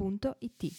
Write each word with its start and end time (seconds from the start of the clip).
www.it. 0.00 0.72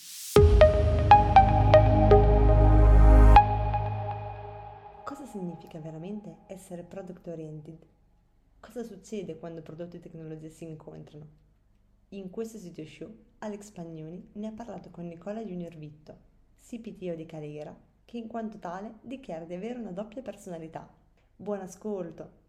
Cosa 5.04 5.26
significa 5.26 5.80
veramente 5.80 6.38
essere 6.48 6.84
product 6.84 7.28
oriented? 7.28 7.78
Cosa 8.59 8.84
succede 8.84 9.38
quando 9.38 9.62
prodotto 9.62 9.95
e 9.98 10.00
tecnologia 10.00 10.50
si 10.50 10.64
incontrano? 10.64 11.40
In 12.09 12.31
questo 12.31 12.58
sito 12.58 12.84
show 12.84 13.14
Alex 13.40 13.70
Pagnoni 13.72 14.30
ne 14.34 14.48
ha 14.48 14.52
parlato 14.52 14.90
con 14.90 15.08
Nicola 15.08 15.44
Junior 15.44 15.76
Vitto, 15.76 16.17
CPTO 16.59 17.16
di 17.16 17.26
Calera, 17.26 17.76
che 18.06 18.17
in 18.17 18.28
quanto 18.28 18.58
tale 18.58 18.95
dichiara 19.02 19.45
di 19.45 19.53
avere 19.53 19.80
una 19.80 19.92
doppia 19.92 20.22
personalità. 20.22 20.92
Buon 21.36 21.62
ascolto! 21.62 22.41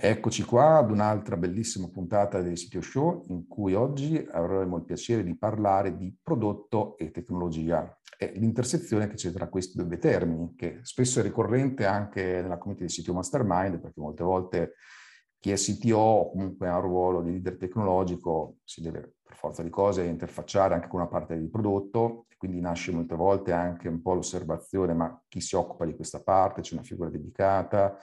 Eccoci 0.00 0.44
qua 0.44 0.76
ad 0.76 0.92
un'altra 0.92 1.36
bellissima 1.36 1.88
puntata 1.88 2.40
del 2.40 2.56
Sitio 2.56 2.80
Show 2.80 3.24
in 3.30 3.48
cui 3.48 3.74
oggi 3.74 4.24
avremo 4.30 4.76
il 4.76 4.84
piacere 4.84 5.24
di 5.24 5.36
parlare 5.36 5.96
di 5.96 6.16
prodotto 6.22 6.96
e 6.98 7.10
tecnologia. 7.10 7.98
E 8.16 8.30
l'intersezione 8.36 9.08
che 9.08 9.16
c'è 9.16 9.32
tra 9.32 9.48
questi 9.48 9.76
due 9.76 9.98
termini, 9.98 10.54
che 10.54 10.78
spesso 10.82 11.18
è 11.18 11.22
ricorrente 11.24 11.84
anche 11.84 12.22
nella 12.22 12.58
community 12.58 12.84
del 12.84 12.92
Sitio 12.92 13.12
Mastermind, 13.12 13.80
perché 13.80 14.00
molte 14.00 14.22
volte 14.22 14.74
chi 15.36 15.50
è 15.50 15.56
CTO 15.56 15.96
o 15.96 16.30
comunque 16.30 16.68
ha 16.68 16.76
un 16.76 16.82
ruolo 16.82 17.20
di 17.20 17.32
leader 17.32 17.56
tecnologico 17.56 18.58
si 18.62 18.80
deve 18.80 19.14
per 19.24 19.36
forza 19.36 19.64
di 19.64 19.70
cose 19.70 20.04
interfacciare 20.04 20.74
anche 20.74 20.86
con 20.86 21.00
una 21.00 21.08
parte 21.08 21.34
del 21.34 21.50
prodotto 21.50 22.26
e 22.28 22.36
quindi 22.36 22.60
nasce 22.60 22.92
molte 22.92 23.16
volte 23.16 23.50
anche 23.52 23.88
un 23.88 24.00
po' 24.00 24.14
l'osservazione 24.14 24.94
ma 24.94 25.20
chi 25.26 25.40
si 25.40 25.56
occupa 25.56 25.84
di 25.84 25.96
questa 25.96 26.22
parte, 26.22 26.60
c'è 26.60 26.74
una 26.74 26.84
figura 26.84 27.10
dedicata, 27.10 27.98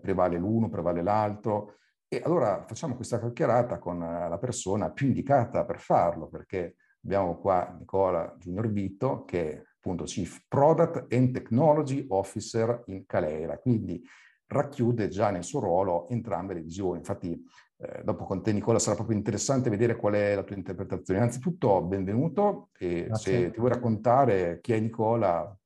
prevale 0.00 0.36
l'uno, 0.36 0.68
prevale 0.68 1.02
l'altro. 1.02 1.74
E 2.08 2.22
allora 2.24 2.64
facciamo 2.66 2.94
questa 2.94 3.18
chiacchierata 3.18 3.78
con 3.78 4.02
eh, 4.02 4.28
la 4.28 4.38
persona 4.38 4.90
più 4.90 5.08
indicata 5.08 5.64
per 5.64 5.78
farlo, 5.78 6.28
perché 6.28 6.76
abbiamo 7.04 7.38
qua 7.38 7.74
Nicola 7.78 8.34
Junior 8.38 8.70
Vito, 8.70 9.24
che 9.24 9.52
è 9.52 9.62
appunto 9.76 10.04
Chief 10.04 10.44
Product 10.48 11.12
and 11.12 11.32
Technology 11.32 12.06
Officer 12.08 12.82
in 12.86 13.04
Caleira, 13.06 13.58
quindi 13.58 14.02
racchiude 14.46 15.08
già 15.08 15.30
nel 15.30 15.44
suo 15.44 15.60
ruolo 15.60 16.08
entrambe 16.08 16.54
le 16.54 16.62
visioni. 16.62 16.98
Infatti, 16.98 17.44
eh, 17.76 18.02
dopo 18.02 18.24
con 18.24 18.42
te 18.42 18.52
Nicola 18.52 18.78
sarà 18.78 18.96
proprio 18.96 19.16
interessante 19.16 19.70
vedere 19.70 19.96
qual 19.96 20.14
è 20.14 20.34
la 20.34 20.42
tua 20.42 20.56
interpretazione. 20.56 21.20
Innanzitutto, 21.20 21.82
benvenuto 21.82 22.70
e 22.78 23.04
Grazie. 23.06 23.32
se 23.32 23.50
ti 23.50 23.58
vuoi 23.58 23.72
raccontare 23.72 24.60
chi 24.60 24.72
è 24.72 24.80
Nicola, 24.80 25.57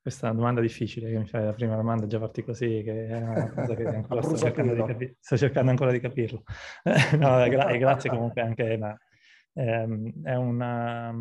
questa 0.00 0.26
è 0.26 0.30
una 0.30 0.38
domanda 0.38 0.60
difficile 0.62 1.10
che 1.10 1.18
mi 1.18 1.26
fai 1.26 1.44
la 1.44 1.52
prima 1.52 1.76
domanda, 1.76 2.06
già 2.06 2.18
parti 2.18 2.42
così, 2.42 2.82
che 2.82 3.06
è 3.06 3.16
una 3.16 3.50
cosa 3.52 3.74
che 3.74 3.84
ancora 3.86 4.22
sto, 4.22 4.36
cercando 4.36 4.74
di 4.74 4.82
capi- 4.82 5.16
sto, 5.20 5.36
cercando 5.36 5.70
ancora 5.70 5.90
di 5.90 6.00
capirlo. 6.00 6.42
no, 7.18 7.48
gra- 7.48 7.76
grazie 7.76 8.08
comunque 8.08 8.40
anche, 8.40 8.78
ma 8.78 8.98
ehm, 9.52 10.24
è, 10.24 10.34
una, 10.34 11.14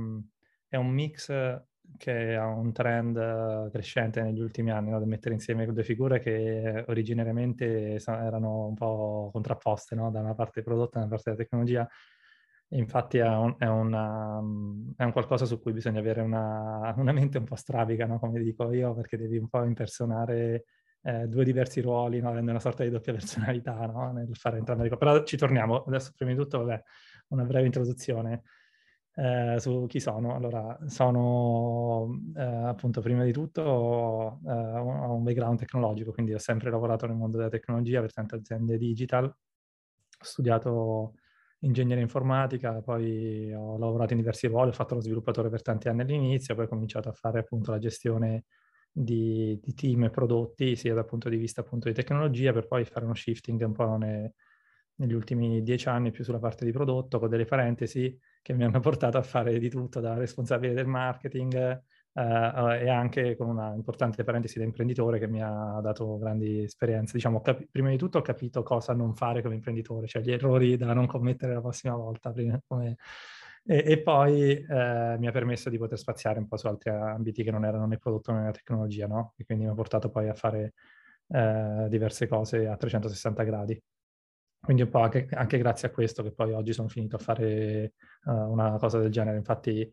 è, 0.67 0.77
un 0.77 0.87
mix 0.87 1.61
che 1.97 2.35
ha 2.35 2.47
un 2.47 2.71
trend 2.71 3.69
crescente 3.71 4.21
negli 4.21 4.39
ultimi 4.39 4.71
anni, 4.71 4.91
no? 4.91 4.99
di 4.99 5.07
mettere 5.07 5.33
insieme 5.33 5.65
due 5.65 5.83
figure 5.83 6.19
che 6.19 6.85
originariamente 6.87 8.01
erano 8.05 8.67
un 8.67 8.75
po' 8.75 9.29
contrapposte, 9.33 9.95
no? 9.95 10.09
da 10.09 10.21
una 10.21 10.35
parte 10.35 10.61
prodotto 10.61 10.97
e 10.97 10.99
da 11.01 11.05
una 11.05 11.09
parte 11.09 11.31
della 11.31 11.43
tecnologia, 11.43 11.89
Infatti 12.71 13.17
è 13.17 13.27
un, 13.27 13.55
è, 13.57 13.65
una, 13.65 14.37
è 14.95 15.03
un, 15.03 15.11
qualcosa 15.11 15.45
su 15.45 15.59
cui 15.59 15.73
bisogna 15.73 15.99
avere 15.99 16.21
una, 16.21 16.93
una 16.97 17.11
mente 17.11 17.39
un 17.39 17.45
po' 17.45 17.55
strabica, 17.55 18.05
no? 18.05 18.19
come 18.19 18.39
dico 18.39 18.71
io, 18.71 18.93
perché 18.93 19.17
devi 19.17 19.37
un 19.37 19.47
po' 19.47 19.63
impersonare 19.63 20.65
eh, 21.01 21.27
due 21.27 21.43
diversi 21.43 21.81
ruoli, 21.81 22.19
no? 22.19 22.29
avendo 22.29 22.51
una 22.51 22.59
sorta 22.59 22.83
di 22.83 22.89
doppia 22.89 23.13
personalità 23.13 23.85
no? 23.87 24.11
nel 24.11 24.35
fare 24.35 24.57
entrambe 24.57 24.83
le 24.83 24.89
cose. 24.89 24.99
Però 24.99 25.23
ci 25.23 25.37
torniamo. 25.37 25.83
Adesso 25.83 26.13
prima 26.15 26.31
di 26.31 26.37
tutto, 26.37 26.59
vabbè, 26.59 26.83
una 27.29 27.43
breve 27.43 27.65
introduzione 27.65 28.43
eh, 29.15 29.55
su 29.59 29.85
chi 29.87 29.99
sono. 29.99 30.35
Allora, 30.35 30.77
sono 30.85 32.21
eh, 32.35 32.41
appunto 32.43 33.01
prima 33.01 33.23
di 33.23 33.31
tutto 33.31 34.39
eh, 34.45 34.51
ho 34.51 35.13
un 35.13 35.23
background 35.23 35.57
tecnologico, 35.57 36.11
quindi 36.11 36.33
ho 36.33 36.39
sempre 36.39 36.69
lavorato 36.69 37.07
nel 37.07 37.15
mondo 37.15 37.37
della 37.37 37.49
tecnologia 37.49 38.01
per 38.01 38.13
tante 38.13 38.35
aziende 38.35 38.77
digital. 38.77 39.25
Ho 39.25 39.35
studiato 40.23 41.13
ingegneria 41.59 42.03
informatica, 42.03 42.81
poi 42.81 43.53
ho 43.53 43.77
lavorato 43.77 44.13
in 44.13 44.19
diversi 44.19 44.47
ruoli, 44.47 44.69
ho 44.69 44.73
fatto 44.73 44.95
lo 44.95 45.01
sviluppatore 45.01 45.49
per 45.49 45.61
tanti 45.61 45.87
anni 45.89 46.01
all'inizio, 46.01 46.55
poi 46.55 46.65
ho 46.65 46.67
cominciato 46.67 47.09
a 47.09 47.13
fare 47.13 47.39
appunto 47.39 47.71
la 47.71 47.79
gestione 47.79 48.45
di, 48.91 49.59
di 49.61 49.73
team 49.73 50.05
e 50.05 50.09
prodotti, 50.09 50.75
sia 50.75 50.93
dal 50.93 51.05
punto 51.05 51.29
di 51.29 51.37
vista 51.37 51.61
appunto 51.61 51.87
di 51.87 51.93
tecnologia, 51.93 52.53
per 52.53 52.67
poi 52.67 52.85
fare 52.85 53.05
uno 53.05 53.13
shifting 53.13 53.61
un 53.61 53.73
po' 53.73 53.97
ne, 53.97 54.33
negli 54.95 55.13
ultimi 55.13 55.61
dieci 55.63 55.87
anni 55.89 56.11
più 56.11 56.23
sulla 56.23 56.39
parte 56.39 56.65
di 56.65 56.71
prodotto, 56.71 57.19
con 57.19 57.29
delle 57.29 57.45
parentesi 57.45 58.17
che 58.41 58.53
mi 58.53 58.63
hanno 58.63 58.79
portato 58.81 59.17
a 59.17 59.21
fare 59.21 59.57
di 59.59 59.69
tutto, 59.69 59.99
da 59.99 60.15
responsabile 60.15 60.73
del 60.73 60.87
marketing 60.87 61.83
Uh, 62.11 62.71
e 62.71 62.89
anche 62.89 63.35
con 63.37 63.47
una 63.47 63.73
importante 63.75 64.23
parentesi 64.23 64.57
da 64.57 64.65
imprenditore 64.65 65.19
che 65.19 65.27
mi 65.27 65.41
ha 65.41 65.79
dato 65.81 66.17
grandi 66.17 66.63
esperienze. 66.63 67.13
Diciamo, 67.13 67.39
capi- 67.41 67.67
prima 67.71 67.89
di 67.89 67.97
tutto 67.97 68.17
ho 68.17 68.21
capito 68.21 68.63
cosa 68.63 68.93
non 68.93 69.15
fare 69.15 69.41
come 69.41 69.55
imprenditore, 69.55 70.07
cioè 70.07 70.21
gli 70.21 70.31
errori 70.31 70.75
da 70.75 70.93
non 70.93 71.05
commettere 71.05 71.53
la 71.53 71.61
prossima 71.61 71.95
volta. 71.95 72.31
Prima, 72.31 72.59
come... 72.67 72.97
e, 73.63 73.83
e, 73.85 74.01
poi 74.01 74.53
eh, 74.53 75.15
mi 75.19 75.27
ha 75.27 75.31
permesso 75.31 75.69
di 75.69 75.77
poter 75.77 75.97
spaziare 75.97 76.39
un 76.39 76.47
po' 76.47 76.57
su 76.57 76.67
altri 76.67 76.89
ambiti 76.89 77.43
che 77.43 77.51
non 77.51 77.63
erano 77.63 77.85
né 77.85 77.97
prodotto 77.97 78.33
né 78.33 78.51
tecnologia, 78.51 79.07
no? 79.07 79.33
E 79.37 79.45
quindi 79.45 79.65
mi 79.65 79.69
ha 79.71 79.75
portato 79.75 80.09
poi 80.09 80.27
a 80.29 80.33
fare 80.33 80.73
eh, 81.27 81.85
diverse 81.89 82.27
cose 82.27 82.67
a 82.67 82.75
360 82.75 83.43
gradi. 83.43 83.81
Quindi 84.61 84.83
un 84.83 84.89
po' 84.89 84.99
anche, 84.99 85.27
anche, 85.31 85.57
grazie 85.57 85.87
a 85.87 85.91
questo 85.91 86.21
che 86.21 86.31
poi 86.31 86.51
oggi 86.53 86.73
sono 86.73 86.89
finito 86.89 87.15
a 87.15 87.19
fare 87.19 87.93
uh, 88.25 88.31
una 88.31 88.77
cosa 88.77 88.99
del 88.99 89.09
genere. 89.11 89.37
Infatti 89.37 89.89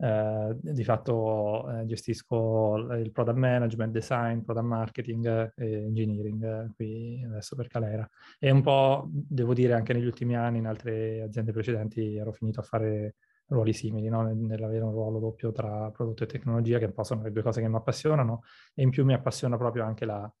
eh, 0.00 0.56
di 0.60 0.84
fatto 0.84 1.68
eh, 1.70 1.86
gestisco 1.86 2.76
il 2.94 3.10
product 3.10 3.36
management, 3.36 3.92
design, 3.92 4.40
product 4.40 4.66
marketing 4.66 5.52
e 5.56 5.84
engineering 5.84 6.44
eh, 6.44 6.70
qui 6.74 7.22
adesso 7.24 7.56
per 7.56 7.66
Calera. 7.66 8.08
E 8.38 8.50
un 8.50 8.62
po', 8.62 9.08
devo 9.10 9.54
dire, 9.54 9.74
anche 9.74 9.92
negli 9.92 10.06
ultimi 10.06 10.36
anni 10.36 10.58
in 10.58 10.66
altre 10.66 11.22
aziende 11.22 11.52
precedenti 11.52 12.16
ero 12.16 12.32
finito 12.32 12.60
a 12.60 12.62
fare 12.62 13.16
ruoli 13.48 13.72
simili, 13.72 14.08
no? 14.08 14.22
nell'avere 14.22 14.84
un 14.84 14.92
ruolo 14.92 15.18
doppio 15.18 15.52
tra 15.52 15.90
prodotto 15.90 16.24
e 16.24 16.26
tecnologia, 16.26 16.78
che 16.78 16.84
un 16.84 16.92
po' 16.92 17.02
sono 17.02 17.22
le 17.22 17.32
due 17.32 17.42
cose 17.42 17.60
che 17.60 17.68
mi 17.68 17.76
appassionano, 17.76 18.42
e 18.74 18.82
in 18.82 18.90
più 18.90 19.04
mi 19.04 19.14
appassiona 19.14 19.56
proprio 19.56 19.84
anche 19.84 20.04
la, 20.04 20.32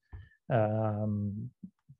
uh, 0.46 1.48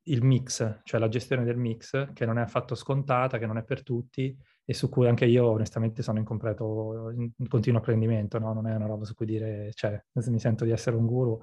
il 0.03 0.23
mix, 0.23 0.81
cioè 0.83 0.99
la 0.99 1.07
gestione 1.07 1.43
del 1.43 1.57
mix, 1.57 2.13
che 2.13 2.25
non 2.25 2.37
è 2.37 2.41
affatto 2.41 2.75
scontata, 2.75 3.37
che 3.37 3.47
non 3.47 3.57
è 3.57 3.63
per 3.63 3.83
tutti, 3.83 4.37
e 4.69 4.75
su 4.75 4.87
cui 4.87 5.07
anche 5.07 5.25
io 5.25 5.47
onestamente 5.47 6.03
sono 6.03 6.19
in 6.19 6.23
completo, 6.23 7.11
in 7.17 7.47
continuo 7.47 7.79
apprendimento, 7.79 8.37
no? 8.37 8.53
non 8.53 8.67
è 8.67 8.75
una 8.75 8.85
roba 8.85 9.03
su 9.03 9.15
cui 9.15 9.25
dire, 9.25 9.71
cioè, 9.73 9.99
mi 10.11 10.37
sento 10.37 10.63
di 10.63 10.69
essere 10.69 10.95
un 10.95 11.07
guru, 11.07 11.41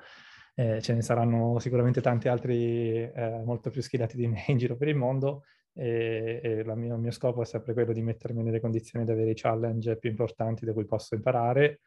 eh, 0.54 0.80
ce 0.80 0.94
ne 0.94 1.02
saranno 1.02 1.58
sicuramente 1.58 2.00
tanti 2.00 2.28
altri 2.28 3.02
eh, 3.02 3.42
molto 3.44 3.70
più 3.70 3.82
schillati 3.82 4.16
di 4.16 4.28
me 4.28 4.44
in 4.46 4.58
giro 4.58 4.76
per 4.76 4.86
il 4.86 4.94
mondo 4.94 5.42
e, 5.72 6.40
e 6.40 6.76
mia, 6.76 6.94
il 6.94 7.00
mio 7.00 7.10
scopo 7.10 7.42
è 7.42 7.44
sempre 7.44 7.72
quello 7.72 7.92
di 7.92 8.00
mettermi 8.00 8.44
nelle 8.44 8.60
condizioni 8.60 9.04
di 9.04 9.10
avere 9.10 9.30
i 9.30 9.34
challenge 9.34 9.96
più 9.96 10.08
importanti 10.08 10.64
da 10.64 10.72
cui 10.72 10.84
posso 10.86 11.16
imparare, 11.16 11.80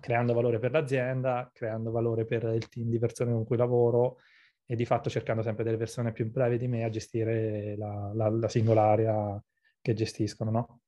creando 0.00 0.32
valore 0.32 0.58
per 0.58 0.70
l'azienda, 0.70 1.50
creando 1.52 1.90
valore 1.90 2.24
per 2.24 2.44
il 2.44 2.70
team 2.70 2.88
di 2.88 2.98
persone 2.98 3.32
con 3.32 3.44
cui 3.44 3.58
lavoro 3.58 4.16
e 4.64 4.74
di 4.74 4.86
fatto 4.86 5.10
cercando 5.10 5.42
sempre 5.42 5.62
delle 5.62 5.76
persone 5.76 6.12
più 6.12 6.30
brave 6.30 6.56
di 6.56 6.68
me 6.68 6.84
a 6.84 6.88
gestire 6.88 7.76
la, 7.76 8.12
la, 8.14 8.30
la 8.30 8.48
singola 8.48 8.84
area 8.84 9.38
che 9.82 9.92
gestiscono, 9.92 10.50
no? 10.50 10.80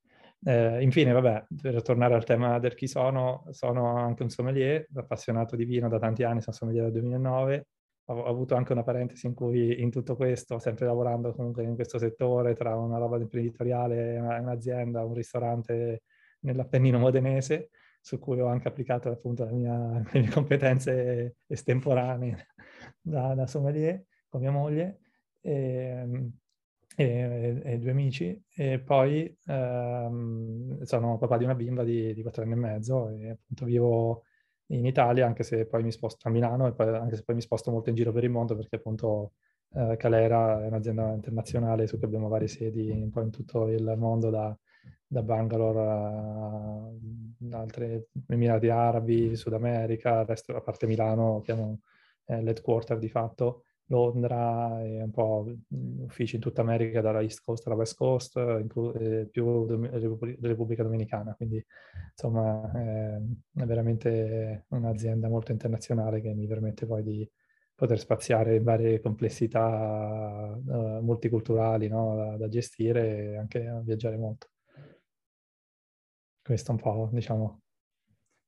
Eh, 0.45 0.83
infine, 0.83 1.13
vabbè, 1.13 1.47
per 1.61 1.83
tornare 1.83 2.15
al 2.15 2.25
tema 2.25 2.59
del 2.59 2.75
chi 2.75 2.87
sono, 2.87 3.45
sono 3.51 3.97
anche 3.97 4.23
un 4.23 4.31
sommelier, 4.31 4.87
appassionato 4.95 5.57
di 5.57 5.65
vino 5.65 5.89
da 5.89 5.99
tanti 5.99 6.23
anni, 6.23 6.41
sono 6.41 6.55
sommelier 6.57 6.85
dal 6.85 6.93
2009. 6.93 7.67
Ho, 8.11 8.25
avuto 8.25 8.55
anche 8.55 8.73
una 8.73 8.83
parentesi 8.85 9.27
in 9.27 9.35
cui 9.35 9.83
in 9.83 9.91
tutto 9.91 10.17
questo, 10.17 10.59
sempre 10.59 10.87
lavorando 10.87 11.33
comunque 11.33 11.65
in 11.65 11.75
questo 11.75 11.99
settore, 11.99 12.55
tra 12.55 12.77
una 12.77 12.99
roba 12.99 13.19
imprenditoriale, 13.19 14.19
una, 14.19 14.41
un'azienda, 14.41 15.05
un 15.05 15.13
ristorante 15.15 16.03
nell'Appennino 16.41 16.99
modenese, 16.99 17.71
su 18.01 18.19
cui 18.19 18.41
ho 18.41 18.47
anche 18.47 18.69
applicato 18.69 19.11
appunto 19.11 19.45
mia, 19.47 20.01
le 20.13 20.21
mie 20.21 20.31
competenze 20.31 21.37
estemporanee 21.47 22.47
da, 23.01 23.35
da 23.35 23.47
sommelier 23.47 24.05
con 24.29 24.41
mia 24.41 24.53
moglie. 24.53 25.01
E, 25.41 26.31
e, 27.01 27.61
e, 27.65 27.79
due 27.79 27.93
amici 27.93 28.43
e 28.53 28.81
poi 28.81 29.33
ehm, 29.47 30.83
sono 30.83 31.17
papà 31.17 31.37
di 31.37 31.45
una 31.45 31.55
bimba 31.55 31.85
di, 31.85 32.13
di 32.13 32.23
quattro 32.23 32.43
anni 32.43 32.55
e 32.55 32.57
mezzo 32.57 33.09
e 33.11 33.31
appunto 33.31 33.65
vivo 33.67 34.25
in 34.73 34.85
Italia 34.85 35.25
anche 35.25 35.45
se 35.45 35.67
poi 35.67 35.85
mi 35.85 35.93
sposto 35.93 36.27
a 36.27 36.33
Milano 36.33 36.67
e 36.67 36.73
poi, 36.73 36.89
anche 36.89 37.15
se 37.15 37.23
poi 37.23 37.37
mi 37.37 37.41
sposto 37.41 37.71
molto 37.71 37.91
in 37.91 37.95
giro 37.95 38.11
per 38.11 38.25
il 38.25 38.31
mondo 38.31 38.57
perché 38.57 38.77
appunto 38.77 39.35
eh, 39.75 39.95
Calera 39.97 40.65
è 40.65 40.67
un'azienda 40.67 41.13
internazionale 41.13 41.87
su 41.87 41.99
cui 41.99 42.07
abbiamo 42.07 42.27
varie 42.27 42.49
sedi 42.49 42.91
un 42.91 43.11
po' 43.11 43.21
in 43.21 43.31
tutto 43.31 43.69
il 43.69 43.95
mondo 43.97 44.31
da, 44.31 44.59
da 45.07 45.23
Bangalore 45.23 45.79
a, 45.79 46.89
a 47.53 47.59
altre 47.61 48.09
Emirati 48.27 48.71
Arabi, 48.71 49.37
Sud 49.37 49.53
America, 49.53 50.25
resto, 50.25 50.57
a 50.57 50.61
parte 50.61 50.89
Milano 50.89 51.43
che 51.45 51.53
è 52.25 52.41
l'headquarter 52.41 52.99
di 52.99 53.09
fatto 53.09 53.63
Londra 53.89 54.83
e 54.83 55.03
un 55.03 55.11
po' 55.11 55.47
uffici 56.01 56.37
in 56.37 56.41
tutta 56.41 56.61
America, 56.61 57.01
dalla 57.01 57.21
East 57.23 57.43
Coast 57.45 57.67
alla 57.67 57.77
West 57.77 57.97
Coast, 57.97 58.37
inclu- 58.37 58.95
eh, 58.97 59.27
più 59.31 59.67
Repubblica 60.41 60.83
Dominicana. 60.83 61.35
Quindi 61.35 61.65
insomma 62.11 62.71
è 62.73 63.65
veramente 63.65 64.67
un'azienda 64.69 65.29
molto 65.29 65.53
internazionale 65.53 66.21
che 66.21 66.33
mi 66.35 66.47
permette 66.47 66.87
poi 66.87 67.03
di 67.03 67.31
poter 67.79 68.01
spaziare 68.01 68.57
in 68.57 68.65
varie 68.65 69.01
complessità 69.01 70.53
uh, 70.53 71.01
multiculturali 71.01 71.87
no? 71.87 72.17
da, 72.17 72.37
da, 72.37 72.49
gestire 72.49 73.19
e 73.19 73.37
anche 73.37 73.69
a 73.69 73.79
viaggiare 73.81 74.17
molto. 74.17 74.49
Questo 76.43 76.73
un 76.73 76.79
po', 76.79 77.09
diciamo, 77.13 77.61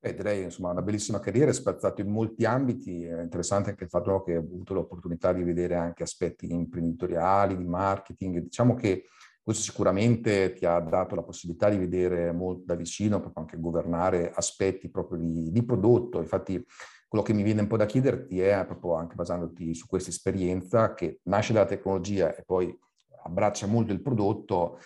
Beh, 0.03 0.15
direi 0.15 0.45
insomma 0.45 0.71
una 0.71 0.81
bellissima 0.81 1.21
carriera, 1.21 1.53
spazzato 1.53 2.01
in 2.01 2.09
molti 2.09 2.47
ambiti, 2.47 3.05
è 3.05 3.21
interessante 3.21 3.69
anche 3.69 3.85
il 3.85 3.91
fatto 3.91 4.23
che 4.23 4.35
ho 4.35 4.41
avuto 4.41 4.73
l'opportunità 4.73 5.31
di 5.35 5.43
vedere 5.43 5.75
anche 5.75 6.05
aspetti 6.05 6.51
imprenditoriali, 6.51 7.55
di 7.55 7.67
marketing, 7.67 8.39
diciamo 8.39 8.75
che 8.75 9.05
questo 9.43 9.63
sicuramente 9.63 10.55
ti 10.55 10.65
ha 10.65 10.81
dato 10.81 11.15
la 11.15 11.23
possibilità 11.23 11.69
di 11.69 11.77
vedere 11.77 12.33
molto 12.33 12.63
da 12.65 12.77
vicino, 12.77 13.21
proprio 13.21 13.43
anche 13.43 13.61
governare 13.61 14.33
aspetti 14.35 14.89
proprio 14.89 15.19
di, 15.19 15.53
di 15.53 15.63
prodotto, 15.63 16.19
infatti 16.21 16.65
quello 17.07 17.23
che 17.23 17.35
mi 17.35 17.43
viene 17.43 17.61
un 17.61 17.67
po' 17.67 17.77
da 17.77 17.85
chiederti 17.85 18.41
è, 18.41 18.65
proprio 18.65 18.95
anche 18.95 19.17
basandoti 19.17 19.75
su 19.75 19.87
questa 19.87 20.09
esperienza, 20.09 20.95
che 20.95 21.21
nasce 21.25 21.53
dalla 21.53 21.67
tecnologia 21.67 22.35
e 22.35 22.43
poi 22.47 22.75
abbraccia 23.23 23.67
molto 23.67 23.93
il 23.93 24.01
prodotto, 24.01 24.79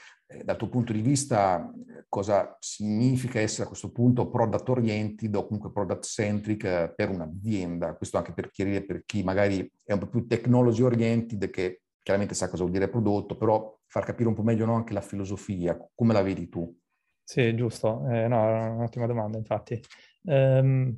dal 0.43 0.56
tuo 0.56 0.69
punto 0.69 0.93
di 0.93 1.00
vista 1.00 1.71
cosa 2.09 2.56
significa 2.61 3.41
essere 3.41 3.65
a 3.65 3.69
questo 3.69 3.91
punto 3.91 4.29
product 4.29 4.69
oriented 4.69 5.35
o 5.35 5.47
comunque 5.47 5.71
product 5.71 6.05
centric 6.05 6.65
eh, 6.65 6.93
per 6.94 7.11
un'azienda? 7.11 7.94
Questo 7.94 8.17
anche 8.17 8.32
per 8.32 8.50
chiarire 8.50 8.85
per 8.85 9.05
chi 9.05 9.23
magari 9.23 9.71
è 9.85 9.93
un 9.93 9.99
po' 9.99 10.09
più 10.09 10.26
technology 10.26 10.82
oriented 10.82 11.50
che 11.50 11.82
chiaramente 12.03 12.35
sa 12.35 12.49
cosa 12.49 12.62
vuol 12.62 12.75
dire 12.75 12.88
prodotto, 12.88 13.37
però 13.37 13.79
far 13.87 14.05
capire 14.05 14.29
un 14.29 14.35
po' 14.35 14.43
meglio 14.43 14.67
no, 14.67 14.75
anche 14.75 14.93
la 14.93 15.00
filosofia, 15.00 15.76
come 15.94 16.12
la 16.12 16.23
vedi 16.23 16.49
tu? 16.49 16.76
Sì, 17.23 17.55
giusto. 17.55 18.06
Eh, 18.11 18.29
no, 18.29 18.75
un'ottima 18.75 19.06
domanda, 19.06 19.38
infatti. 19.38 19.81
Um, 20.25 20.94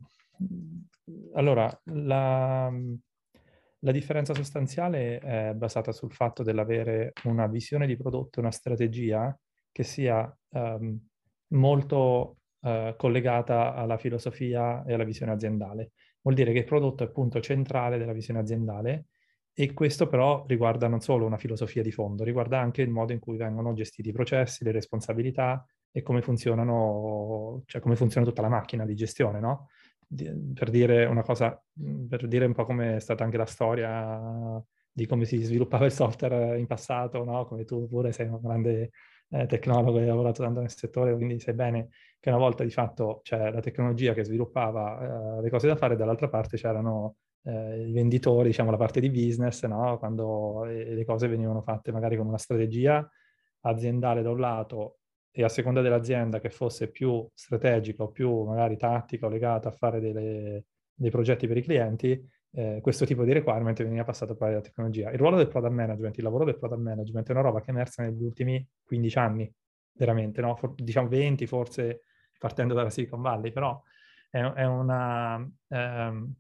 allora, 1.34 1.81
la, 1.84 2.73
la 3.81 3.93
differenza 3.93 4.34
sostanziale 4.34 5.19
è 5.19 5.52
basata 5.55 5.93
sul 5.93 6.12
fatto 6.12 6.43
dell'avere 6.43 7.12
una 7.25 7.46
visione 7.46 7.87
di 7.87 7.96
prodotto, 7.96 8.40
una 8.40 8.50
strategia 8.50 9.37
che 9.70 9.82
sia 9.82 10.34
um, 10.50 10.99
molto 11.49 12.38
uh, 12.61 12.96
collegata 12.96 13.75
alla 13.75 13.99
filosofia 13.99 14.84
e 14.84 14.94
alla 14.94 15.05
visione 15.05 15.32
aziendale. 15.32 15.93
Vuol 16.23 16.34
dire 16.34 16.52
che 16.52 16.61
il 16.61 16.64
prodotto 16.64 17.02
è 17.02 17.06
il 17.06 17.12
punto 17.12 17.40
centrale 17.40 17.99
della 17.99 18.12
visione 18.12 18.40
aziendale 18.40 19.06
e 19.52 19.73
questo 19.73 20.08
però 20.08 20.44
riguarda 20.46 20.88
non 20.88 21.00
solo 21.00 21.25
una 21.25 21.38
filosofia 21.38 21.82
di 21.82 21.93
fondo, 21.93 22.25
riguarda 22.25 22.58
anche 22.58 22.82
il 22.82 22.90
modo 22.90 23.12
in 23.12 23.19
cui 23.19 23.37
vengono 23.37 23.73
gestiti 23.75 24.08
i 24.08 24.12
processi, 24.12 24.64
le 24.64 24.73
responsabilità 24.73 25.64
e 25.90 26.02
come 26.02 26.20
funzionano, 26.20 27.62
cioè 27.67 27.81
come 27.81 27.96
funziona 27.96 28.26
tutta 28.26 28.43
la 28.43 28.49
macchina 28.49 28.84
di 28.84 28.94
gestione, 28.94 29.40
no? 29.40 29.69
Per 30.08 30.70
dire 30.70 31.05
una 31.05 31.23
cosa, 31.23 31.61
per 32.08 32.26
dire 32.29 32.44
un 32.44 32.55
po' 32.55 32.64
come 32.64 32.97
è 32.97 33.00
stata 33.00 33.25
anche 33.25 33.37
la 33.37 33.47
storia 33.47 34.62
di 34.93 35.06
come 35.06 35.25
si 35.26 35.43
sviluppava 35.43 35.85
il 35.85 35.93
software 35.93 36.58
in 36.58 36.67
passato, 36.67 37.23
no? 37.25 37.44
Come 37.44 37.64
tu 37.64 37.87
pure 37.87 38.12
sei 38.12 38.29
un 38.29 38.41
grande 38.41 38.93
eh, 39.31 39.47
tecnologo 39.47 39.99
e 39.99 40.03
hai 40.03 40.06
lavorato 40.06 40.43
tanto 40.43 40.61
nel 40.61 40.70
settore, 40.70 41.14
quindi 41.14 41.38
sai 41.38 41.55
bene 41.55 41.88
che 42.19 42.31
una 42.31 42.38
volta 42.38 42.64
di 42.64 42.70
fatto 42.70 43.20
c'è 43.23 43.50
la 43.50 43.61
tecnologia 43.61 44.14
che 44.14 44.25
sviluppava 44.25 45.38
eh, 45.38 45.43
le 45.43 45.50
cose 45.50 45.67
da 45.67 45.76
fare, 45.76 45.97
dall'altra 45.97 46.29
parte 46.29 46.56
c'erano 46.56 47.17
eh, 47.43 47.88
i 47.88 47.93
venditori, 47.93 48.49
diciamo 48.49 48.70
la 48.70 48.76
parte 48.76 49.00
di 49.00 49.11
business, 49.11 49.64
no? 49.67 49.99
Quando 49.99 50.64
le 50.64 51.05
cose 51.05 51.29
venivano 51.29 51.61
fatte 51.61 51.93
magari 51.93 52.17
con 52.17 52.26
una 52.26 52.38
strategia 52.38 53.06
aziendale 53.61 54.23
da 54.23 54.31
un 54.31 54.38
lato 54.38 54.95
e 55.38 55.44
a 55.44 55.50
seconda 55.50 55.83
dell'azienda 55.83 56.41
che 56.41 56.49
fosse 56.49 56.88
più 56.88 57.29
strategica 57.35 58.05
o 58.05 58.11
più 58.11 58.44
magari 58.44 58.79
tattica 58.79 59.27
o 59.27 59.29
legata 59.29 59.69
a 59.69 59.71
fare 59.71 60.00
delle, 60.00 60.65
dei 60.94 61.11
progetti 61.11 61.47
per 61.47 61.59
i 61.59 61.62
clienti, 61.62 62.27
eh, 62.53 62.79
questo 62.81 63.05
tipo 63.05 63.23
di 63.23 63.35
requirement 63.35 63.77
veniva 63.83 64.03
passato 64.03 64.35
poi 64.35 64.53
alla 64.53 64.62
tecnologia. 64.62 65.11
Il 65.11 65.19
ruolo 65.19 65.37
del 65.37 65.49
product 65.49 65.75
management, 65.75 66.17
il 66.17 66.25
lavoro 66.25 66.47
del 66.47 66.56
product 66.56 66.81
management 66.81 67.29
è 67.29 67.33
una 67.33 67.43
roba 67.43 67.61
che 67.61 67.67
è 67.67 67.71
emersa 67.71 68.03
negli 68.03 68.23
ultimi 68.23 68.67
15 68.83 69.19
anni, 69.19 69.53
veramente, 69.93 70.41
no? 70.41 70.56
For- 70.56 70.73
diciamo 70.75 71.06
20 71.06 71.47
forse 71.47 72.00
partendo 72.38 72.73
dalla 72.73 72.88
Silicon 72.88 73.21
Valley, 73.21 73.53
però 73.53 73.79
è, 74.31 74.41
è, 74.41 74.65
una, 74.65 75.47
ehm, 75.69 76.33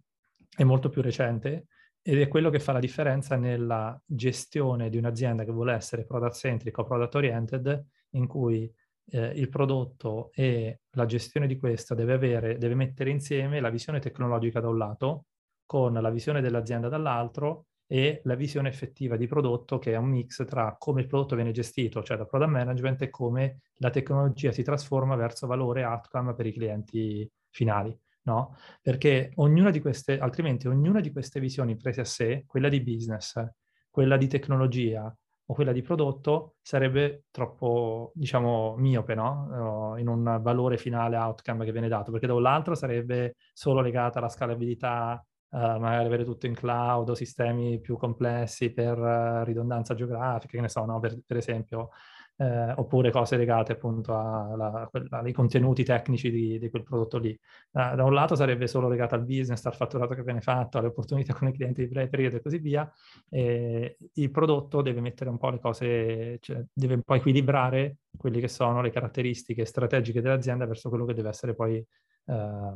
è 0.56 0.64
molto 0.64 0.88
più 0.88 1.02
recente 1.02 1.66
ed 2.00 2.18
è 2.18 2.28
quello 2.28 2.48
che 2.48 2.60
fa 2.60 2.72
la 2.72 2.80
differenza 2.80 3.36
nella 3.36 4.00
gestione 4.06 4.88
di 4.88 4.96
un'azienda 4.96 5.44
che 5.44 5.52
vuole 5.52 5.74
essere 5.74 6.06
product 6.06 6.36
centric 6.36 6.78
o 6.78 6.84
product 6.84 7.14
oriented, 7.14 7.84
in 8.12 8.26
cui 8.26 8.72
eh, 9.10 9.26
il 9.28 9.48
prodotto 9.48 10.30
e 10.34 10.80
la 10.90 11.06
gestione 11.06 11.46
di 11.46 11.56
questo 11.58 11.94
deve, 11.94 12.14
avere, 12.14 12.58
deve 12.58 12.74
mettere 12.74 13.10
insieme 13.10 13.60
la 13.60 13.70
visione 13.70 14.00
tecnologica 14.00 14.60
da 14.60 14.68
un 14.68 14.78
lato 14.78 15.26
con 15.64 15.92
la 15.92 16.10
visione 16.10 16.40
dell'azienda 16.40 16.88
dall'altro 16.88 17.66
e 17.88 18.20
la 18.24 18.34
visione 18.34 18.68
effettiva 18.68 19.16
di 19.16 19.26
prodotto 19.26 19.78
che 19.78 19.92
è 19.92 19.96
un 19.96 20.08
mix 20.08 20.44
tra 20.44 20.76
come 20.78 21.02
il 21.02 21.06
prodotto 21.06 21.36
viene 21.36 21.52
gestito, 21.52 22.02
cioè 22.02 22.16
da 22.16 22.24
product 22.24 22.50
management, 22.50 23.02
e 23.02 23.10
come 23.10 23.60
la 23.76 23.90
tecnologia 23.90 24.50
si 24.50 24.62
trasforma 24.62 25.14
verso 25.14 25.46
valore 25.46 25.84
outcome 25.84 26.34
per 26.34 26.46
i 26.46 26.52
clienti 26.52 27.30
finali. 27.50 27.96
No? 28.22 28.56
Perché 28.82 29.30
ognuna 29.36 29.70
di 29.70 29.80
queste, 29.80 30.18
altrimenti 30.18 30.66
ognuna 30.66 31.00
di 31.00 31.12
queste 31.12 31.38
visioni 31.38 31.76
prese 31.76 32.00
a 32.00 32.04
sé, 32.04 32.42
quella 32.44 32.68
di 32.68 32.82
business, 32.82 33.40
quella 33.88 34.16
di 34.16 34.26
tecnologia, 34.26 35.16
o 35.46 35.54
quella 35.54 35.72
di 35.72 35.82
prodotto 35.82 36.56
sarebbe 36.60 37.24
troppo, 37.30 38.10
diciamo, 38.14 38.74
miope, 38.76 39.14
no? 39.14 39.94
In 39.98 40.08
un 40.08 40.40
valore 40.42 40.76
finale 40.76 41.16
outcome 41.16 41.64
che 41.64 41.72
viene 41.72 41.88
dato, 41.88 42.10
perché 42.10 42.26
dall'altro 42.26 42.74
sarebbe 42.74 43.36
solo 43.52 43.80
legata 43.80 44.18
alla 44.18 44.28
scalabilità, 44.28 45.24
uh, 45.50 45.56
magari 45.58 46.06
avere 46.06 46.24
tutto 46.24 46.46
in 46.46 46.54
cloud 46.54 47.10
o 47.10 47.14
sistemi 47.14 47.80
più 47.80 47.96
complessi 47.96 48.72
per 48.72 48.98
uh, 48.98 49.44
ridondanza 49.44 49.94
geografica, 49.94 50.56
che 50.56 50.60
ne 50.60 50.68
so, 50.68 50.84
no? 50.84 50.98
per, 50.98 51.16
per 51.24 51.36
esempio, 51.36 51.90
eh, 52.38 52.72
oppure 52.72 53.10
cose 53.10 53.36
legate 53.36 53.72
appunto 53.72 54.14
ai 54.14 55.32
contenuti 55.32 55.84
tecnici 55.84 56.30
di, 56.30 56.58
di 56.58 56.70
quel 56.70 56.82
prodotto 56.82 57.18
lì. 57.18 57.38
Da, 57.70 57.94
da, 57.94 58.04
un 58.04 58.12
lato 58.12 58.34
sarebbe 58.34 58.66
solo 58.66 58.88
legato 58.88 59.14
al 59.14 59.24
business, 59.24 59.64
al 59.64 59.74
fatturato 59.74 60.14
che 60.14 60.22
viene 60.22 60.40
fatto, 60.40 60.78
alle 60.78 60.88
opportunità 60.88 61.34
con 61.34 61.48
i 61.48 61.52
clienti 61.52 61.82
di 61.82 61.88
breve 61.88 62.08
periodo 62.08 62.36
e 62.36 62.42
così 62.42 62.58
via. 62.58 62.90
E 63.28 63.96
il 64.12 64.30
prodotto 64.30 64.82
deve 64.82 65.00
mettere 65.00 65.30
un 65.30 65.38
po' 65.38 65.50
le 65.50 65.60
cose, 65.60 66.38
cioè 66.40 66.62
deve 66.72 66.94
un 66.94 67.02
po' 67.02 67.14
equilibrare 67.14 67.98
quelle 68.16 68.40
che 68.40 68.48
sono 68.48 68.80
le 68.82 68.90
caratteristiche 68.90 69.64
strategiche 69.64 70.20
dell'azienda 70.20 70.66
verso 70.66 70.88
quello 70.88 71.04
che 71.04 71.14
deve 71.14 71.28
essere 71.30 71.54
poi 71.54 71.76
eh, 71.76 72.72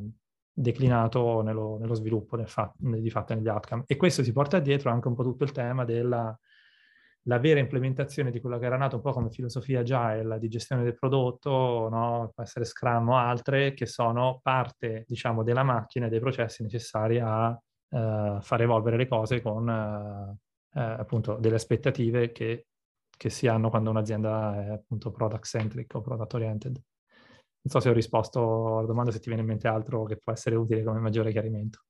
declinato 0.52 1.42
nello, 1.42 1.78
nello 1.78 1.94
sviluppo, 1.94 2.36
nel 2.36 2.48
fa- 2.48 2.72
di 2.76 3.10
fatto 3.10 3.34
negli 3.34 3.48
outcome. 3.48 3.84
E 3.86 3.96
questo 3.96 4.22
si 4.22 4.32
porta 4.32 4.58
dietro 4.58 4.90
anche 4.90 5.08
un 5.08 5.14
po' 5.14 5.22
tutto 5.22 5.44
il 5.44 5.52
tema 5.52 5.84
della 5.84 6.38
la 7.30 7.38
vera 7.38 7.60
implementazione 7.60 8.32
di 8.32 8.40
quello 8.40 8.58
che 8.58 8.66
era 8.66 8.76
nato 8.76 8.96
un 8.96 9.02
po' 9.02 9.12
come 9.12 9.30
filosofia 9.30 9.80
agile 9.80 10.40
di 10.40 10.48
gestione 10.48 10.82
del 10.82 10.96
prodotto, 10.98 11.88
no? 11.88 12.32
può 12.34 12.42
essere 12.42 12.64
Scrum 12.64 13.08
o 13.10 13.16
altre, 13.16 13.72
che 13.72 13.86
sono 13.86 14.40
parte, 14.42 15.04
diciamo, 15.06 15.44
della 15.44 15.62
macchina 15.62 16.06
e 16.06 16.08
dei 16.08 16.18
processi 16.18 16.64
necessari 16.64 17.20
a 17.20 17.50
uh, 17.50 18.40
far 18.40 18.62
evolvere 18.62 18.96
le 18.96 19.06
cose 19.06 19.40
con 19.40 19.68
uh, 19.68 20.78
appunto 20.78 21.36
delle 21.36 21.54
aspettative 21.54 22.32
che, 22.32 22.66
che, 23.16 23.30
si 23.30 23.46
hanno 23.46 23.70
quando 23.70 23.90
un'azienda 23.90 24.64
è 24.64 24.68
appunto 24.70 25.12
product 25.12 25.44
centric 25.44 25.94
o 25.94 26.00
product 26.00 26.34
oriented. 26.34 26.72
Non 26.72 27.72
so 27.72 27.78
se 27.78 27.90
ho 27.90 27.92
risposto 27.92 28.78
alla 28.78 28.86
domanda, 28.88 29.12
se 29.12 29.20
ti 29.20 29.26
viene 29.28 29.42
in 29.42 29.48
mente 29.48 29.68
altro 29.68 30.02
che 30.02 30.16
può 30.16 30.32
essere 30.32 30.56
utile 30.56 30.82
come 30.82 30.98
maggiore 30.98 31.30
chiarimento. 31.30 31.84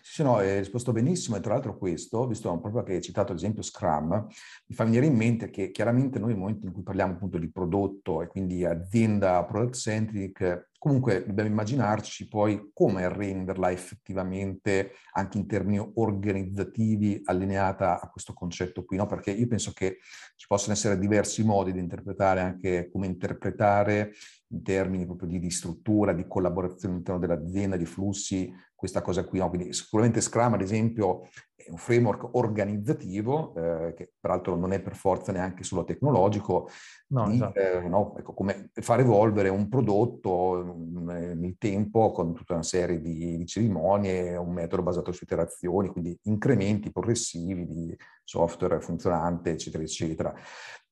Sì, 0.00 0.22
no, 0.22 0.36
hai 0.36 0.58
risposto 0.58 0.92
benissimo 0.92 1.36
e 1.36 1.40
tra 1.40 1.52
l'altro 1.52 1.76
questo, 1.76 2.26
visto 2.26 2.58
proprio 2.58 2.82
che 2.82 2.94
hai 2.94 3.02
citato 3.02 3.32
ad 3.32 3.38
esempio 3.38 3.62
Scrum, 3.62 4.26
mi 4.66 4.74
fa 4.74 4.84
venire 4.84 5.06
in 5.06 5.14
mente 5.14 5.50
che 5.50 5.70
chiaramente 5.70 6.18
noi 6.18 6.30
nel 6.30 6.38
momento 6.38 6.66
in 6.66 6.72
cui 6.72 6.82
parliamo 6.82 7.12
appunto 7.12 7.38
di 7.38 7.50
prodotto 7.50 8.22
e 8.22 8.26
quindi 8.28 8.64
azienda 8.64 9.44
product 9.44 9.74
centric, 9.74 10.68
Comunque 10.86 11.24
dobbiamo 11.26 11.50
immaginarci 11.50 12.28
poi 12.28 12.70
come 12.72 13.08
renderla 13.08 13.72
effettivamente 13.72 14.92
anche 15.14 15.36
in 15.36 15.48
termini 15.48 15.84
organizzativi 15.94 17.22
allineata 17.24 18.00
a 18.00 18.08
questo 18.08 18.34
concetto 18.34 18.84
qui, 18.84 18.96
no? 18.96 19.06
perché 19.06 19.32
io 19.32 19.48
penso 19.48 19.72
che 19.72 19.98
ci 20.36 20.46
possono 20.46 20.74
essere 20.74 20.96
diversi 20.96 21.42
modi 21.42 21.72
di 21.72 21.80
interpretare 21.80 22.40
anche 22.40 22.88
come 22.88 23.06
interpretare 23.06 24.12
in 24.50 24.62
termini 24.62 25.06
proprio 25.06 25.28
di, 25.28 25.40
di 25.40 25.50
struttura, 25.50 26.12
di 26.12 26.26
collaborazione 26.28 26.94
all'interno 26.94 27.20
dell'azienda, 27.20 27.76
di 27.76 27.84
flussi, 27.86 28.54
questa 28.76 29.02
cosa 29.02 29.24
qui. 29.24 29.38
No? 29.38 29.48
Quindi 29.48 29.72
sicuramente 29.72 30.20
Scrum, 30.20 30.52
ad 30.52 30.60
esempio, 30.60 31.28
è 31.54 31.70
un 31.70 31.78
framework 31.78 32.36
organizzativo, 32.36 33.54
eh, 33.56 33.94
che 33.94 34.12
peraltro 34.20 34.54
non 34.54 34.72
è 34.72 34.80
per 34.80 34.94
forza 34.94 35.32
neanche 35.32 35.64
solo 35.64 35.82
tecnologico, 35.82 36.68
no, 37.08 37.28
di, 37.28 37.34
esatto. 37.36 37.58
eh, 37.58 37.88
no, 37.88 38.14
ecco, 38.16 38.34
come 38.34 38.70
far 38.74 39.00
evolvere 39.00 39.48
un 39.48 39.68
prodotto 39.68 40.76
mm, 40.76 41.08
nel 41.08 41.56
tempo 41.58 42.12
con 42.12 42.34
tutta 42.34 42.52
una 42.52 42.62
serie 42.62 43.00
di, 43.00 43.36
di 43.38 43.46
cerimonie, 43.46 44.36
un 44.36 44.52
metodo 44.52 44.82
basato 44.82 45.10
su 45.10 45.24
iterazioni, 45.24 45.88
quindi 45.88 46.16
incrementi 46.24 46.92
progressivi 46.92 47.66
di 47.66 47.96
software 48.22 48.80
funzionante, 48.80 49.50
eccetera, 49.50 49.82
eccetera. 49.82 50.34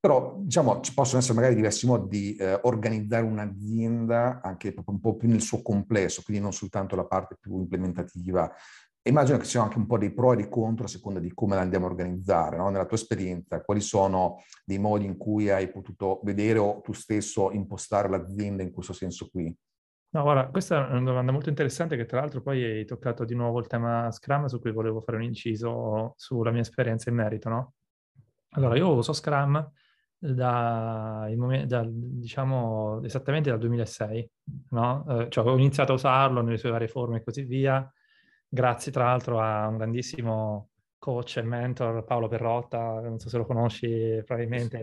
Però, 0.05 0.37
diciamo, 0.39 0.83
ci 0.83 0.93
possono 0.93 1.21
essere 1.21 1.33
magari 1.33 1.55
diversi 1.55 1.87
modi 1.87 2.09
di 2.09 2.37
eh, 2.37 2.59
organizzare 2.65 3.25
un'azienda 3.25 4.43
anche 4.43 4.75
un 4.85 5.01
po' 5.01 5.17
più 5.17 5.31
nel 5.31 5.41
suo 5.41 5.63
complesso, 5.63 6.21
quindi 6.23 6.43
non 6.43 6.53
soltanto 6.53 6.95
la 6.95 7.07
parte 7.07 7.39
più 7.41 7.57
implementativa. 7.57 8.53
Immagino 9.05 9.39
che 9.39 9.45
ci 9.45 9.53
siano 9.53 9.65
anche 9.65 9.79
un 9.79 9.87
po' 9.87 9.97
dei 9.97 10.13
pro 10.13 10.35
e 10.35 10.37
dei 10.37 10.51
contro 10.51 10.85
a 10.85 10.89
seconda 10.89 11.21
di 11.21 11.33
come 11.33 11.55
la 11.55 11.63
andiamo 11.63 11.87
a 11.87 11.89
organizzare. 11.89 12.59
No? 12.59 12.69
Nella 12.69 12.85
tua 12.85 12.99
esperienza, 12.99 13.63
quali 13.63 13.81
sono 13.81 14.43
dei 14.63 14.79
modi 14.79 15.07
in 15.07 15.17
cui 15.17 15.49
hai 15.49 15.71
potuto 15.71 16.21
vedere 16.23 16.59
o 16.59 16.83
tu 16.83 16.93
stesso 16.93 17.51
impostare 17.53 18.11
l'azienda 18.11 18.63
in 18.63 18.73
questo 18.73 18.93
senso 18.93 19.31
qui? 19.31 19.57
No, 20.11 20.23
guarda, 20.23 20.49
questa 20.49 20.87
è 20.87 20.91
una 20.91 21.01
domanda 21.01 21.33
molto 21.33 21.49
interessante 21.49 21.97
che 21.97 22.05
tra 22.05 22.21
l'altro 22.21 22.43
poi 22.43 22.63
hai 22.63 22.85
toccato 22.85 23.25
di 23.25 23.35
nuovo 23.35 23.59
il 23.59 23.69
tema 23.69 24.11
Scrum 24.11 24.45
su 24.49 24.61
cui 24.61 24.71
volevo 24.71 25.01
fare 25.01 25.17
un 25.17 25.25
inciso 25.25 26.13
sulla 26.19 26.51
mia 26.51 26.61
esperienza 26.61 27.09
in 27.09 27.17
merito, 27.17 27.49
no? 27.49 27.73
Allora, 28.51 28.77
io 28.77 28.93
uso 28.93 29.15
Scrum 29.15 29.67
da, 30.19 31.29
da, 31.67 31.87
diciamo 31.87 33.03
esattamente 33.03 33.51
dal 33.51 33.59
2006, 33.59 34.31
no? 34.71 35.05
Eh, 35.09 35.29
cioè 35.29 35.47
ho 35.47 35.57
iniziato 35.57 35.93
a 35.93 35.97
usarlo 35.97 36.41
nelle 36.41 36.57
sue 36.57 36.71
varie 36.71 36.89
forme 36.89 37.19
e 37.19 37.23
così 37.23 37.43
via, 37.45 37.91
grazie 38.49 38.91
tra 38.93 39.05
l'altro 39.05 39.41
a 39.41 39.67
un 39.69 39.77
grandissimo 39.77 40.71
coach 40.99 41.37
e 41.37 41.43
mentor 41.43 42.05
Paolo 42.05 42.29
Perrotta, 42.29 43.01
non 43.01 43.19
so 43.19 43.29
se 43.29 43.37
lo 43.37 43.45
conosci 43.45 44.23
probabilmente, 44.25 44.79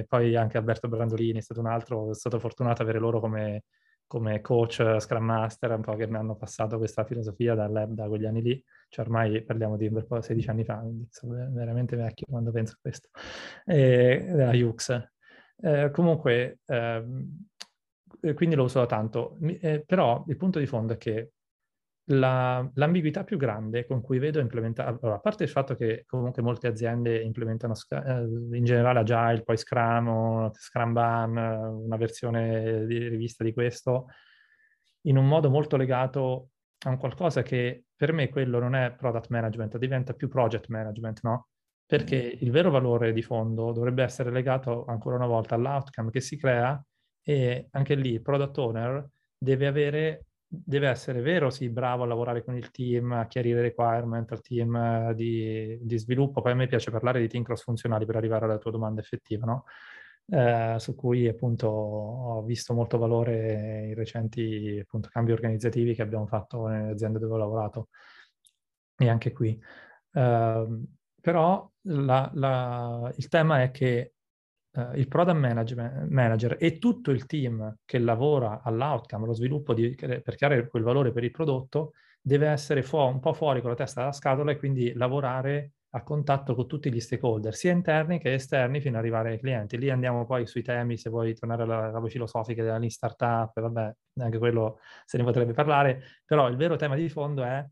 e 0.00 0.04
poi 0.06 0.36
anche 0.36 0.58
Alberto 0.58 0.88
Brandolini 0.88 1.38
è 1.38 1.42
stato 1.42 1.60
un 1.60 1.66
altro, 1.66 2.00
sono 2.00 2.12
stato 2.12 2.38
fortunato 2.38 2.82
avere 2.82 2.98
loro 2.98 3.20
come, 3.20 3.64
come 4.06 4.42
coach 4.42 4.96
Scrum 4.98 5.24
Master, 5.24 5.70
un 5.72 5.80
po' 5.80 5.96
che 5.96 6.06
mi 6.06 6.16
hanno 6.16 6.36
passato 6.36 6.76
questa 6.76 7.04
filosofia 7.04 7.54
dal, 7.54 7.86
da 7.88 8.06
quegli 8.06 8.26
anni 8.26 8.42
lì 8.42 8.64
cioè 8.92 9.06
ormai 9.06 9.42
parliamo 9.42 9.78
di 9.78 9.86
un 9.86 9.94
bel 9.94 10.06
po' 10.06 10.20
16 10.20 10.50
anni 10.50 10.64
fa, 10.64 10.76
quindi 10.80 11.06
sono 11.08 11.32
veramente 11.50 11.96
vecchio 11.96 12.26
quando 12.28 12.50
penso 12.50 12.74
a 12.74 12.78
questo, 12.78 13.08
e, 13.64 14.22
della 14.26 14.50
Hughes. 14.50 15.12
Eh, 15.62 15.90
comunque, 15.90 16.58
eh, 16.66 17.02
quindi 18.34 18.54
lo 18.54 18.64
uso 18.64 18.80
da 18.80 18.86
tanto, 18.86 19.38
eh, 19.40 19.82
però 19.86 20.22
il 20.28 20.36
punto 20.36 20.58
di 20.58 20.66
fondo 20.66 20.92
è 20.92 20.98
che 20.98 21.30
la, 22.10 22.70
l'ambiguità 22.74 23.24
più 23.24 23.38
grande 23.38 23.86
con 23.86 24.02
cui 24.02 24.18
vedo 24.18 24.40
implementare, 24.40 24.90
allora, 24.90 25.14
a 25.14 25.20
parte 25.20 25.44
il 25.44 25.48
fatto 25.48 25.74
che 25.74 26.04
comunque 26.06 26.42
molte 26.42 26.66
aziende 26.66 27.18
implementano 27.22 27.72
eh, 27.88 28.56
in 28.58 28.64
generale 28.64 28.98
Agile, 28.98 29.42
poi 29.42 29.56
Scrum 29.56 30.50
Scrum 30.52 30.92
Ban, 30.92 31.34
una 31.38 31.96
versione 31.96 32.84
di 32.84 33.08
rivista 33.08 33.42
di 33.42 33.54
questo, 33.54 34.08
in 35.06 35.16
un 35.16 35.26
modo 35.26 35.48
molto 35.48 35.78
legato 35.78 36.48
a 36.84 36.90
un 36.90 36.98
qualcosa 36.98 37.40
che 37.40 37.84
per 38.02 38.12
me 38.12 38.28
quello 38.30 38.58
non 38.58 38.74
è 38.74 38.90
product 38.90 39.28
management, 39.28 39.78
diventa 39.78 40.12
più 40.12 40.26
project 40.26 40.66
management, 40.66 41.20
no? 41.22 41.50
Perché 41.86 42.32
mm. 42.34 42.38
il 42.40 42.50
vero 42.50 42.68
valore 42.68 43.12
di 43.12 43.22
fondo 43.22 43.70
dovrebbe 43.70 44.02
essere 44.02 44.32
legato 44.32 44.84
ancora 44.86 45.14
una 45.14 45.26
volta 45.26 45.54
all'outcome 45.54 46.10
che 46.10 46.20
si 46.20 46.36
crea 46.36 46.84
e 47.22 47.68
anche 47.70 47.94
lì 47.94 48.14
il 48.14 48.20
product 48.20 48.58
owner 48.58 49.08
deve 49.38 49.68
avere 49.68 50.24
deve 50.48 50.88
essere 50.88 51.20
vero, 51.20 51.48
sì, 51.48 51.68
bravo 51.68 52.02
a 52.02 52.06
lavorare 52.06 52.42
con 52.42 52.56
il 52.56 52.72
team, 52.72 53.12
a 53.12 53.28
chiarire 53.28 53.62
requirement 53.62 54.32
al 54.32 54.40
team 54.40 55.12
di, 55.12 55.78
di, 55.80 55.96
sviluppo. 55.96 56.42
Poi 56.42 56.50
a 56.50 56.54
me 56.56 56.66
piace 56.66 56.90
parlare 56.90 57.20
di 57.20 57.28
team 57.28 57.44
cross 57.44 57.62
funzionali 57.62 58.04
per 58.04 58.16
arrivare 58.16 58.46
alla 58.46 58.58
tua 58.58 58.72
domanda 58.72 59.00
effettiva, 59.00 59.46
no? 59.46 59.64
Eh, 60.24 60.76
su 60.78 60.94
cui 60.94 61.28
appunto 61.28 61.66
ho 61.66 62.42
visto 62.42 62.72
molto 62.72 62.96
valore 62.96 63.88
i 63.88 63.94
recenti 63.94 64.78
appunto, 64.80 65.08
cambi 65.10 65.32
organizzativi 65.32 65.94
che 65.94 66.02
abbiamo 66.02 66.26
fatto 66.26 66.66
nelle 66.68 66.92
aziende 66.92 67.18
dove 67.18 67.34
ho 67.34 67.38
lavorato 67.38 67.88
e 68.96 69.08
anche 69.08 69.32
qui. 69.32 69.58
Uh, 70.12 70.86
però 71.20 71.70
la, 71.82 72.30
la, 72.34 73.12
il 73.16 73.28
tema 73.28 73.62
è 73.62 73.70
che 73.70 74.14
uh, 74.72 74.92
il 74.94 75.08
product 75.08 75.38
manager 76.08 76.56
e 76.58 76.78
tutto 76.78 77.10
il 77.10 77.26
team 77.26 77.78
che 77.84 77.98
lavora 77.98 78.62
all'outcome, 78.62 79.24
allo 79.24 79.34
sviluppo 79.34 79.74
di, 79.74 79.94
per 79.94 80.34
creare 80.36 80.68
quel 80.68 80.82
valore 80.82 81.12
per 81.12 81.24
il 81.24 81.30
prodotto, 81.30 81.92
deve 82.20 82.48
essere 82.48 82.82
fu- 82.82 82.96
un 82.98 83.20
po' 83.20 83.32
fuori 83.32 83.60
con 83.60 83.70
la 83.70 83.76
testa 83.76 84.00
dalla 84.00 84.12
scatola 84.12 84.52
e 84.52 84.58
quindi 84.58 84.92
lavorare 84.94 85.72
a 85.94 86.02
contatto 86.02 86.54
con 86.54 86.66
tutti 86.66 86.90
gli 86.90 87.00
stakeholder, 87.00 87.54
sia 87.54 87.72
interni 87.72 88.18
che 88.18 88.32
esterni, 88.32 88.80
fino 88.80 88.96
ad 88.96 89.02
arrivare 89.02 89.32
ai 89.32 89.38
clienti. 89.38 89.76
Lì 89.76 89.90
andiamo 89.90 90.24
poi 90.24 90.46
sui 90.46 90.62
temi, 90.62 90.96
se 90.96 91.10
vuoi 91.10 91.34
tornare 91.34 91.64
alla, 91.64 91.88
alla 91.88 92.08
filosofica 92.08 92.62
della 92.62 92.78
Lean 92.78 92.90
Startup, 92.90 93.52
vabbè, 93.60 93.94
anche 94.20 94.38
quello 94.38 94.78
se 95.04 95.18
ne 95.18 95.24
potrebbe 95.24 95.52
parlare, 95.52 96.02
però 96.24 96.48
il 96.48 96.56
vero 96.56 96.76
tema 96.76 96.94
di 96.94 97.08
fondo 97.10 97.42
è 97.42 97.64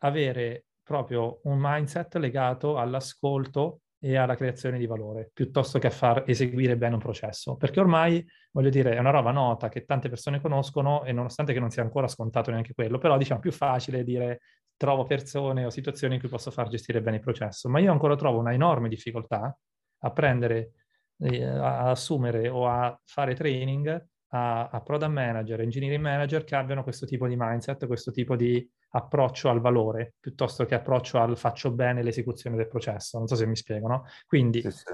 avere 0.00 0.66
proprio 0.82 1.40
un 1.44 1.58
mindset 1.60 2.16
legato 2.16 2.76
all'ascolto 2.78 3.80
e 4.00 4.16
alla 4.16 4.36
creazione 4.36 4.78
di 4.78 4.86
valore, 4.86 5.30
piuttosto 5.32 5.78
che 5.78 5.88
a 5.88 5.90
far 5.90 6.24
eseguire 6.26 6.76
bene 6.76 6.94
un 6.94 7.00
processo. 7.00 7.56
Perché 7.56 7.80
ormai, 7.80 8.24
voglio 8.52 8.70
dire, 8.70 8.94
è 8.94 8.98
una 8.98 9.10
roba 9.10 9.32
nota 9.32 9.68
che 9.68 9.84
tante 9.84 10.08
persone 10.08 10.40
conoscono 10.40 11.02
e 11.04 11.12
nonostante 11.12 11.52
che 11.52 11.60
non 11.60 11.70
sia 11.70 11.82
ancora 11.82 12.06
scontato 12.08 12.50
neanche 12.50 12.74
quello, 12.74 12.98
però 12.98 13.16
diciamo 13.16 13.40
più 13.40 13.52
facile 13.52 14.04
dire 14.04 14.40
trovo 14.78 15.04
persone 15.04 15.66
o 15.66 15.70
situazioni 15.70 16.14
in 16.14 16.20
cui 16.20 16.30
posso 16.30 16.50
far 16.50 16.68
gestire 16.68 17.02
bene 17.02 17.16
il 17.16 17.22
processo. 17.22 17.68
Ma 17.68 17.80
io 17.80 17.92
ancora 17.92 18.16
trovo 18.16 18.38
una 18.38 18.54
enorme 18.54 18.88
difficoltà 18.88 19.54
a 19.98 20.10
prendere, 20.12 20.72
eh, 21.18 21.44
a 21.44 21.90
assumere 21.90 22.48
o 22.48 22.66
a 22.66 22.98
fare 23.04 23.34
training 23.34 24.06
a, 24.28 24.68
a 24.68 24.80
product 24.80 25.10
manager, 25.10 25.60
engineering 25.60 26.02
manager 26.02 26.44
che 26.44 26.54
abbiano 26.54 26.82
questo 26.82 27.06
tipo 27.06 27.26
di 27.26 27.34
mindset, 27.36 27.86
questo 27.86 28.10
tipo 28.12 28.36
di 28.36 28.66
approccio 28.90 29.48
al 29.48 29.60
valore, 29.60 30.14
piuttosto 30.20 30.64
che 30.64 30.74
approccio 30.74 31.18
al 31.18 31.36
faccio 31.36 31.72
bene 31.72 32.02
l'esecuzione 32.02 32.56
del 32.56 32.68
processo. 32.68 33.18
Non 33.18 33.26
so 33.26 33.34
se 33.34 33.46
mi 33.46 33.56
spiego, 33.56 33.88
no? 33.88 34.04
Quindi, 34.26 34.62
sì, 34.62 34.70
sì. 34.70 34.84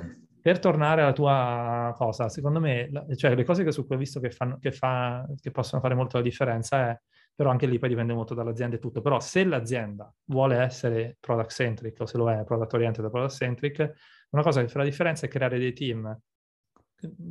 per 0.40 0.58
tornare 0.58 1.02
alla 1.02 1.12
tua 1.12 1.92
cosa, 1.96 2.28
secondo 2.28 2.60
me, 2.60 2.90
cioè 3.16 3.34
le 3.34 3.44
cose 3.44 3.64
che 3.64 3.72
su 3.72 3.86
cui 3.86 3.96
ho 3.96 3.98
visto 3.98 4.20
che, 4.20 4.30
fanno, 4.30 4.58
che, 4.58 4.72
fa, 4.72 5.26
che 5.40 5.50
possono 5.50 5.80
fare 5.80 5.94
molto 5.94 6.16
la 6.16 6.22
differenza 6.22 6.90
è 6.90 7.00
però 7.34 7.50
anche 7.50 7.66
lì 7.66 7.78
poi 7.78 7.88
dipende 7.88 8.12
molto 8.12 8.34
dall'azienda 8.34 8.76
e 8.76 8.78
tutto. 8.78 9.00
Però 9.00 9.20
se 9.20 9.44
l'azienda 9.44 10.12
vuole 10.26 10.56
essere 10.56 11.16
product 11.20 11.50
centric 11.50 12.00
o 12.00 12.06
se 12.06 12.16
lo 12.16 12.30
è 12.30 12.44
product 12.44 12.72
oriented 12.74 13.04
o 13.04 13.10
product 13.10 13.34
centric, 13.34 13.92
una 14.30 14.42
cosa 14.42 14.60
che 14.60 14.68
fa 14.68 14.78
la 14.78 14.84
differenza 14.84 15.26
è 15.26 15.28
creare 15.28 15.58
dei 15.58 15.72
team 15.72 16.18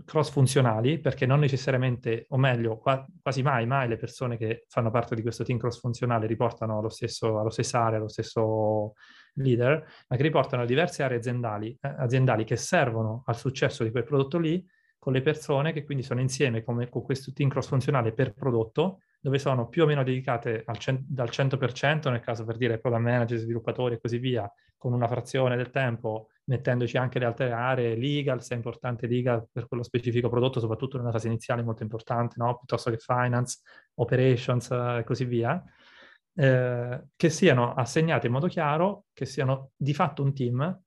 cross 0.06 0.30
funzionali, 0.30 1.00
perché 1.00 1.26
non 1.26 1.40
necessariamente, 1.40 2.26
o 2.30 2.38
meglio, 2.38 2.78
qua, 2.78 3.06
quasi 3.22 3.42
mai, 3.42 3.66
mai 3.66 3.88
le 3.88 3.98
persone 3.98 4.38
che 4.38 4.66
fanno 4.68 4.92
parte 4.92 5.16
di 5.16 5.22
questo 5.22 5.44
team 5.44 5.58
cross 5.58 5.80
funzionale 5.80 6.28
riportano 6.28 6.78
allo 6.78 6.90
stesso, 6.90 7.40
allo 7.40 7.50
stesso 7.50 7.78
area, 7.78 7.98
allo 7.98 8.08
stesso 8.08 8.94
leader, 9.36 9.84
ma 10.08 10.16
che 10.16 10.22
riportano 10.22 10.64
a 10.64 10.66
diverse 10.66 11.04
aree 11.04 11.18
aziendali, 11.18 11.78
eh, 11.82 11.96
aziendali 11.98 12.44
che 12.44 12.56
servono 12.56 13.24
al 13.26 13.36
successo 13.36 13.84
di 13.84 13.92
quel 13.92 14.04
prodotto 14.04 14.38
lì, 14.38 14.64
con 15.04 15.12
le 15.12 15.22
persone 15.22 15.74
che 15.74 15.84
quindi 15.84 16.02
sono 16.02 16.22
insieme 16.22 16.64
come, 16.64 16.88
con 16.88 17.02
questo 17.02 17.34
team 17.34 17.50
cross 17.50 17.68
funzionale 17.68 18.14
per 18.14 18.34
prodotto, 18.34 19.02
dove 19.20 19.38
sono 19.38 19.68
più 19.68 19.84
o 19.84 19.86
meno 19.86 20.02
dedicate 20.02 20.64
cent- 20.78 21.04
dal 21.06 21.28
100%, 21.30 22.10
nel 22.10 22.22
caso 22.22 22.46
per 22.46 22.56
dire 22.56 22.80
product 22.80 23.04
manager, 23.04 23.38
sviluppatori 23.38 23.96
e 23.96 24.00
così 24.00 24.18
via, 24.18 24.50
con 24.78 24.94
una 24.94 25.10
frazione 25.10 25.58
del 25.58 25.72
tempo, 25.72 26.30
mettendoci 26.46 26.96
anche 26.96 27.20
le 27.20 27.26
altre 27.26 27.52
aree, 27.52 27.98
legal, 27.98 28.42
se 28.42 28.54
è 28.54 28.56
importante 28.56 29.06
legal 29.06 29.46
per 29.52 29.68
quello 29.68 29.84
specifico 29.84 30.30
prodotto, 30.30 30.62
soprattutto 30.62 30.96
nella 30.98 31.12
fase 31.12 31.28
iniziale 31.28 31.64
molto 31.64 31.84
importante, 31.84 32.36
no? 32.38 32.56
piuttosto 32.56 32.90
che 32.90 32.98
finance, 32.98 33.60
operations 33.96 34.72
eh, 34.72 35.00
e 35.00 35.04
così 35.04 35.26
via, 35.26 35.62
eh, 36.36 37.04
che 37.14 37.30
siano 37.30 37.74
assegnate 37.74 38.28
in 38.28 38.32
modo 38.32 38.48
chiaro, 38.48 39.08
che 39.12 39.26
siano 39.26 39.72
di 39.76 39.94
fatto 39.94 40.24
un 40.24 40.34
team 40.34 40.82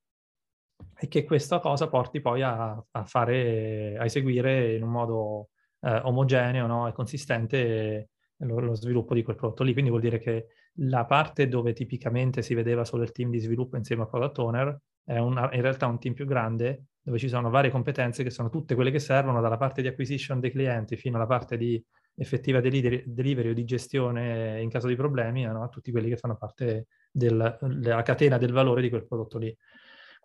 e 0.98 1.08
che 1.08 1.24
questa 1.24 1.58
cosa 1.58 1.88
porti 1.88 2.20
poi 2.20 2.42
a, 2.42 2.82
a 2.90 3.04
fare, 3.04 3.96
a 3.98 4.04
eseguire 4.04 4.74
in 4.74 4.82
un 4.82 4.90
modo 4.90 5.50
eh, 5.80 6.00
omogeneo 6.04 6.66
no? 6.66 6.88
e 6.88 6.92
consistente 6.92 8.10
lo, 8.38 8.58
lo, 8.60 8.74
sviluppo 8.74 9.14
di 9.14 9.22
quel 9.22 9.36
prodotto 9.36 9.62
lì. 9.62 9.72
Quindi 9.72 9.90
vuol 9.90 10.02
dire 10.02 10.18
che 10.18 10.46
la 10.80 11.04
parte 11.04 11.48
dove 11.48 11.72
tipicamente 11.72 12.42
si 12.42 12.54
vedeva 12.54 12.84
solo 12.84 13.02
il 13.02 13.12
team 13.12 13.30
di 13.30 13.38
sviluppo 13.38 13.76
insieme 13.76 14.02
al 14.02 14.08
product 14.08 14.38
owner 14.38 14.80
è 15.04 15.18
una, 15.18 15.48
in 15.52 15.62
realtà 15.62 15.86
un 15.86 15.98
team 16.00 16.14
più 16.14 16.26
grande 16.26 16.86
dove 17.00 17.18
ci 17.18 17.28
sono 17.28 17.48
varie 17.48 17.70
competenze 17.70 18.24
che 18.24 18.30
sono 18.30 18.50
tutte 18.50 18.74
quelle 18.74 18.90
che 18.90 18.98
servono 18.98 19.40
dalla 19.40 19.56
parte 19.56 19.80
di 19.80 19.86
acquisition 19.86 20.40
dei 20.40 20.50
clienti 20.50 20.96
fino 20.96 21.16
alla 21.16 21.26
parte 21.26 21.56
di 21.56 21.82
effettiva 22.16 22.60
delivery, 22.60 23.04
delivery 23.06 23.50
o 23.50 23.54
di 23.54 23.64
gestione 23.64 24.60
in 24.60 24.68
caso 24.68 24.88
di 24.88 24.96
problemi 24.96 25.44
no? 25.44 25.68
tutti 25.68 25.92
quelli 25.92 26.08
che 26.08 26.16
fanno 26.16 26.36
parte 26.36 26.88
del, 27.12 27.58
della 27.60 28.02
catena 28.02 28.38
del 28.38 28.52
valore 28.52 28.82
di 28.82 28.88
quel 28.88 29.06
prodotto 29.06 29.38
lì. 29.38 29.56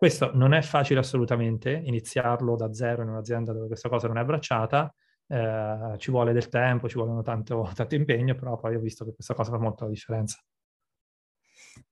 Questo 0.02 0.32
non 0.34 0.52
è 0.52 0.62
facile 0.62 0.98
assolutamente, 0.98 1.70
iniziarlo 1.70 2.56
da 2.56 2.74
zero 2.74 3.02
in 3.02 3.10
un'azienda 3.10 3.52
dove 3.52 3.68
questa 3.68 3.88
cosa 3.88 4.08
non 4.08 4.16
è 4.16 4.22
abbracciata, 4.22 4.92
eh, 5.28 5.94
ci 5.98 6.10
vuole 6.10 6.32
del 6.32 6.48
tempo, 6.48 6.88
ci 6.88 6.96
vuole 6.96 7.22
tanto, 7.22 7.70
tanto 7.72 7.94
impegno, 7.94 8.34
però 8.34 8.58
poi 8.58 8.74
ho 8.74 8.80
visto 8.80 9.04
che 9.04 9.14
questa 9.14 9.34
cosa 9.34 9.52
fa 9.52 9.58
molto 9.58 9.84
la 9.84 9.90
differenza. 9.90 10.42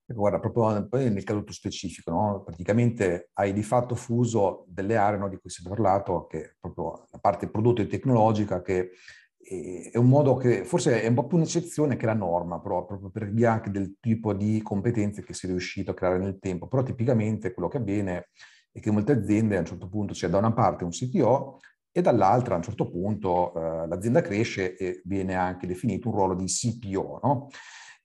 Guarda, 0.03 0.39
proprio 0.41 0.85
nel 1.07 1.23
caso 1.23 1.41
più 1.41 1.53
specifico, 1.53 2.11
no? 2.11 2.43
praticamente 2.43 3.29
hai 3.35 3.53
di 3.53 3.63
fatto 3.63 3.95
fuso 3.95 4.65
delle 4.67 4.97
aree 4.97 5.17
no, 5.17 5.29
di 5.29 5.37
cui 5.37 5.49
si 5.49 5.63
è 5.65 5.69
parlato, 5.69 6.27
che 6.27 6.43
è 6.43 6.55
proprio 6.59 7.07
la 7.11 7.17
parte 7.17 7.49
prodotto 7.49 7.81
e 7.81 7.87
tecnologica, 7.87 8.61
che 8.61 8.89
è 9.43 9.97
un 9.97 10.07
modo 10.07 10.35
che 10.35 10.63
forse 10.63 11.01
è 11.01 11.07
un 11.07 11.15
po' 11.15 11.27
più 11.27 11.37
un'eccezione 11.37 11.97
che 11.97 12.05
la 12.05 12.13
norma, 12.13 12.59
proprio 12.59 13.09
per 13.09 13.31
via 13.31 13.53
anche 13.53 13.71
del 13.71 13.97
tipo 13.99 14.33
di 14.33 14.61
competenze 14.61 15.23
che 15.23 15.33
si 15.33 15.45
è 15.45 15.49
riuscito 15.49 15.91
a 15.91 15.93
creare 15.93 16.17
nel 16.17 16.39
tempo. 16.39 16.67
Però 16.67 16.83
tipicamente 16.83 17.53
quello 17.53 17.67
che 17.67 17.77
avviene 17.77 18.29
è 18.71 18.79
che 18.79 18.91
molte 18.91 19.11
aziende 19.13 19.57
a 19.57 19.59
un 19.59 19.65
certo 19.65 19.89
punto 19.89 20.13
c'è 20.13 20.29
da 20.29 20.37
una 20.37 20.53
parte 20.53 20.83
un 20.83 20.91
CTO 20.91 21.59
e 21.91 22.01
dall'altra 22.01 22.53
a 22.53 22.57
un 22.57 22.63
certo 22.63 22.89
punto 22.89 23.53
eh, 23.53 23.87
l'azienda 23.87 24.21
cresce 24.21 24.77
e 24.77 25.01
viene 25.03 25.35
anche 25.35 25.67
definito 25.67 26.07
un 26.07 26.15
ruolo 26.15 26.35
di 26.35 26.45
CPO, 26.45 27.19
no? 27.21 27.49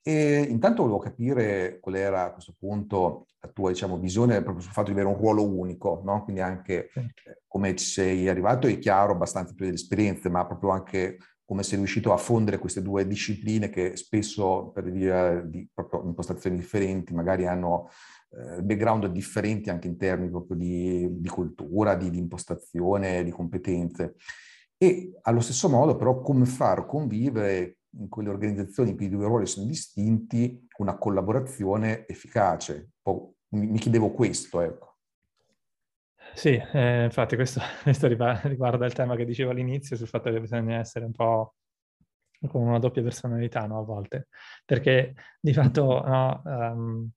E 0.09 0.47
intanto 0.49 0.83
volevo 0.83 1.01
capire 1.01 1.81
qual 1.81 1.97
era 1.97 2.27
a 2.27 2.33
questo 2.33 2.55
punto 2.57 3.27
la 3.41 3.49
tua 3.49 3.71
diciamo, 3.71 3.99
visione 3.99 4.41
proprio 4.41 4.63
sul 4.63 4.71
fatto 4.71 4.93
di 4.93 4.93
avere 4.93 5.09
un 5.09 5.21
ruolo 5.21 5.45
unico, 5.45 6.01
no? 6.05 6.23
quindi 6.23 6.41
anche 6.41 6.91
eh, 6.95 7.43
come 7.49 7.75
ci 7.75 7.87
sei 7.87 8.29
arrivato 8.29 8.69
è 8.69 8.79
chiaro, 8.79 9.15
abbastanza 9.15 9.53
più 9.53 9.65
delle 9.65 9.77
esperienze, 9.77 10.29
ma 10.29 10.47
proprio 10.47 10.71
anche 10.71 11.17
come 11.45 11.65
sei 11.65 11.79
riuscito 11.79 12.13
a 12.13 12.19
fondere 12.19 12.59
queste 12.59 12.83
due 12.83 13.05
discipline 13.05 13.69
che 13.69 13.97
spesso 13.97 14.71
per 14.73 14.93
via 14.93 15.41
di 15.41 15.69
impostazioni 16.05 16.55
differenti 16.55 17.13
magari 17.13 17.49
hanno 17.49 17.89
eh, 18.31 18.63
background 18.63 19.07
differenti 19.07 19.71
anche 19.71 19.89
in 19.89 19.97
termini 19.97 20.31
proprio 20.31 20.57
di, 20.57 21.21
di 21.21 21.29
cultura, 21.29 21.97
di, 21.97 22.11
di 22.11 22.19
impostazione, 22.19 23.25
di 23.25 23.33
competenze. 23.33 24.15
E 24.79 25.19
allo 25.23 25.41
stesso 25.41 25.69
modo 25.69 25.97
però 25.97 26.21
come 26.21 26.45
far 26.47 26.87
convivere 26.87 27.79
in 27.99 28.09
quelle 28.09 28.29
organizzazioni 28.29 28.91
in 28.91 28.97
cui 28.97 29.07
i 29.07 29.11
due 29.11 29.27
ruoli 29.27 29.47
sono 29.47 29.67
distinti, 29.67 30.67
una 30.79 30.97
collaborazione 30.97 32.07
efficace. 32.07 32.93
mi 33.51 33.79
chiedevo 33.79 34.11
questo, 34.13 34.61
ecco. 34.61 34.97
Sì, 36.35 36.51
eh, 36.73 37.05
infatti 37.05 37.35
questo, 37.35 37.61
questo, 37.83 38.07
riguarda 38.07 38.85
il 38.85 38.93
tema 38.93 39.17
che 39.17 39.25
dicevo 39.25 39.51
all'inizio 39.51 39.97
sul 39.97 40.09
fatto 40.09 40.31
che 40.31 40.41
bisogna 40.41 40.79
essere 40.79 41.05
un 41.05 41.13
po' 41.13 41.55
con 42.49 42.63
una 42.63 42.79
doppia 42.79 43.03
personalità, 43.03 43.67
no, 43.67 43.79
a 43.79 43.85
volte. 43.85 44.29
Perché 44.65 45.15
di 45.41 45.53
fatto, 45.55 46.03
no, 46.05 46.43
um, 46.45 47.11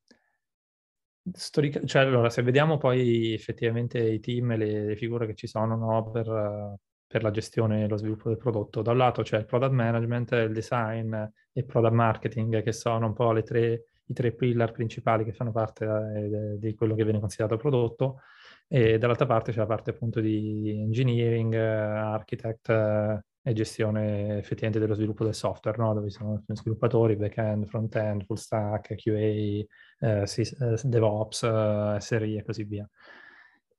storica- 1.34 1.86
cioè 1.86 2.04
allora, 2.04 2.30
se 2.30 2.42
vediamo 2.42 2.78
poi 2.78 3.34
effettivamente 3.34 4.00
i 4.00 4.20
team 4.20 4.52
e 4.52 4.58
le, 4.58 4.86
le 4.86 4.96
figure 4.96 5.26
che 5.26 5.36
ci 5.36 5.48
sono, 5.48 5.76
no, 5.76 6.10
per, 6.12 6.80
per 7.10 7.24
la 7.24 7.32
gestione 7.32 7.84
e 7.84 7.88
lo 7.88 7.98
sviluppo 7.98 8.30
del 8.30 8.38
prodotto. 8.38 8.84
Da 8.84 8.92
un 8.92 8.98
lato 8.98 9.24
c'è 9.24 9.40
il 9.40 9.46
product 9.46 9.72
management, 9.74 10.32
il 10.34 10.54
design 10.54 11.12
e 11.16 11.32
il 11.54 11.66
product 11.66 11.94
marketing, 11.94 12.62
che 12.62 12.72
sono 12.72 13.08
un 13.08 13.14
po' 13.14 13.34
tre, 13.42 13.86
i 14.06 14.14
tre 14.14 14.32
pillar 14.32 14.72
principali 14.72 15.24
che 15.24 15.34
fanno 15.34 15.52
parte 15.52 15.86
eh, 15.86 16.60
di 16.60 16.76
quello 16.76 16.94
che 16.94 17.04
viene 17.04 17.20
considerato 17.20 17.58
prodotto, 17.58 18.20
e 18.68 19.00
dall'altra 19.00 19.26
parte 19.26 19.52
c'è 19.52 19.58
la 19.58 19.66
parte 19.66 19.90
appunto 19.90 20.20
di 20.20 20.70
engineering, 20.70 21.56
architect 21.56 22.70
eh, 22.70 23.24
e 23.42 23.54
gestione 23.54 24.38
effettivamente 24.38 24.78
dello 24.78 24.94
sviluppo 24.94 25.24
del 25.24 25.34
software, 25.34 25.80
no? 25.80 25.96
dove 25.96 26.12
sono 26.12 26.44
sviluppatori, 26.46 27.16
back-end, 27.16 27.66
front-end, 27.66 28.24
full 28.26 28.36
stack, 28.36 28.94
QA, 28.94 29.18
eh, 29.18 29.66
eh 30.00 30.80
DevOps, 30.84 31.42
eh, 31.42 31.98
SRI 32.00 32.38
e 32.38 32.44
così 32.44 32.64
via. 32.66 32.88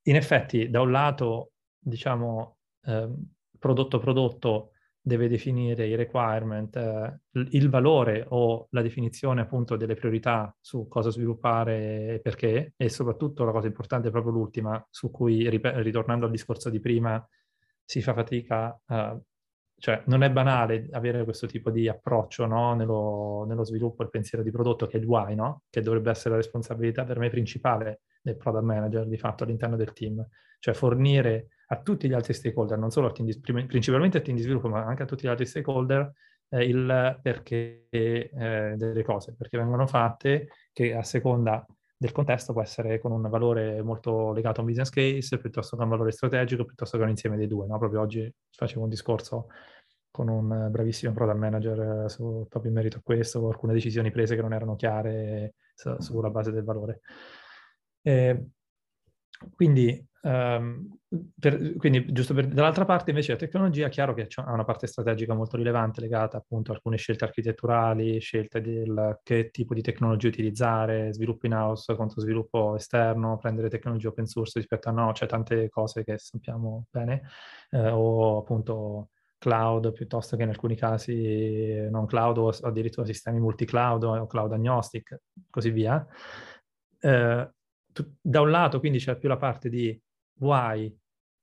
In 0.03 0.17
effetti, 0.17 0.69
da 0.69 0.81
un 0.81 0.91
lato, 0.91 1.53
diciamo, 1.79 2.57
eh, 2.85 3.09
prodotto 3.59 3.99
prodotto 3.99 4.73
deve 5.03 5.29
definire 5.29 5.87
i 5.87 5.95
requirement, 5.95 6.77
eh, 6.77 7.21
il 7.33 7.71
valore 7.71 8.27
o 8.29 8.67
la 8.71 8.83
definizione 8.83 9.41
appunto 9.41 9.77
delle 9.77 9.95
priorità 9.95 10.55
su 10.61 10.89
cosa 10.89 11.11
sviluppare 11.11 12.15
e 12.15 12.21
perché, 12.21 12.75
e 12.77 12.89
soprattutto 12.91 13.45
la 13.45 13.53
cosa 13.53 13.67
importante 13.67 14.09
è 14.09 14.11
proprio 14.11 14.33
l'ultima, 14.33 14.85
su 14.91 15.11
cui, 15.11 15.49
ritornando 15.49 16.27
al 16.27 16.31
discorso 16.31 16.69
di 16.69 16.81
prima, 16.81 17.27
si 17.83 18.03
fa 18.03 18.15
fatica, 18.15 18.79
uh, 18.87 19.21
cioè 19.79 20.03
non 20.07 20.23
è 20.23 20.31
banale 20.31 20.89
avere 20.93 21.25
questo 21.25 21.47
tipo 21.47 21.71
di 21.71 21.89
approccio 21.89 22.45
no? 22.47 22.75
nello, 22.75 23.45
nello, 23.49 23.65
sviluppo 23.65 24.03
il 24.03 24.11
pensiero 24.11 24.45
di 24.45 24.51
prodotto 24.51 24.87
che 24.87 24.99
è 24.99 25.01
il 25.01 25.07
why, 25.07 25.35
no? 25.35 25.63
che 25.71 25.81
dovrebbe 25.81 26.11
essere 26.11 26.31
la 26.31 26.37
responsabilità 26.37 27.05
per 27.05 27.19
me 27.19 27.31
principale 27.31 28.03
del 28.21 28.37
product 28.37 28.65
manager 28.65 29.07
di 29.09 29.17
fatto 29.17 29.45
all'interno 29.45 29.77
del 29.77 29.93
team, 29.93 30.25
cioè 30.59 30.75
fornire 30.75 31.49
a 31.73 31.81
tutti 31.81 32.09
gli 32.09 32.13
altri 32.13 32.35
stakeholder, 32.35 32.79
non 32.79 32.91
solo 32.91 33.07
al 33.07 33.13
team 33.13 33.29
di, 33.29 33.39
principalmente 33.67 34.19
al 34.19 34.25
team 34.25 34.37
di 34.37 34.43
sviluppo, 34.43 34.69
ma 34.69 34.85
anche 34.85 35.05
a 35.05 35.07
tutti 35.07 35.27
gli 35.27 35.31
altri 35.31 35.47
stakeholder, 35.47 36.13
eh, 36.49 36.65
il 36.65 37.19
perché 37.23 37.87
eh, 37.91 38.75
delle 38.77 39.03
cose, 39.05 39.35
perché 39.37 39.57
vengono 39.57 39.87
fatte 39.87 40.49
che 40.73 40.95
a 40.95 41.03
seconda 41.05 41.65
del 41.97 42.13
contesto 42.13 42.53
può 42.53 42.63
essere 42.63 42.99
con 42.99 43.13
un 43.13 43.29
valore 43.29 43.83
molto 43.83 44.33
legato 44.33 44.61
a 44.61 44.63
un 44.63 44.69
business 44.69 44.89
case, 44.91 45.39
piuttosto 45.39 45.77
che 45.77 45.83
a 45.83 45.85
un 45.85 45.91
valore 45.91 46.11
strategico, 46.11 46.65
piuttosto 46.65 46.97
che 46.97 47.05
un 47.05 47.11
insieme 47.11 47.37
dei 47.37 47.47
due. 47.47 47.67
No? 47.67 47.79
Proprio 47.79 48.01
oggi 48.01 48.33
facevo 48.51 48.83
un 48.83 48.89
discorso 48.89 49.49
con 50.11 50.29
un 50.29 50.69
bravissimo 50.71 51.13
product 51.13 51.39
manager 51.39 52.11
su, 52.11 52.47
proprio 52.49 52.73
in 52.73 52.77
merito 52.79 52.99
a 52.99 53.03
questo, 53.05 53.47
alcune 53.47 53.75
decisioni 53.75 54.11
prese 54.11 54.35
che 54.35 54.43
non 54.43 54.55
erano 54.55 54.75
chiare 54.75 55.55
su, 55.75 55.95
sulla 56.01 56.31
base 56.31 56.51
del 56.51 56.65
valore. 56.65 57.01
Eh, 58.03 58.47
quindi 59.55 60.09
Um, 60.23 60.99
per, 61.39 61.77
quindi, 61.77 62.13
giusto 62.13 62.35
per, 62.35 62.47
dall'altra 62.47 62.85
parte 62.85 63.11
invece 63.11 63.33
la 63.33 63.39
tecnologia, 63.39 63.87
è 63.87 63.91
chiaro 63.91 64.13
che 64.13 64.29
ha 64.35 64.53
una 64.53 64.65
parte 64.65 64.87
strategica 64.87 65.33
molto 65.33 65.57
rilevante 65.57 66.03
legata 66.03 66.37
appunto 66.37 66.73
a 66.73 66.75
alcune 66.75 66.99
scelte 66.99 67.25
architetturali, 67.25 68.21
scelte 68.21 68.61
del 68.61 69.19
che 69.23 69.51
tipo 69.51 69.73
di 69.73 69.81
tecnologia 69.81 70.29
utilizzare, 70.29 71.13
sviluppo 71.15 71.47
in 71.47 71.55
house 71.55 71.95
contro 71.97 72.21
sviluppo 72.21 72.77
esterno, 72.77 73.39
prendere 73.39 73.71
tecnologie 73.71 74.09
open 74.09 74.27
source 74.27 74.59
rispetto 74.59 74.91
a 74.91 74.93
no, 74.93 75.13
c'è 75.13 75.27
tante 75.27 75.69
cose 75.71 76.05
che 76.05 76.19
sappiamo 76.19 76.87
bene, 76.91 77.23
eh, 77.71 77.89
o 77.89 78.39
appunto 78.39 79.09
cloud 79.39 79.93
piuttosto 79.93 80.37
che 80.37 80.43
in 80.43 80.51
alcuni 80.51 80.77
casi 80.77 81.89
non 81.89 82.05
cloud 82.05 82.37
o 82.37 82.49
addirittura 82.51 83.07
sistemi 83.07 83.41
multi-cloud 83.41 84.03
o 84.05 84.27
cloud 84.27 84.53
agnostic, 84.53 85.19
così 85.49 85.71
via. 85.71 86.07
Eh, 87.01 87.51
da 88.21 88.41
un 88.41 88.51
lato 88.51 88.79
quindi 88.79 88.99
c'è 88.99 89.17
più 89.17 89.29
la 89.29 89.37
parte 89.37 89.69
di 89.69 89.99
why 90.41 90.95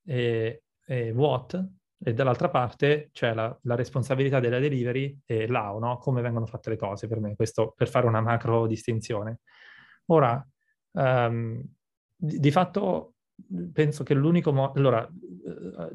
e, 0.05 0.63
e 0.85 1.11
what, 1.11 1.69
e 1.99 2.13
dall'altra 2.13 2.49
parte 2.49 3.09
c'è 3.11 3.33
la, 3.33 3.57
la, 3.63 3.75
responsabilità 3.75 4.39
della 4.39 4.59
delivery 4.59 5.19
e 5.25 5.47
l'AO, 5.47 5.79
no? 5.79 5.97
come 5.97 6.21
vengono 6.21 6.45
fatte 6.45 6.69
le 6.69 6.77
cose 6.77 7.07
per 7.07 7.19
me, 7.19 7.35
questo 7.35 7.73
per 7.75 7.89
fare 7.89 8.05
una 8.05 8.21
macro 8.21 8.67
distinzione. 8.67 9.39
Ora, 10.07 10.45
um, 10.91 11.63
di, 12.15 12.39
di, 12.39 12.51
fatto 12.51 13.15
penso 13.71 14.03
che 14.03 14.13
l'unico 14.13 14.51
modo... 14.51 14.73
Allora, 14.77 15.07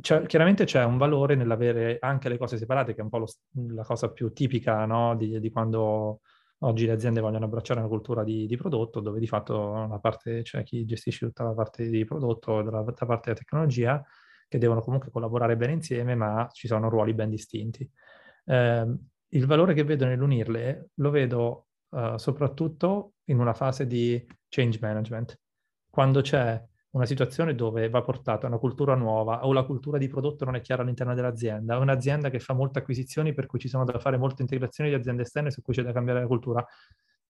c'è, 0.01 0.27
chiaramente 0.27 0.65
c'è 0.65 0.85
un 0.85 0.97
valore 0.97 1.35
nell'avere 1.35 1.99
anche 2.01 2.29
le 2.29 2.39
cose 2.39 2.57
separate, 2.57 2.95
che 2.95 3.01
è 3.01 3.05
un 3.05 3.11
po' 3.11 3.19
lo, 3.19 3.27
la 3.75 3.85
cosa 3.85 4.11
più 4.11 4.33
tipica 4.33 4.85
no? 4.87 5.15
di, 5.17 5.41
di, 5.41 5.51
quando 5.51 6.21
Oggi 6.65 6.87
le 6.87 6.93
aziende 6.93 7.21
vogliono 7.21 7.47
abbracciare 7.47 7.81
una 7.81 7.89
cultura 7.89 8.23
di, 8.23 8.47
di 8.47 8.57
prodotto 8.57 9.01
dove 9.01 9.19
di 9.19 9.27
fatto 9.27 9.87
la 9.87 9.99
c'è 10.43 10.63
chi 10.63 10.85
gestisce 10.85 11.27
tutta 11.27 11.43
la 11.45 11.55
parte 11.55 11.89
di 11.89 12.05
prodotto 12.05 12.61
e 12.61 12.65
la 12.65 12.83
parte 12.83 13.21
della 13.25 13.39
tecnologia 13.39 14.05
che 14.47 14.59
devono 14.59 14.81
comunque 14.81 15.11
collaborare 15.11 15.57
bene 15.57 15.73
insieme, 15.73 16.15
ma 16.15 16.49
ci 16.53 16.67
sono 16.67 16.89
ruoli 16.89 17.15
ben 17.15 17.31
distinti. 17.31 17.89
Eh, 18.45 18.97
il 19.29 19.47
valore 19.47 19.75
che 19.75 19.83
vedo 19.83 20.05
nell'unirle 20.05 20.91
lo 20.95 21.11
vedo 21.11 21.69
uh, 21.89 22.17
soprattutto 22.17 23.15
in 23.25 23.39
una 23.39 23.55
fase 23.55 23.87
di 23.87 24.25
change 24.49 24.79
management, 24.81 25.41
quando 25.89 26.21
c'è 26.21 26.63
una 26.93 27.07
situazione 27.07 27.55
dove 27.55 27.89
va 27.89 28.03
portata 28.03 28.47
una 28.47 28.59
cultura 28.59 28.95
nuova 28.95 29.47
o 29.47 29.53
la 29.53 29.65
cultura 29.65 29.99
di 29.99 30.09
prodotto 30.09 30.45
non 30.45 30.57
è 30.57 30.61
chiara 30.61 30.83
all'interno 30.83 31.15
dell'azienda, 31.15 31.79
o 31.79 31.81
un'azienda 31.81 32.31
che 32.31 32.39
fa 32.39 32.53
molte 32.53 32.81
acquisizioni 32.81 33.33
per 33.33 33.47
cui 33.47 33.59
ci 33.59 33.69
sono 33.69 33.85
da 33.85 33.99
fare 33.99 34.19
molte 34.19 34.43
integrazioni 34.43 34.91
di 34.91 34.97
aziende 34.97 35.23
esterne 35.23 35.51
su 35.51 35.63
cui 35.63 35.75
c'è 35.75 35.83
da 35.83 35.93
cambiare 35.93 36.21
la 36.21 36.27
cultura 36.27 36.65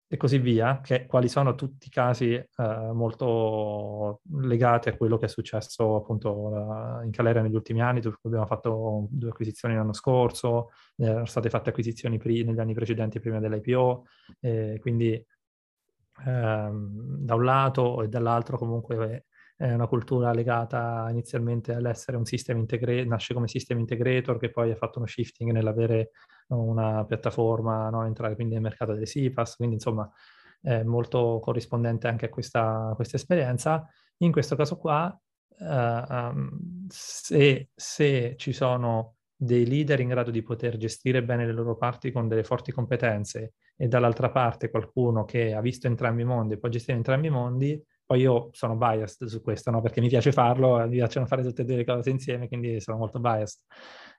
e 0.09 0.15
così 0.15 0.37
via, 0.37 0.79
che 0.81 1.05
quali 1.05 1.27
sono 1.27 1.53
tutti 1.55 1.87
i 1.87 1.89
casi 1.89 2.33
eh, 2.33 2.47
molto 2.93 4.21
legati 4.41 4.87
a 4.87 4.95
quello 4.95 5.17
che 5.17 5.25
è 5.25 5.27
successo 5.27 5.97
appunto 5.97 7.01
in 7.03 7.11
Calera 7.11 7.41
negli 7.41 7.55
ultimi 7.55 7.81
anni, 7.81 7.99
dove 7.99 8.15
abbiamo 8.23 8.45
fatto 8.45 9.07
due 9.09 9.29
acquisizioni 9.31 9.75
l'anno 9.75 9.91
scorso, 9.91 10.69
eh, 10.95 11.07
erano 11.07 11.25
state 11.25 11.49
fatte 11.49 11.71
acquisizioni 11.71 12.17
pre- 12.17 12.43
negli 12.43 12.59
anni 12.59 12.73
precedenti 12.73 13.19
prima 13.19 13.39
dell'IPO, 13.39 14.05
eh, 14.39 14.77
quindi 14.79 15.21
ehm, 16.25 17.17
da 17.25 17.35
un 17.35 17.43
lato 17.43 18.01
e 18.03 18.07
dall'altro 18.07 18.57
comunque 18.57 19.25
è 19.57 19.73
una 19.73 19.87
cultura 19.87 20.31
legata 20.33 21.07
inizialmente 21.09 21.73
all'essere 21.73 22.15
un 22.15 22.25
system 22.25 22.59
integrator, 22.59 23.07
nasce 23.07 23.33
come 23.33 23.47
system 23.47 23.79
integrator 23.79 24.37
che 24.37 24.51
poi 24.51 24.69
ha 24.69 24.75
fatto 24.75 24.99
uno 24.99 25.07
shifting 25.07 25.51
nell'avere 25.51 26.11
una 26.49 27.03
piattaforma, 27.05 27.89
no? 27.89 28.05
entrare 28.05 28.35
quindi 28.35 28.53
nel 28.53 28.61
mercato 28.61 28.93
delle 28.93 29.07
SIPAS, 29.07 29.55
quindi 29.55 29.75
insomma 29.75 30.09
è 30.61 30.83
molto 30.83 31.39
corrispondente 31.41 32.07
anche 32.07 32.27
a 32.27 32.29
questa, 32.29 32.93
questa 32.95 33.15
esperienza. 33.15 33.83
In 34.17 34.31
questo 34.31 34.55
caso 34.55 34.77
qua, 34.77 35.19
uh, 35.59 35.65
um, 35.65 36.85
se, 36.87 37.69
se 37.73 38.35
ci 38.37 38.53
sono 38.53 39.15
dei 39.35 39.67
leader 39.67 39.99
in 39.99 40.09
grado 40.09 40.29
di 40.31 40.41
poter 40.43 40.77
gestire 40.77 41.23
bene 41.23 41.45
le 41.45 41.51
loro 41.51 41.75
parti 41.75 42.11
con 42.11 42.27
delle 42.27 42.43
forti 42.43 42.71
competenze 42.71 43.53
e 43.75 43.87
dall'altra 43.87 44.29
parte 44.29 44.69
qualcuno 44.69 45.25
che 45.25 45.53
ha 45.53 45.61
visto 45.61 45.87
entrambi 45.87 46.23
i 46.23 46.25
mondi 46.25 46.55
e 46.55 46.57
può 46.57 46.69
gestire 46.69 46.97
entrambi 46.97 47.27
i 47.27 47.31
mondi, 47.31 47.83
poi 48.07 48.21
io 48.21 48.49
sono 48.53 48.77
biased 48.77 49.27
su 49.27 49.41
questo, 49.41 49.69
no? 49.69 49.81
perché 49.81 49.99
mi 49.99 50.07
piace 50.07 50.31
farlo, 50.31 50.77
mi 50.87 50.95
piacciono 50.95 51.25
fare 51.25 51.43
tutte 51.43 51.63
e 51.63 51.65
due 51.65 51.75
le 51.75 51.83
cose 51.83 52.09
insieme, 52.09 52.47
quindi 52.47 52.79
sono 52.79 52.97
molto 52.97 53.19
biased. 53.19 53.59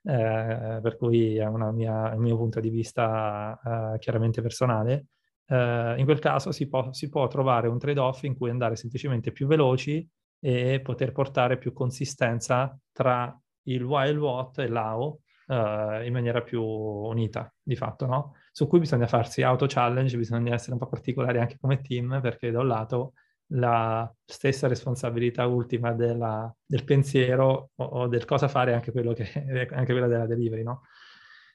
Eh, 0.02 0.78
per 0.82 0.96
cui 0.98 1.38
è 1.38 1.48
mia, 1.48 2.12
il 2.12 2.20
mio 2.20 2.36
punto 2.36 2.60
di 2.60 2.68
vista 2.68 3.58
eh, 3.94 3.98
chiaramente 3.98 4.42
personale. 4.42 5.06
Eh, 5.46 5.94
in 5.96 6.04
quel 6.04 6.18
caso 6.18 6.52
si 6.52 6.68
può, 6.68 6.92
si 6.92 7.08
può 7.08 7.26
trovare 7.28 7.66
un 7.68 7.78
trade-off 7.78 8.24
in 8.24 8.36
cui 8.36 8.50
andare 8.50 8.76
semplicemente 8.76 9.32
più 9.32 9.46
veloci 9.46 10.06
e 10.38 10.80
poter 10.82 11.10
portare 11.12 11.56
più 11.56 11.72
consistenza 11.72 12.78
tra 12.92 13.34
il 13.64 13.82
why 13.82 14.10
il 14.10 14.18
what 14.18 14.58
e 14.58 14.68
l'how 14.68 15.18
uh, 15.46 16.04
in 16.04 16.12
maniera 16.12 16.42
più 16.42 16.62
unita, 16.62 17.52
di 17.62 17.74
fatto, 17.74 18.06
no? 18.06 18.34
Su 18.52 18.66
cui 18.66 18.80
bisogna 18.80 19.06
farsi 19.06 19.42
auto-challenge, 19.42 20.16
bisogna 20.16 20.54
essere 20.54 20.72
un 20.72 20.78
po' 20.78 20.88
particolari 20.88 21.38
anche 21.38 21.56
come 21.58 21.80
team, 21.80 22.20
perché 22.20 22.50
da 22.50 22.60
un 22.60 22.66
lato 22.68 23.12
la 23.52 24.12
stessa 24.24 24.68
responsabilità 24.68 25.46
ultima 25.46 25.92
della, 25.92 26.54
del 26.64 26.84
pensiero 26.84 27.70
o, 27.74 27.84
o, 27.84 28.06
del 28.06 28.24
cosa 28.24 28.48
fare 28.48 28.72
è 28.72 28.74
anche, 28.74 28.92
che, 28.92 29.68
anche 29.72 29.92
quella 29.92 30.06
della 30.06 30.26
delivery, 30.26 30.62
no? 30.62 30.82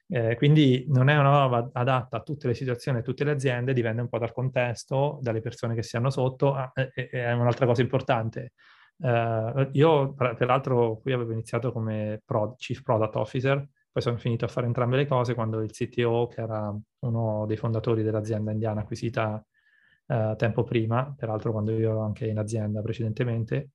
Eh, 0.06 0.36
quindi 0.36 0.84
non 0.88 1.08
è 1.08 1.16
una 1.16 1.40
roba 1.40 1.70
adatta 1.72 2.18
a 2.18 2.22
tutte 2.22 2.46
le 2.46 2.54
situazioni, 2.54 2.98
a 2.98 3.02
tutte 3.02 3.24
le 3.24 3.30
aziende, 3.30 3.72
dipende 3.72 4.02
un 4.02 4.08
po' 4.08 4.18
dal 4.18 4.32
contesto, 4.32 5.18
dalle 5.22 5.40
persone 5.40 5.74
che 5.74 5.82
si 5.82 5.96
hanno 5.96 6.10
sotto. 6.10 6.54
Ah, 6.54 6.72
è 6.72 7.32
un'altra 7.32 7.66
cosa 7.66 7.80
importante. 7.80 8.52
Uh, 8.96 9.68
io, 9.72 10.14
peraltro, 10.14 10.98
qui 10.98 11.12
avevo 11.12 11.32
iniziato 11.32 11.72
come 11.72 12.20
pro, 12.24 12.54
Chief 12.56 12.82
Product 12.82 13.16
Officer, 13.16 13.66
poi 13.90 14.02
sono 14.02 14.18
finito 14.18 14.44
a 14.44 14.48
fare 14.48 14.66
entrambe 14.66 14.96
le 14.96 15.06
cose 15.06 15.34
quando 15.34 15.60
il 15.62 15.70
CTO, 15.70 16.26
che 16.28 16.40
era 16.40 16.74
uno 17.00 17.46
dei 17.46 17.56
fondatori 17.56 18.02
dell'azienda 18.02 18.52
indiana 18.52 18.82
acquisita 18.82 19.44
uh, 20.06 20.36
tempo 20.36 20.64
prima, 20.64 21.14
peraltro 21.16 21.52
quando 21.52 21.72
io 21.72 21.90
ero 21.90 22.00
anche 22.00 22.26
in 22.26 22.38
azienda 22.38 22.80
precedentemente, 22.82 23.70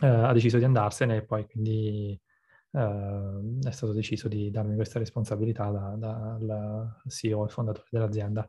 uh, 0.00 0.06
ha 0.06 0.32
deciso 0.32 0.58
di 0.58 0.64
andarsene 0.64 1.16
e 1.16 1.24
poi 1.24 1.46
quindi 1.46 2.20
è 2.70 3.70
stato 3.70 3.94
deciso 3.94 4.28
di 4.28 4.50
darmi 4.50 4.74
questa 4.74 4.98
responsabilità 4.98 5.70
dal 5.70 5.98
da, 5.98 6.36
da 6.38 7.00
CEO 7.08 7.46
e 7.46 7.48
fondatore 7.48 7.86
dell'azienda 7.90 8.46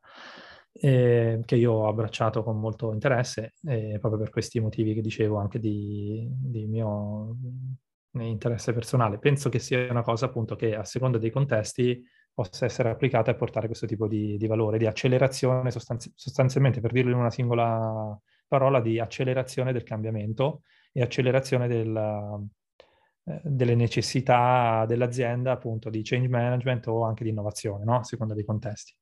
eh, 0.72 1.42
che 1.46 1.56
io 1.56 1.72
ho 1.74 1.88
abbracciato 1.88 2.44
con 2.44 2.60
molto 2.60 2.92
interesse, 2.94 3.54
eh, 3.64 3.98
proprio 4.00 4.22
per 4.22 4.30
questi 4.30 4.60
motivi 4.60 4.94
che 4.94 5.02
dicevo 5.02 5.38
anche 5.38 5.60
di, 5.60 6.28
di 6.30 6.68
mio 6.68 7.36
interesse 8.14 8.74
personale. 8.74 9.20
Penso 9.20 9.50
che 9.50 9.60
sia 9.60 9.90
una 9.90 10.04
cosa 10.04 10.26
appunto 10.26 10.56
che 10.56 10.76
a 10.76 10.84
seconda 10.84 11.18
dei 11.18 11.32
contesti 11.32 12.04
possa 12.40 12.64
essere 12.64 12.90
applicata 12.90 13.32
e 13.32 13.36
portare 13.36 13.68
questo 13.68 13.86
tipo 13.86 14.08
di, 14.08 14.38
di 14.38 14.48
valore, 14.48 14.78
di 14.78 14.86
accelerazione, 14.86 15.72
sostanzi- 15.72 16.14
sostanzialmente 16.16 16.80
per 16.80 16.94
dirlo 16.94 17.12
in 17.12 17.18
una 17.18 17.30
singola 17.30 18.18
parola, 18.48 18.80
di 18.80 18.98
accelerazione 18.98 19.74
del 19.74 19.84
cambiamento 19.84 20.62
e 20.94 21.02
accelerazione 21.02 21.68
del, 21.68 22.48
eh, 23.26 23.42
delle 23.44 23.76
necessità 23.76 24.86
dell'azienda, 24.88 25.52
appunto, 25.52 25.90
di 25.90 26.02
change 26.02 26.30
management 26.30 26.88
o 26.88 27.04
anche 27.04 27.26
di 27.26 27.32
innovazione, 27.32 27.84
no? 27.84 27.98
a 27.98 28.04
seconda 28.06 28.34
dei 28.34 28.46
contesti. 28.46 28.96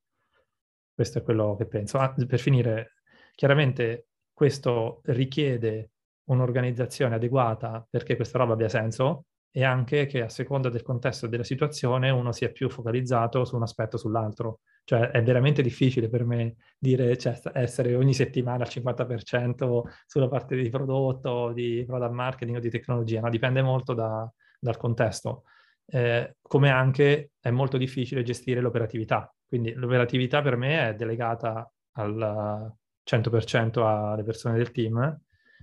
Questo 0.92 1.18
è 1.18 1.22
quello 1.22 1.54
che 1.54 1.66
penso. 1.66 1.98
Ah, 1.98 2.12
per 2.12 2.40
finire, 2.40 2.94
chiaramente 3.36 4.08
questo 4.32 5.00
richiede 5.04 5.92
un'organizzazione 6.24 7.14
adeguata 7.14 7.86
perché 7.88 8.16
questa 8.16 8.38
roba 8.38 8.54
abbia 8.54 8.68
senso 8.68 9.26
e 9.58 9.64
anche 9.64 10.06
che 10.06 10.22
a 10.22 10.28
seconda 10.28 10.68
del 10.68 10.82
contesto 10.82 11.26
e 11.26 11.28
della 11.28 11.42
situazione 11.42 12.10
uno 12.10 12.30
sia 12.30 12.48
più 12.50 12.70
focalizzato 12.70 13.44
su 13.44 13.56
un 13.56 13.62
aspetto 13.62 13.96
o 13.96 13.98
sull'altro. 13.98 14.60
Cioè 14.84 15.10
è 15.10 15.20
veramente 15.20 15.62
difficile 15.62 16.08
per 16.08 16.24
me 16.24 16.54
dire, 16.78 17.18
cioè, 17.18 17.40
essere 17.54 17.96
ogni 17.96 18.14
settimana 18.14 18.62
al 18.62 18.70
50% 18.70 19.82
sulla 20.06 20.28
parte 20.28 20.54
di 20.54 20.68
prodotto, 20.70 21.50
di 21.50 21.82
product 21.84 22.12
marketing 22.12 22.58
o 22.58 22.60
di 22.60 22.70
tecnologia, 22.70 23.18
no? 23.18 23.30
dipende 23.30 23.60
molto 23.60 23.94
da, 23.94 24.32
dal 24.60 24.76
contesto. 24.76 25.42
Eh, 25.86 26.36
come 26.40 26.70
anche 26.70 27.32
è 27.40 27.50
molto 27.50 27.78
difficile 27.78 28.22
gestire 28.22 28.60
l'operatività. 28.60 29.34
Quindi 29.44 29.72
l'operatività 29.72 30.40
per 30.40 30.54
me 30.54 30.90
è 30.90 30.94
delegata 30.94 31.68
al 31.96 32.72
100% 33.02 33.84
alle 33.84 34.22
persone 34.22 34.56
del 34.56 34.70
team 34.70 35.20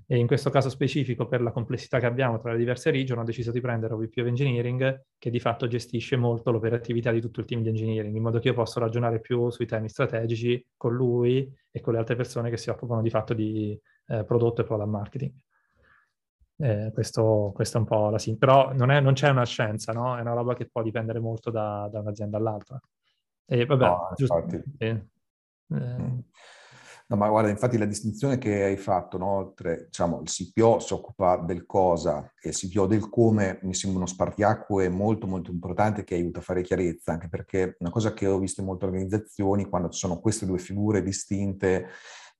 e 0.08 0.18
in 0.18 0.28
questo 0.28 0.50
caso 0.50 0.70
specifico 0.70 1.28
per 1.28 1.41
la 1.41 1.52
complessità 1.52 2.00
che 2.00 2.06
abbiamo 2.06 2.39
tra 2.39 2.52
le 2.52 2.58
diverse 2.58 2.91
region 2.91 3.18
ho 3.18 3.24
deciso 3.24 3.52
di 3.52 3.60
prendere 3.60 3.94
OVP 3.94 4.18
of 4.18 4.28
Engineering 4.28 5.06
che 5.18 5.30
di 5.32 5.39
fatto 5.39 5.68
gestisce 5.68 6.15
molto 6.15 6.52
l'operatività 6.52 7.12
di 7.12 7.22
tutto 7.22 7.39
il 7.39 7.46
team 7.46 7.62
di 7.62 7.70
engineering 7.70 8.15
in 8.15 8.22
modo 8.22 8.39
che 8.39 8.50
io 8.50 8.54
possa 8.54 8.80
ragionare 8.80 9.20
più 9.20 9.50
sui 9.50 9.65
temi 9.65 9.89
strategici 9.89 10.63
con 10.78 10.94
lui 10.94 11.52
e 11.72 11.82
con 11.82 11.94
le 11.94 12.00
altre 12.00 12.15
persone 12.15 12.50
che 12.50 12.58
si 12.58 12.70
occupano 12.70 13.02
di 13.02 13.10
fatto 13.10 13.34
di 13.34 13.80
eh, 14.08 14.24
prodotto 14.24 14.62
e 14.62 14.63
product 14.63 14.89
marketing. 14.89 15.34
Eh, 16.58 16.91
questo, 16.94 17.52
questo, 17.54 17.78
è 17.78 17.80
un 17.82 17.86
po' 17.86 18.10
la 18.10 18.20
sintesi. 18.20 18.38
Però 18.38 18.74
non, 18.74 18.91
è, 18.91 19.02
non, 19.02 19.13
c'è 19.13 19.30
una 19.30 19.46
scienza, 19.46 19.91
no? 19.91 20.18
È 20.18 20.22
una 20.22 20.34
roba 20.34 20.54
che 20.54 20.68
può 20.68 20.82
dipendere 20.82 21.20
molto 21.20 21.50
da, 21.50 21.89
da 21.91 22.00
un'azienda 22.00 22.38
all'altra. 22.38 22.80
E 23.46 23.65
vabbè, 23.65 23.86
no, 23.86 24.12
giusto, 24.15 24.46
eh, 24.78 24.88
eh. 24.88 26.24
No, 27.08 27.18
ma 27.18 27.30
guarda, 27.30 27.52
infatti 27.52 27.78
la 27.78 27.86
distinzione 27.86 28.39
che 28.39 28.63
hai 28.63 28.78
fatto, 28.78 29.20
no? 29.20 29.54
Tra, 29.56 29.76
diciamo, 29.76 30.22
il 30.22 30.28
CPO 30.28 30.80
si 30.80 30.94
occupa 30.94 31.38
del 31.38 31.68
cosa 31.68 32.32
e 32.41 32.50
il 32.50 32.56
CPO 32.56 32.88
del 32.88 33.10
come, 33.10 33.60
mi 33.62 33.76
sembra 33.76 34.00
uno 34.00 34.08
spartiacque 34.08 34.89
molto 34.89 35.28
molto 35.28 35.52
importante 35.52 36.04
che 36.04 36.15
aiuta 36.15 36.39
a 36.39 36.41
fare 36.41 36.63
chiarezza, 36.63 37.12
anche 37.12 37.30
perché 37.30 37.76
una 37.80 37.91
cosa 37.91 38.12
che 38.13 38.26
ho 38.26 38.39
visto 38.39 38.62
in 38.62 38.68
molte 38.68 38.86
organizzazioni, 38.86 39.65
quando 39.65 39.89
ci 39.89 40.00
sono 40.00 40.20
queste 40.20 40.48
due 40.48 40.58
figure 40.58 41.04
distinte, 41.04 41.89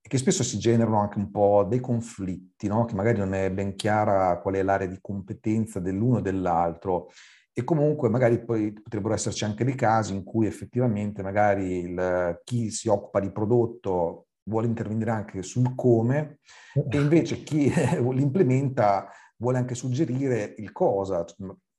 e 0.02 0.08
che 0.08 0.18
spesso 0.18 0.42
si 0.42 0.58
generano 0.58 1.00
anche 1.00 1.20
un 1.20 1.30
po' 1.30 1.64
dei 1.70 1.80
conflitti, 1.80 2.68
no? 2.68 2.86
che 2.86 2.96
magari 2.96 3.20
non 3.20 3.36
è 3.36 3.52
ben 3.52 3.76
chiara 3.76 4.40
qual 4.40 4.56
è 4.56 4.64
l'area 4.64 4.88
di 4.88 4.98
competenza 5.00 5.80
dell'uno 5.80 6.20
e 6.20 6.22
dell'altro. 6.24 7.10
E 7.54 7.64
comunque 7.64 8.10
magari 8.10 8.44
poi 8.44 8.74
potrebbero 8.74 9.14
esserci 9.14 9.46
anche 9.46 9.64
dei 9.64 9.76
casi 9.76 10.14
in 10.14 10.24
cui 10.24 10.48
effettivamente 10.48 11.22
magari 11.22 11.80
il, 11.80 12.42
chi 12.44 12.72
si 12.72 12.88
occupa 12.88 13.20
di 13.20 13.32
prodotto 13.32 14.26
vuole 14.46 14.68
intervenire 14.68 15.12
anche 15.12 15.44
sul 15.44 15.74
come 15.76 16.40
e 16.74 16.98
invece 16.98 17.44
chi 17.44 17.72
l'implementa 18.12 19.10
vuole 19.38 19.58
anche 19.58 19.76
suggerire 19.76 20.56
il 20.58 20.72
cosa 20.72 21.26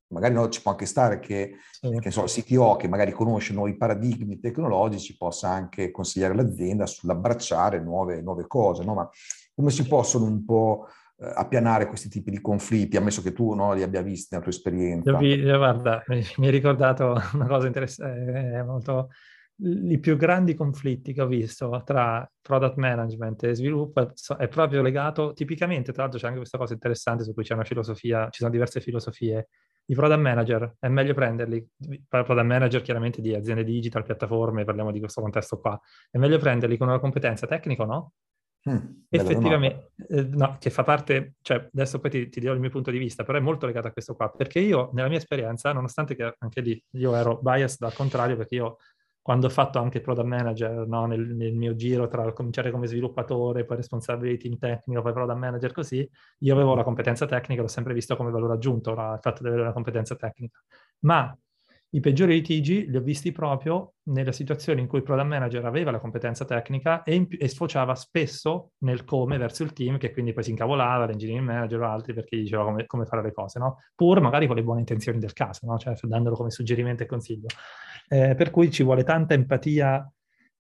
magari 0.09 0.35
no, 0.35 0.49
ci 0.49 0.63
può 0.63 0.73
anche 0.73 0.87
stare 0.87 1.19
che, 1.19 1.57
sì. 1.71 1.99
che 1.99 2.11
so, 2.11 2.25
il 2.25 2.31
CTO 2.31 2.77
che 2.77 2.89
magari 2.89 3.13
conosce 3.13 3.53
nuovi 3.53 3.77
paradigmi 3.77 4.39
tecnologici 4.39 5.17
possa 5.17 5.49
anche 5.49 5.91
consigliare 5.91 6.35
l'azienda 6.35 6.87
sull'abbracciare 6.87 7.81
nuove, 7.81 8.23
nuove 8.23 8.47
cose, 8.47 8.85
no? 8.85 8.95
Ma 8.95 9.09
come 9.55 9.71
si 9.71 9.87
possono 9.87 10.27
un 10.27 10.45
po' 10.45 10.87
eh, 11.19 11.33
appianare 11.35 11.87
questi 11.87 12.09
tipi 12.09 12.31
di 12.31 12.41
conflitti, 12.41 12.97
ammesso 12.97 13.23
che 13.23 13.33
tu 13.33 13.55
no, 13.55 13.73
li 13.73 13.83
abbia 13.83 14.03
visti 14.03 14.29
nella 14.31 14.45
tua 14.45 14.53
esperienza? 14.53 15.13
Guarda, 15.13 16.05
mi 16.07 16.47
hai 16.47 16.51
ricordato 16.51 17.21
una 17.33 17.47
cosa 17.47 17.67
interessante, 17.67 18.63
molto... 18.65 19.09
I 19.59 19.99
più 19.99 20.17
grandi 20.17 20.55
conflitti 20.55 21.13
che 21.15 21.23
ho 21.23 21.27
visto 21.27 21.83
tra 21.85 22.31
product 22.43 22.77
management 22.77 23.45
e 23.45 23.55
sviluppo 23.55 24.13
è 24.37 24.49
proprio 24.49 24.83
legato, 24.83 25.33
tipicamente, 25.33 25.93
tra 25.93 26.03
l'altro 26.03 26.21
c'è 26.21 26.27
anche 26.27 26.39
questa 26.39 26.59
cosa 26.59 26.75
interessante 26.75 27.25
su 27.25 27.33
cui 27.33 27.43
c'è 27.43 27.55
una 27.55 27.65
filosofia, 27.65 28.29
ci 28.31 28.41
sono 28.41 28.51
diverse 28.51 28.81
filosofie 28.81 29.49
i 29.89 29.95
product 29.95 30.21
manager 30.21 30.77
è 30.81 30.89
meglio 30.89 31.15
prenderli, 31.15 31.65
product 32.09 32.43
manager 32.43 32.83
chiaramente 32.83 33.21
di 33.21 33.35
aziende 33.35 33.63
digital, 33.65 34.03
piattaforme, 34.03 34.65
parliamo 34.65 34.91
di 34.91 34.99
questo 34.99 35.21
contesto 35.21 35.61
qua, 35.61 35.81
è 36.11 36.19
meglio 36.19 36.39
prenderli 36.39 36.77
con 36.77 36.89
una 36.89 36.99
competenza 36.99 37.47
tecnica 37.47 37.83
o 37.85 37.87
no? 37.87 38.13
Mm, 38.69 38.79
Effettivamente, 39.09 39.93
eh, 40.09 40.23
no, 40.25 40.57
che 40.59 40.71
fa 40.71 40.83
parte, 40.83 41.35
cioè 41.41 41.69
adesso 41.73 42.01
poi 42.01 42.11
ti, 42.11 42.29
ti 42.29 42.41
dirò 42.41 42.53
il 42.53 42.59
mio 42.59 42.71
punto 42.71 42.91
di 42.91 42.99
vista, 42.99 43.23
però 43.23 43.39
è 43.39 43.41
molto 43.41 43.65
legato 43.67 43.87
a 43.87 43.93
questo 43.93 44.17
qua, 44.17 44.29
perché 44.29 44.59
io 44.59 44.91
nella 44.93 45.09
mia 45.09 45.19
esperienza, 45.19 45.73
nonostante 45.73 46.17
che 46.17 46.35
anche 46.37 46.61
lì 46.61 46.83
io 46.95 47.15
ero 47.15 47.39
biased 47.41 47.83
al 47.83 47.95
contrario, 47.95 48.37
perché 48.37 48.57
io 48.57 48.79
quando 49.27 49.49
ho 49.49 49.51
fatto 49.51 49.81
anche 49.81 50.01
product 50.01 50.29
manager 50.29 50.87
no, 50.87 51.05
nel, 51.07 51.35
nel, 51.35 51.53
mio 51.53 51.75
giro 51.75 52.07
tra 52.07 52.33
cominciare 52.33 52.71
come 52.71 52.87
sviluppatore, 52.87 53.65
poi 53.65 53.79
responsabile 53.79 54.31
di 54.31 54.39
team 54.39 54.57
tecnico, 54.57 55.03
poi 55.03 55.13
product 55.13 55.37
manager 55.37 55.73
così, 55.73 56.09
io 56.39 56.55
avevo 56.55 56.77
la 56.77 56.85
competenza 56.85 57.27
tecnica, 57.27 57.61
l'ho 57.61 57.67
sempre 57.67 57.93
visto 57.93 58.15
come 58.15 58.31
valore 58.31 58.53
aggiunto, 58.53 58.93
il 58.93 59.19
fatto 59.21 59.43
di 59.43 59.49
avere 59.49 59.63
una 59.63 59.73
competenza 59.73 60.15
tecnica. 60.15 60.61
Ma 61.01 61.37
I 61.91 62.01
peggiori 62.01 62.35
litigi 62.35 62.91
li 62.91 62.97
ho 62.97 63.01
visti 63.01 63.33
proprio 63.33 63.95
nelle 64.09 64.33
situazioni 64.33 64.81
in 64.81 64.87
cui 64.87 64.99
il 64.99 65.05
product 65.05 65.29
manager 65.29 65.65
aveva 65.65 65.91
la 65.91 66.01
competenza 66.01 66.45
tecnica 66.45 67.03
e, 67.05 67.15
in, 67.15 67.27
e, 67.31 67.49
sfociava 67.49 67.95
spesso 67.95 68.73
nel 68.79 69.05
come 69.05 69.39
verso 69.39 69.63
il 69.63 69.73
team, 69.73 69.97
che 69.97 70.13
quindi 70.13 70.33
poi 70.33 70.43
si 70.43 70.51
incavolava, 70.51 71.07
l'engineering 71.07 71.47
manager 71.47 71.81
o 71.81 71.89
altri, 71.89 72.13
perché 72.13 72.37
gli 72.37 72.43
diceva 72.43 72.65
come, 72.65 72.87
come, 72.87 73.07
fare 73.07 73.23
le 73.23 73.33
cose, 73.33 73.59
no? 73.59 73.79
Pur 73.95 74.21
magari 74.21 74.47
con 74.47 74.57
le 74.57 74.63
buone 74.63 74.81
intenzioni 74.81 75.19
del 75.19 75.33
caso, 75.33 75.67
no? 75.67 75.79
Cioè 75.79 75.95
dandolo 76.03 76.37
come 76.37 76.51
suggerimento 76.51 77.05
e 77.05 77.07
consiglio. 77.07 77.47
Eh, 78.09 78.35
per 78.35 78.51
cui 78.51 78.71
ci 78.71 78.83
vuole 78.83 79.03
tanta 79.05 79.35
empatia 79.35 80.09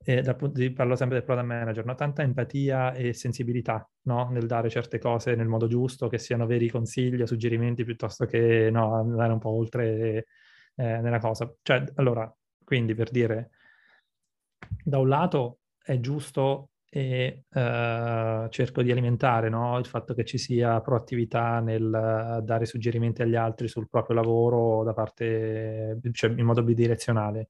eh, 0.09 0.23
di, 0.53 0.73
parlo 0.73 0.95
sempre 0.95 1.17
del 1.17 1.27
product 1.27 1.47
manager, 1.47 1.85
no? 1.85 1.95
tanta 1.97 2.23
empatia 2.23 2.93
e 2.93 3.13
sensibilità 3.13 3.89
no? 4.03 4.29
nel 4.31 4.47
dare 4.47 4.71
certe 4.71 5.01
cose 5.01 5.35
nel 5.35 5.49
modo 5.49 5.67
giusto, 5.67 6.07
che 6.07 6.19
siano 6.19 6.47
veri 6.47 6.71
consigli 6.71 7.21
o 7.23 7.27
suggerimenti 7.27 7.85
piuttosto 7.85 8.25
che 8.25 8.71
no, 8.71 8.95
andare 8.95 9.33
un 9.33 9.41
po' 9.41 9.51
oltre 9.51 10.27
eh, 10.77 11.01
nella 11.01 11.19
cosa. 11.19 11.53
Cioè, 11.63 11.85
allora, 11.97 12.33
quindi 12.65 12.95
per 12.95 13.11
dire, 13.11 13.51
da 14.83 14.99
un 14.99 15.09
lato 15.09 15.61
è 15.83 15.99
giusto 16.01 16.71
e 16.89 17.45
uh, 17.49 18.49
cerco 18.49 18.83
di 18.83 18.91
alimentare 18.91 19.49
no? 19.49 19.79
il 19.79 19.87
fatto 19.87 20.15
che 20.15 20.25
ci 20.25 20.39
sia 20.39 20.81
proattività 20.81 21.61
nel 21.61 22.41
dare 22.43 22.65
suggerimenti 22.65 23.23
agli 23.23 23.35
altri 23.35 23.69
sul 23.69 23.89
proprio 23.89 24.17
lavoro 24.17 24.83
da 24.83 24.95
parte, 24.95 25.99
cioè 26.13 26.31
in 26.31 26.45
modo 26.45 26.63
bidirezionale. 26.63 27.49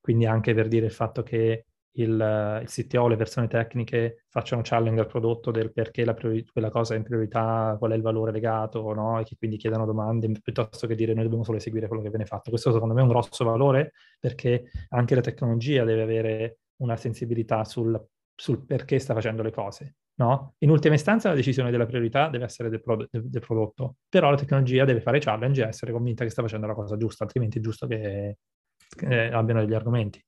Quindi 0.00 0.26
anche 0.26 0.54
per 0.54 0.68
dire 0.68 0.86
il 0.86 0.92
fatto 0.92 1.22
che 1.22 1.66
il, 1.98 2.60
il 2.62 2.68
CTO, 2.68 3.08
le 3.08 3.16
persone 3.16 3.48
tecniche 3.48 4.24
facciano 4.28 4.62
challenge 4.64 5.00
al 5.00 5.06
prodotto 5.06 5.50
del 5.50 5.72
perché 5.72 6.04
priori- 6.14 6.44
quella 6.46 6.70
cosa 6.70 6.94
è 6.94 6.96
in 6.96 7.02
priorità, 7.02 7.76
qual 7.78 7.92
è 7.92 7.94
il 7.94 8.02
valore 8.02 8.32
legato, 8.32 8.92
no? 8.92 9.18
e 9.20 9.24
che 9.24 9.36
quindi 9.36 9.56
chiedano 9.56 9.84
domande 9.84 10.30
piuttosto 10.42 10.86
che 10.86 10.94
dire 10.94 11.12
noi 11.12 11.24
dobbiamo 11.24 11.44
solo 11.44 11.58
eseguire 11.58 11.88
quello 11.88 12.02
che 12.02 12.10
viene 12.10 12.26
fatto. 12.26 12.50
Questo 12.50 12.72
secondo 12.72 12.94
me 12.94 13.00
è 13.00 13.02
un 13.02 13.10
grosso 13.10 13.44
valore 13.44 13.92
perché 14.18 14.70
anche 14.90 15.14
la 15.14 15.20
tecnologia 15.20 15.84
deve 15.84 16.02
avere 16.02 16.58
una 16.76 16.96
sensibilità 16.96 17.64
sul, 17.64 18.00
sul 18.34 18.64
perché 18.64 18.98
sta 18.98 19.14
facendo 19.14 19.42
le 19.42 19.50
cose. 19.50 19.96
No? 20.18 20.54
In 20.58 20.70
ultima 20.70 20.94
istanza 20.94 21.28
la 21.28 21.36
decisione 21.36 21.70
della 21.70 21.86
priorità 21.86 22.28
deve 22.28 22.44
essere 22.44 22.68
del, 22.68 22.80
pro- 22.80 23.06
del, 23.08 23.40
prodotto, 23.40 23.98
però 24.08 24.30
la 24.30 24.36
tecnologia 24.36 24.84
deve 24.84 25.00
fare 25.00 25.20
challenge 25.20 25.62
e 25.62 25.68
essere 25.68 25.92
convinta 25.92 26.24
che 26.24 26.30
sta 26.30 26.42
facendo 26.42 26.66
la 26.66 26.74
cosa 26.74 26.96
giusta, 26.96 27.22
altrimenti 27.22 27.58
è 27.58 27.60
giusto 27.60 27.86
che, 27.86 28.38
che 28.96 29.30
abbiano 29.30 29.60
degli 29.60 29.74
argomenti 29.74 30.20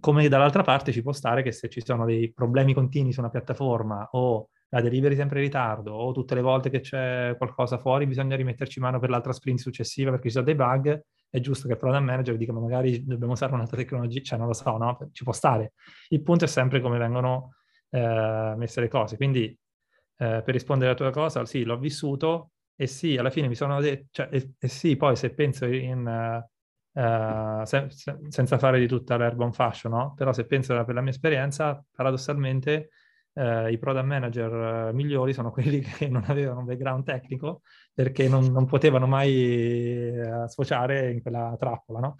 come 0.00 0.28
dall'altra 0.28 0.62
parte 0.62 0.92
ci 0.92 1.02
può 1.02 1.12
stare 1.12 1.42
che 1.42 1.52
se 1.52 1.68
ci 1.68 1.82
sono 1.84 2.04
dei 2.04 2.32
problemi 2.32 2.74
continui 2.74 3.12
su 3.12 3.20
una 3.20 3.30
piattaforma 3.30 4.08
o 4.12 4.48
la 4.70 4.80
delivery 4.80 5.14
sempre 5.14 5.38
in 5.38 5.44
ritardo 5.44 5.92
o 5.92 6.12
tutte 6.12 6.34
le 6.34 6.40
volte 6.40 6.68
che 6.68 6.80
c'è 6.80 7.34
qualcosa 7.36 7.78
fuori 7.78 8.06
bisogna 8.06 8.34
rimetterci 8.34 8.80
mano 8.80 8.98
per 8.98 9.08
l'altra 9.10 9.32
sprint 9.32 9.60
successiva 9.60 10.10
perché 10.10 10.26
ci 10.28 10.34
sono 10.34 10.44
dei 10.44 10.56
bug, 10.56 11.04
è 11.30 11.40
giusto 11.40 11.66
che 11.66 11.74
il 11.74 11.78
product 11.78 12.02
manager 12.02 12.36
dica 12.36 12.52
ma 12.52 12.60
magari 12.60 13.04
dobbiamo 13.04 13.32
usare 13.32 13.52
un'altra 13.52 13.76
tecnologia, 13.76 14.20
cioè 14.22 14.38
non 14.38 14.48
lo 14.48 14.52
so, 14.52 14.76
no? 14.76 15.10
Ci 15.12 15.24
può 15.24 15.32
stare. 15.32 15.72
Il 16.08 16.22
punto 16.22 16.44
è 16.44 16.48
sempre 16.48 16.80
come 16.80 16.98
vengono 16.98 17.54
eh, 17.90 18.54
messe 18.56 18.80
le 18.80 18.88
cose. 18.88 19.16
Quindi 19.16 19.46
eh, 19.46 20.42
per 20.44 20.54
rispondere 20.54 20.90
alla 20.90 20.98
tua 20.98 21.10
cosa, 21.10 21.44
sì, 21.44 21.64
l'ho 21.64 21.78
vissuto 21.78 22.50
e 22.76 22.86
sì, 22.86 23.16
alla 23.16 23.30
fine 23.30 23.48
mi 23.48 23.54
sono 23.54 23.80
detto, 23.80 24.06
cioè, 24.10 24.28
e, 24.30 24.54
e 24.58 24.68
sì, 24.68 24.96
poi 24.96 25.16
se 25.16 25.30
penso 25.34 25.66
in... 25.66 26.06
Uh, 26.06 26.52
Uh, 26.96 27.64
se, 27.64 27.86
se, 27.90 28.16
senza 28.28 28.56
fare 28.56 28.78
di 28.78 28.86
tutta 28.86 29.16
l'erba 29.16 29.44
un 29.44 29.52
fascio, 29.52 29.88
no? 29.88 30.14
Però 30.16 30.32
se 30.32 30.46
penso 30.46 30.82
per 30.84 30.94
la 30.94 31.00
mia 31.00 31.10
esperienza, 31.10 31.84
paradossalmente 31.92 32.90
uh, 33.32 33.66
i 33.66 33.78
product 33.78 34.04
manager 34.04 34.90
uh, 34.92 34.94
migliori 34.94 35.32
sono 35.32 35.50
quelli 35.50 35.80
che 35.82 36.08
non 36.08 36.22
avevano 36.28 36.60
un 36.60 36.66
background 36.66 37.02
tecnico 37.04 37.62
perché 37.92 38.28
non, 38.28 38.44
non 38.52 38.66
potevano 38.66 39.08
mai 39.08 40.12
sfociare 40.46 41.10
in 41.10 41.20
quella 41.20 41.56
trappola, 41.58 41.98
no? 42.00 42.16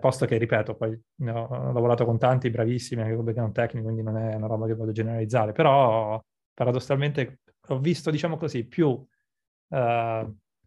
posto 0.00 0.24
che, 0.24 0.38
ripeto, 0.38 0.74
poi 0.74 0.98
ho, 1.28 1.32
ho 1.32 1.72
lavorato 1.72 2.06
con 2.06 2.18
tanti 2.18 2.48
bravissimi 2.48 3.02
anche 3.02 3.14
con 3.14 3.24
background 3.24 3.52
tecnico, 3.52 3.84
quindi 3.84 4.02
non 4.02 4.16
è 4.16 4.34
una 4.34 4.46
roba 4.46 4.66
che 4.66 4.74
voglio 4.74 4.92
generalizzare, 4.92 5.52
però 5.52 6.22
paradossalmente 6.54 7.40
ho 7.68 7.78
visto, 7.78 8.10
diciamo 8.10 8.38
così, 8.38 8.66
più 8.66 9.06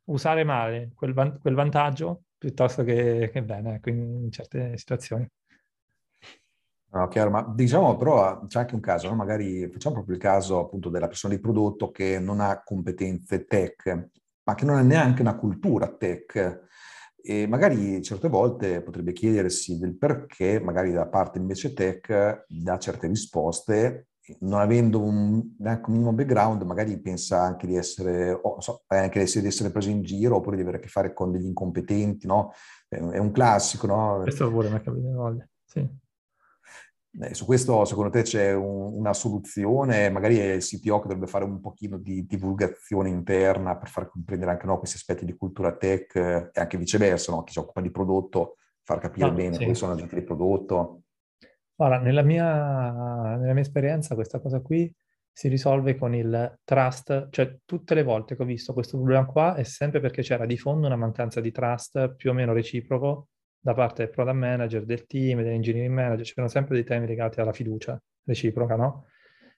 usare 0.04 0.44
male 0.44 0.92
quel, 0.94 1.14
van- 1.14 1.40
quel 1.40 1.56
vantaggio 1.56 2.26
piuttosto 2.40 2.84
che, 2.84 3.30
che 3.32 3.44
bene, 3.44 3.76
ecco, 3.76 3.90
in 3.90 4.32
certe 4.32 4.76
situazioni. 4.78 5.30
No, 6.92 7.08
chiaro, 7.08 7.30
ma 7.30 7.54
diciamo 7.56 7.96
però 7.98 8.48
c'è 8.48 8.60
anche 8.60 8.74
un 8.74 8.82
caso, 8.82 9.10
no? 9.10 9.16
magari 9.16 9.70
facciamo 9.70 9.96
proprio 9.96 10.16
il 10.16 10.22
caso 10.22 10.58
appunto 10.58 10.90
della 10.90 11.08
persona 11.08 11.36
di 11.36 11.40
prodotto 11.40 11.92
che 11.92 12.18
non 12.18 12.40
ha 12.40 12.64
competenze 12.64 13.46
tech, 13.46 14.10
ma 14.44 14.56
che 14.56 14.66
non 14.66 14.78
ha 14.78 14.82
neanche 14.82 15.22
una 15.22 15.36
cultura 15.36 15.96
tech 15.96 16.68
e 17.22 17.46
magari 17.46 18.02
certe 18.02 18.28
volte 18.28 18.82
potrebbe 18.82 19.12
chiedersi 19.12 19.78
del 19.78 19.98
perché 19.98 20.60
magari 20.60 20.92
da 20.92 21.06
parte 21.06 21.38
invece 21.38 21.74
tech 21.74 22.46
dà 22.48 22.80
certe 22.80 23.08
risposte 23.08 24.09
non 24.40 24.60
avendo 24.60 25.02
un, 25.02 25.56
neanche 25.58 25.90
un 25.90 25.94
minimo 25.94 26.14
background, 26.14 26.62
magari 26.64 27.00
pensa 27.00 27.42
anche 27.42 27.68
di 27.68 27.76
essere, 27.76 28.32
oh, 28.32 28.60
so, 28.62 28.84
anche 28.88 29.24
di 29.24 29.48
essere 29.48 29.72
preso 29.72 29.90
in 29.90 30.02
giro 30.04 30.38
oppure 30.38 30.56
di 30.56 30.62
avere 30.62 30.78
a 30.78 30.80
che 30.80 30.88
fare 30.88 31.14
con 31.14 31.32
degli 31.32 31.46
incompetenti, 31.46 32.28
no? 32.28 32.54
È 32.88 33.18
un 33.18 33.32
classico, 33.32 33.88
no? 33.88 34.20
Questo 34.22 34.50
pure 34.50 34.70
mi 34.70 34.78
è 34.78 34.82
capitato 34.82 35.16
voglia, 35.16 35.48
sì. 35.66 35.88
Eh, 37.22 37.34
su 37.34 37.46
questo 37.46 37.86
secondo 37.86 38.12
te 38.12 38.22
c'è 38.22 38.54
un, 38.54 38.94
una 38.94 39.14
soluzione? 39.14 40.10
Magari 40.10 40.38
è 40.38 40.52
il 40.54 40.64
CTO 40.64 41.00
che 41.00 41.08
dovrebbe 41.08 41.28
fare 41.28 41.44
un 41.44 41.60
pochino 41.60 41.98
di 41.98 42.26
divulgazione 42.26 43.10
interna 43.10 43.78
per 43.78 43.90
far 43.90 44.10
comprendere 44.10 44.52
anche 44.52 44.68
no, 44.68 44.78
questi 44.78 44.98
aspetti 44.98 45.26
di 45.26 45.36
cultura 45.36 45.76
tech 45.76 46.16
e 46.16 46.52
anche 46.54 46.78
viceversa, 46.78 47.32
no? 47.32 47.44
chi 47.44 47.54
si 47.54 47.60
occupa 47.60 47.82
di 47.82 47.90
prodotto, 47.90 48.58
far 48.84 49.00
capire 49.00 49.28
no, 49.28 49.34
bene 49.34 49.54
sì. 49.54 49.58
quali 49.58 49.76
sono 49.76 49.94
agenti 49.94 50.16
di 50.16 50.24
prodotto. 50.24 51.02
Guarda, 51.80 52.00
nella 52.00 52.24
mia, 52.24 53.38
nella 53.38 53.54
mia 53.54 53.62
esperienza 53.62 54.14
questa 54.14 54.42
cosa 54.42 54.60
qui 54.60 54.94
si 55.32 55.48
risolve 55.48 55.96
con 55.96 56.14
il 56.14 56.60
trust, 56.66 57.30
cioè 57.30 57.60
tutte 57.64 57.96
le 57.96 58.04
volte 58.04 58.36
che 58.36 58.42
ho 58.42 58.46
visto 58.46 58.74
questo 58.74 58.98
problema 58.98 59.26
qua 59.26 59.56
è 59.56 59.64
sempre 59.64 60.02
perché 60.02 60.22
c'era 60.22 60.46
di 60.46 60.58
fondo 60.58 60.88
una 60.88 60.98
mancanza 60.98 61.40
di 61.40 61.52
trust 61.52 62.16
più 62.16 62.32
o 62.32 62.34
meno 62.34 62.52
reciproco 62.52 63.30
da 63.58 63.74
parte 63.74 64.04
del 64.04 64.12
product 64.12 64.36
manager, 64.36 64.84
del 64.84 65.06
team, 65.06 65.42
dell'engineering 65.42 65.94
manager, 65.94 66.26
c'erano 66.26 66.50
sempre 66.50 66.76
dei 66.76 66.84
temi 66.84 67.08
legati 67.08 67.40
alla 67.40 67.54
fiducia 67.54 67.98
reciproca, 68.26 68.76
no? 68.76 69.06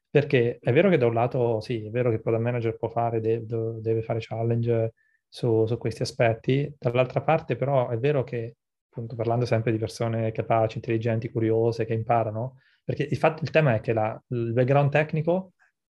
Perché 0.07 0.59
è 0.61 0.71
vero 0.71 0.89
che 0.91 0.97
da 0.99 1.07
un 1.07 1.15
lato, 1.15 1.59
sì, 1.59 1.87
è 1.87 1.89
vero 1.89 2.09
che 2.09 2.17
il 2.17 2.21
product 2.21 2.43
manager 2.43 2.75
può 2.77 2.89
fare, 2.89 3.19
deve, 3.19 3.79
deve 3.81 4.03
fare 4.03 4.19
challenge 4.21 4.93
su, 5.27 5.65
su 5.65 5.75
questi 5.79 6.03
aspetti, 6.03 6.71
dall'altra 6.77 7.21
parte 7.23 7.55
però 7.55 7.89
è 7.89 7.97
vero 7.97 8.23
che 8.23 8.57
appunto 8.91 9.15
parlando 9.15 9.45
sempre 9.45 9.71
di 9.71 9.77
persone 9.77 10.33
capaci, 10.33 10.77
intelligenti, 10.77 11.31
curiose, 11.31 11.85
che 11.85 11.93
imparano, 11.93 12.57
perché 12.83 13.07
il, 13.09 13.17
fatto, 13.17 13.43
il 13.43 13.49
tema 13.49 13.75
è 13.75 13.79
che 13.79 13.93
la, 13.93 14.21
il 14.27 14.51
background 14.51 14.91
tecnico 14.91 15.53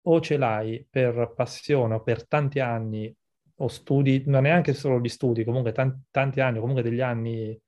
o 0.08 0.22
ce 0.22 0.38
l'hai 0.38 0.88
per 0.90 1.34
passione 1.36 1.96
o 1.96 2.02
per 2.02 2.26
tanti 2.26 2.62
anni 2.62 3.14
o 3.58 3.68
studi, 3.68 4.24
non 4.28 4.44
neanche 4.44 4.74
solo 4.74 5.00
gli 5.00 5.10
studi, 5.10 5.44
comunque 5.44 5.74
tanti, 5.74 6.04
tanti 6.10 6.40
anni, 6.40 6.60
comunque 6.60 6.84
degli 6.84 7.02
anni 7.02 7.60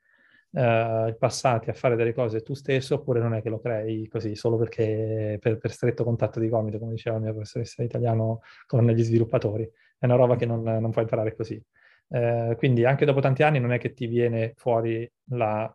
eh, 0.51 1.15
passati 1.19 1.69
a 1.69 1.73
fare 1.73 1.95
delle 1.97 2.13
cose 2.13 2.41
tu 2.41 2.53
stesso, 2.53 2.95
oppure 2.95 3.19
non 3.19 3.33
è 3.33 3.41
che 3.41 3.49
lo 3.49 3.59
crei 3.59 4.07
così, 4.07 4.35
solo 4.35 4.57
perché 4.57 5.37
per, 5.41 5.57
per 5.57 5.71
stretto 5.71 6.05
contatto 6.05 6.39
di 6.39 6.47
gomito, 6.47 6.79
come 6.79 6.93
diceva 6.93 7.17
il 7.17 7.23
mio 7.23 7.33
professoressa 7.33 7.83
italiano 7.83 8.41
con 8.65 8.85
gli 8.87 9.03
sviluppatori. 9.03 9.69
È 9.97 10.05
una 10.05 10.15
roba 10.15 10.35
che 10.35 10.45
non, 10.45 10.61
non 10.61 10.91
puoi 10.91 11.03
imparare 11.03 11.35
così. 11.35 11.61
Eh, 12.09 12.55
quindi 12.57 12.85
anche 12.85 13.05
dopo 13.05 13.19
tanti 13.19 13.43
anni 13.43 13.59
non 13.59 13.71
è 13.73 13.77
che 13.79 13.93
ti 13.93 14.07
viene 14.07 14.53
fuori 14.55 15.09
la, 15.31 15.73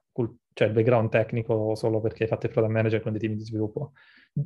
cioè 0.54 0.68
il 0.68 0.74
background 0.74 1.10
tecnico 1.10 1.74
solo 1.74 2.00
perché 2.00 2.24
hai 2.24 2.28
fatto 2.28 2.46
il 2.46 2.52
product 2.52 2.74
manager 2.74 3.00
con 3.00 3.12
dei 3.12 3.20
team 3.20 3.34
di 3.34 3.44
sviluppo. 3.44 3.92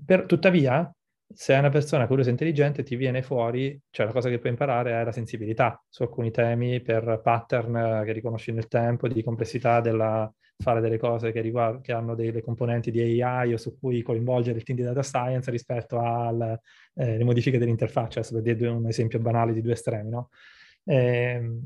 Per, 0.05 0.27
tuttavia, 0.27 0.91
se 1.33 1.55
è 1.55 1.59
una 1.59 1.69
persona 1.71 2.07
curiosa 2.07 2.29
e 2.29 2.33
intelligente, 2.33 2.83
ti 2.83 2.97
viene 2.97 3.23
fuori, 3.23 3.79
cioè 3.91 4.07
la 4.07 4.13
cosa 4.13 4.29
che 4.29 4.39
puoi 4.39 4.51
imparare 4.53 4.93
è 5.01 5.05
la 5.05 5.13
sensibilità 5.13 5.83
su 5.89 6.03
alcuni 6.03 6.31
temi 6.31 6.81
per 6.81 7.21
pattern 7.23 8.03
che 8.05 8.13
riconosci 8.13 8.53
nel 8.53 8.69
tempo, 8.69 9.09
di 9.09 9.23
complessità 9.23 9.81
della 9.81 10.33
fare 10.59 10.81
delle 10.81 10.97
cose 10.99 11.33
che, 11.33 11.41
riguard- 11.43 11.83
che 11.83 11.93
hanno 11.93 12.15
delle 12.15 12.41
componenti 12.43 12.91
di 12.91 13.21
AI 13.23 13.53
o 13.53 13.57
su 13.59 13.79
cui 13.79 14.01
coinvolgere 14.03 14.57
il 14.59 14.65
team 14.65 14.79
di 14.79 14.85
data 14.85 15.03
science 15.03 15.51
rispetto 15.51 16.01
alle 16.01 16.61
eh, 16.95 17.23
modifiche 17.25 17.59
dell'interfaccia, 17.59 18.23
per 18.23 18.41
dire 18.43 18.69
un 18.69 18.87
esempio 18.87 19.19
banale 19.19 19.53
di 19.53 19.61
due 19.61 19.73
estremi, 19.73 20.09
no? 20.11 20.31
Eh, 20.89 21.61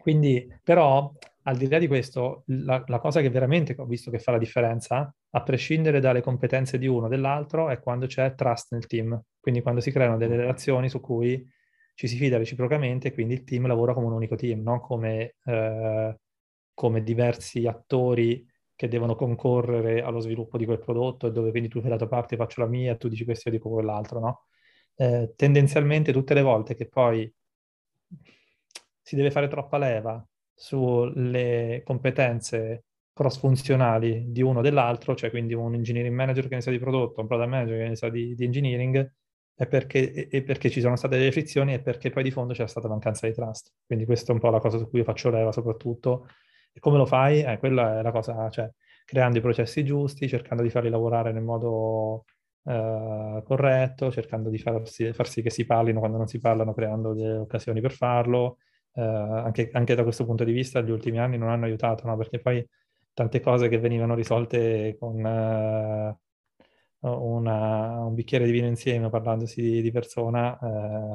quindi, 0.00 0.46
però, 0.62 1.10
al 1.44 1.56
di 1.56 1.68
là 1.68 1.78
di 1.78 1.86
questo, 1.86 2.44
la, 2.48 2.82
la, 2.86 2.98
cosa 2.98 3.20
che 3.20 3.30
veramente 3.30 3.74
ho 3.78 3.86
visto 3.86 4.10
che 4.10 4.18
fa 4.18 4.32
la 4.32 4.38
differenza, 4.38 5.12
a 5.30 5.42
prescindere 5.42 6.00
dalle 6.00 6.20
competenze 6.20 6.78
di 6.78 6.86
uno 6.86 7.06
o 7.06 7.08
dell'altro, 7.08 7.70
è 7.70 7.80
quando 7.80 8.06
c'è 8.06 8.34
trust 8.34 8.72
nel 8.72 8.86
team. 8.86 9.18
Quindi 9.40 9.62
quando 9.62 9.80
si 9.80 9.90
creano 9.90 10.16
delle 10.16 10.36
relazioni 10.36 10.88
su 10.88 11.00
cui 11.00 11.44
ci 11.94 12.08
si 12.08 12.16
fida 12.16 12.38
reciprocamente 12.38 13.12
quindi 13.12 13.34
il 13.34 13.44
team 13.44 13.66
lavora 13.66 13.94
come 13.94 14.06
un 14.06 14.12
unico 14.12 14.36
team, 14.36 14.62
non 14.62 14.80
come, 14.80 15.36
eh, 15.44 16.18
come 16.74 17.02
diversi 17.02 17.66
attori 17.66 18.46
che 18.74 18.88
devono 18.88 19.14
concorrere 19.14 20.02
allo 20.02 20.18
sviluppo 20.20 20.58
di 20.58 20.64
quel 20.64 20.80
prodotto 20.80 21.28
e 21.28 21.32
dove 21.32 21.50
quindi 21.50 21.68
tu 21.68 21.80
fai 21.80 21.90
la 21.90 21.96
tua 21.96 22.08
parte, 22.08 22.36
faccio 22.36 22.60
la 22.60 22.66
mia, 22.66 22.96
tu 22.96 23.08
dici 23.08 23.24
questo 23.24 23.48
io 23.48 23.54
dico 23.56 23.70
quell'altro, 23.70 24.18
no? 24.20 24.46
Eh, 24.96 25.32
tendenzialmente 25.36 26.12
tutte 26.12 26.34
le 26.34 26.42
volte 26.42 26.74
che 26.74 26.88
poi 26.88 27.32
si 29.04 29.16
deve 29.16 29.30
fare 29.30 29.48
troppa 29.48 29.76
leva 29.76 30.26
sulle 30.54 31.82
competenze 31.84 32.84
cross-funzionali 33.12 34.32
di 34.32 34.40
uno 34.42 34.60
o 34.60 34.62
dell'altro, 34.62 35.14
cioè 35.14 35.30
quindi 35.30 35.52
un 35.52 35.74
engineering 35.74 36.14
manager 36.14 36.48
che 36.48 36.54
ne 36.54 36.60
sa 36.62 36.70
di 36.70 36.78
prodotto, 36.78 37.20
un 37.20 37.26
product 37.26 37.48
manager 37.50 37.78
che 37.78 37.88
ne 37.88 37.96
sa 37.96 38.08
di, 38.08 38.34
di 38.34 38.44
engineering, 38.44 39.12
è 39.54 39.66
perché, 39.66 40.28
è 40.28 40.42
perché, 40.42 40.70
ci 40.70 40.80
sono 40.80 40.96
state 40.96 41.18
delle 41.18 41.32
frizioni 41.32 41.74
e 41.74 41.80
perché 41.80 42.10
poi 42.10 42.22
di 42.22 42.30
fondo 42.30 42.54
c'è 42.54 42.66
stata 42.66 42.88
mancanza 42.88 43.26
di 43.26 43.34
trust. 43.34 43.72
Quindi 43.86 44.06
questa 44.06 44.32
è 44.32 44.34
un 44.34 44.40
po' 44.40 44.50
la 44.50 44.58
cosa 44.58 44.78
su 44.78 44.88
cui 44.88 45.00
io 45.00 45.04
faccio 45.04 45.30
leva 45.30 45.52
soprattutto. 45.52 46.28
E 46.72 46.80
come 46.80 46.96
lo 46.96 47.06
fai? 47.06 47.42
Eh, 47.42 47.58
quella 47.58 47.98
è 48.00 48.02
la 48.02 48.10
cosa, 48.10 48.48
cioè 48.50 48.68
creando 49.04 49.38
i 49.38 49.40
processi 49.42 49.84
giusti, 49.84 50.28
cercando 50.28 50.62
di 50.62 50.70
farli 50.70 50.88
lavorare 50.88 51.30
nel 51.30 51.42
modo 51.42 52.24
eh, 52.64 53.42
corretto, 53.44 54.10
cercando 54.10 54.48
di 54.48 54.58
farsi, 54.58 55.12
far 55.12 55.28
sì 55.28 55.42
che 55.42 55.50
si 55.50 55.66
parlino 55.66 56.00
quando 56.00 56.16
non 56.16 56.26
si 56.26 56.40
parlano, 56.40 56.74
creando 56.74 57.12
delle 57.12 57.36
occasioni 57.36 57.80
per 57.80 57.92
farlo. 57.92 58.58
Eh, 58.96 59.02
anche, 59.02 59.70
anche, 59.72 59.94
da 59.94 60.02
questo 60.04 60.24
punto 60.24 60.44
di 60.44 60.52
vista 60.52 60.80
gli 60.80 60.90
ultimi 60.90 61.18
anni 61.18 61.36
non 61.38 61.48
hanno 61.48 61.64
aiutato, 61.64 62.06
no? 62.06 62.16
perché 62.16 62.40
poi 62.40 62.66
tante 63.12 63.40
cose 63.40 63.68
che 63.68 63.78
venivano 63.78 64.14
risolte 64.14 64.96
con 64.98 65.24
eh, 65.24 66.16
una, 67.00 68.04
un 68.04 68.14
bicchiere 68.14 68.44
di 68.44 68.52
vino 68.52 68.66
insieme 68.66 69.08
parlandosi 69.10 69.60
di, 69.60 69.82
di 69.82 69.90
persona 69.90 70.58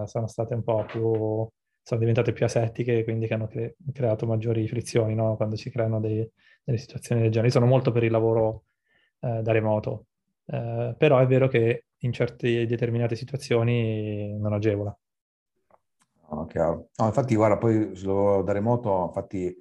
eh, 0.04 0.08
sono 0.08 0.28
state 0.28 0.54
un 0.54 0.64
po' 0.64 0.86
più, 0.86 1.48
sono 1.82 2.00
diventate 2.00 2.34
più 2.34 2.46
asettiche, 2.46 3.04
quindi 3.04 3.28
che 3.28 3.34
hanno 3.34 3.48
cre- 3.48 3.76
creato 3.94 4.26
maggiori 4.26 4.68
frizioni 4.68 5.16
no? 5.16 5.36
quando 5.36 5.56
si 5.56 5.70
creano 5.70 6.00
dei, 6.00 6.30
delle 6.64 6.78
situazioni 6.78 7.22
del 7.22 7.32
genere. 7.32 7.52
Sono 7.52 7.66
molto 7.66 7.92
per 7.92 8.04
il 8.04 8.12
lavoro 8.12 8.66
eh, 9.22 9.42
da 9.42 9.52
remoto, 9.52 10.08
eh, 10.46 10.96
però 10.98 11.20
è 11.20 11.28
vero 11.28 11.48
che 11.48 11.86
in 12.00 12.12
certe 12.14 12.66
determinate 12.66 13.16
situazioni 13.16 14.38
non 14.38 14.54
agevola. 14.54 14.96
No. 16.32 16.48
No, 16.98 17.06
infatti, 17.06 17.36
guarda, 17.36 17.58
poi 17.58 17.92
da 18.44 18.52
remoto, 18.52 19.06
infatti 19.08 19.56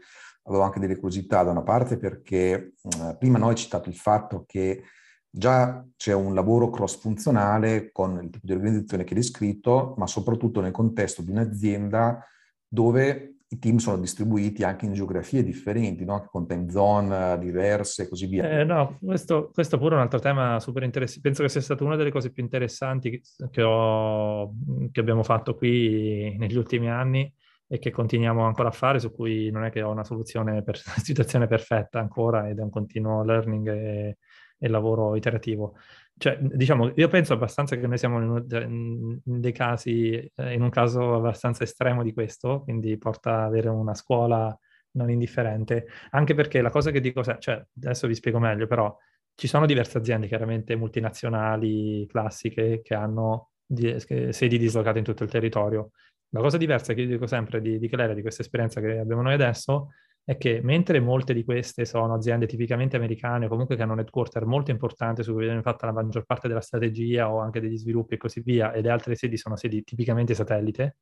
avevo 0.45 0.63
anche 0.63 0.81
delle 0.81 0.95
curiosità 0.97 1.43
da 1.43 1.51
una 1.51 1.63
parte 1.63 1.99
perché 1.99 2.73
eh, 2.83 3.17
prima 3.19 3.39
noi 3.39 3.51
hai 3.51 3.57
citato 3.57 3.89
il 3.89 3.97
fatto 3.97 4.45
che 4.47 4.83
già 5.31 5.85
c'è 5.97 6.15
un 6.15 6.35
lavoro 6.35 6.71
cross-funzionale 6.71 7.93
con 7.93 8.19
il 8.23 8.31
tipo 8.31 8.47
di 8.47 8.53
organizzazione 8.53 9.05
che 9.05 9.15
hai 9.15 9.21
descritto, 9.21 9.95
ma 9.99 10.07
soprattutto 10.07 10.61
nel 10.61 10.73
contesto 10.73 11.23
di 11.23 11.31
un'azienda 11.31 12.25
dove 12.67 13.38
i 13.51 13.59
team 13.59 13.79
sono 13.79 13.99
distribuiti 13.99 14.63
anche 14.63 14.85
in 14.85 14.93
geografie 14.93 15.43
differenti, 15.43 16.05
no? 16.05 16.27
con 16.31 16.47
time 16.47 16.69
zone 16.71 17.39
diverse 17.39 18.03
e 18.03 18.09
così 18.09 18.27
via. 18.27 18.61
Eh, 18.61 18.65
no, 18.65 18.99
questo, 19.03 19.51
questo 19.53 19.79
pure 19.79 19.93
è 19.93 19.97
un 19.97 20.03
altro 20.03 20.19
tema 20.19 20.61
super 20.61 20.83
interessante. 20.83 21.23
Penso 21.23 21.43
che 21.43 21.49
sia 21.49 21.63
stata 21.63 21.83
una 21.83 21.97
delle 21.97 22.11
cose 22.11 22.31
più 22.31 22.43
interessanti 22.43 23.23
che, 23.51 23.63
ho, 23.63 24.53
che 24.93 25.01
abbiamo 25.01 25.23
fatto 25.23 25.55
qui 25.55 26.37
negli 26.37 26.57
ultimi 26.57 26.91
anni 26.91 27.33
e 27.67 27.79
che 27.79 27.91
continuiamo 27.91 28.45
ancora 28.45 28.69
a 28.69 28.73
fare, 28.73 28.99
su 28.99 29.13
cui 29.13 29.51
non 29.51 29.65
è 29.65 29.71
che 29.71 29.81
ho 29.81 29.91
una 29.91 30.05
soluzione 30.05 30.63
per 30.63 30.81
una 30.85 30.97
situazione 30.99 31.47
perfetta 31.47 32.01
ancora 32.01 32.49
ed 32.49 32.59
è 32.59 32.63
un 32.63 32.71
continuo 32.71 33.25
learning 33.25 33.69
e, 33.69 34.19
e 34.59 34.69
lavoro 34.69 35.17
iterativo. 35.17 35.75
Cioè, 36.19 36.37
diciamo, 36.41 36.93
io 36.97 37.09
penso 37.09 37.33
abbastanza 37.33 37.77
che 37.77 37.87
noi 37.87 37.97
siamo 37.97 38.19
in, 38.19 39.21
in 39.25 39.41
dei 39.41 39.53
casi, 39.53 40.13
eh, 40.35 40.53
in 40.53 40.63
un 40.63 40.71
caso 40.71 41.15
abbastanza 41.15 41.63
estremo 41.65 42.03
di 42.03 42.13
questo, 42.13 42.63
quindi 42.63 42.99
porta 42.99 43.37
ad 43.37 43.45
avere 43.45 43.69
una 43.69 43.95
scuola 43.95 44.57
non 44.93 45.11
indifferente, 45.11 45.87
anche 46.11 46.35
perché 46.35 46.61
la 46.61 46.71
cosa 46.71 46.91
che 46.91 47.01
dico, 47.01 47.23
cioè, 47.23 47.65
adesso 47.77 48.07
vi 48.07 48.15
spiego 48.15 48.39
meglio, 48.39 48.67
però 48.67 48.95
ci 49.35 49.47
sono 49.47 49.67
diverse 49.67 49.99
aziende 49.99 50.27
chiaramente 50.27 50.75
multinazionali 50.75 52.05
classiche 52.09 52.81
che 52.83 52.95
hanno 52.95 53.51
di, 53.65 53.95
sedi 54.31 54.59
dislocate 54.59 54.99
in 54.99 55.05
tutto 55.05 55.23
il 55.23 55.31
territorio. 55.31 55.91
La 56.31 56.41
cosa 56.41 56.57
diversa 56.57 56.93
che 56.93 57.03
io 57.03 57.07
dico 57.07 57.27
sempre 57.27 57.61
di, 57.61 57.79
di 57.79 57.89
Clera, 57.89 58.15
di 58.15 58.23
questa 58.23 58.43
esperienza 58.43 58.81
che 58.81 58.99
abbiamo 58.99 59.23
noi 59.23 59.35
adesso, 59.35 59.91
è 60.29 60.37
che 60.37 60.61
mentre 60.63 61.01
molte 61.01 61.33
di 61.33 61.43
queste 61.43 61.87
sono 61.87 62.13
aziende 62.13 62.45
tipicamente 62.45 62.97
americane 62.97 63.47
o 63.47 63.49
comunque 63.49 63.77
che 63.77 63.83
hanno 63.83 63.95
un 63.95 64.01
headquarter 64.01 64.45
molto 64.45 64.71
importante 64.71 65.23
su 65.23 65.33
cui 65.33 65.47
viene 65.47 65.63
fatta 65.63 65.87
la 65.87 65.93
maggior 65.93 66.27
parte 66.27 66.49
della 66.49 66.61
strategia 66.61 67.33
o 67.33 67.39
anche 67.39 67.61
degli 67.61 67.79
sviluppi 67.79 68.15
e 68.15 68.17
così 68.19 68.43
via, 68.43 68.73
e 68.73 68.83
le 68.83 68.91
altre 68.91 69.15
sedi 69.15 69.39
sono 69.39 69.57
sedi 69.57 69.83
tipicamente 69.85 70.35
satellite, 70.35 70.99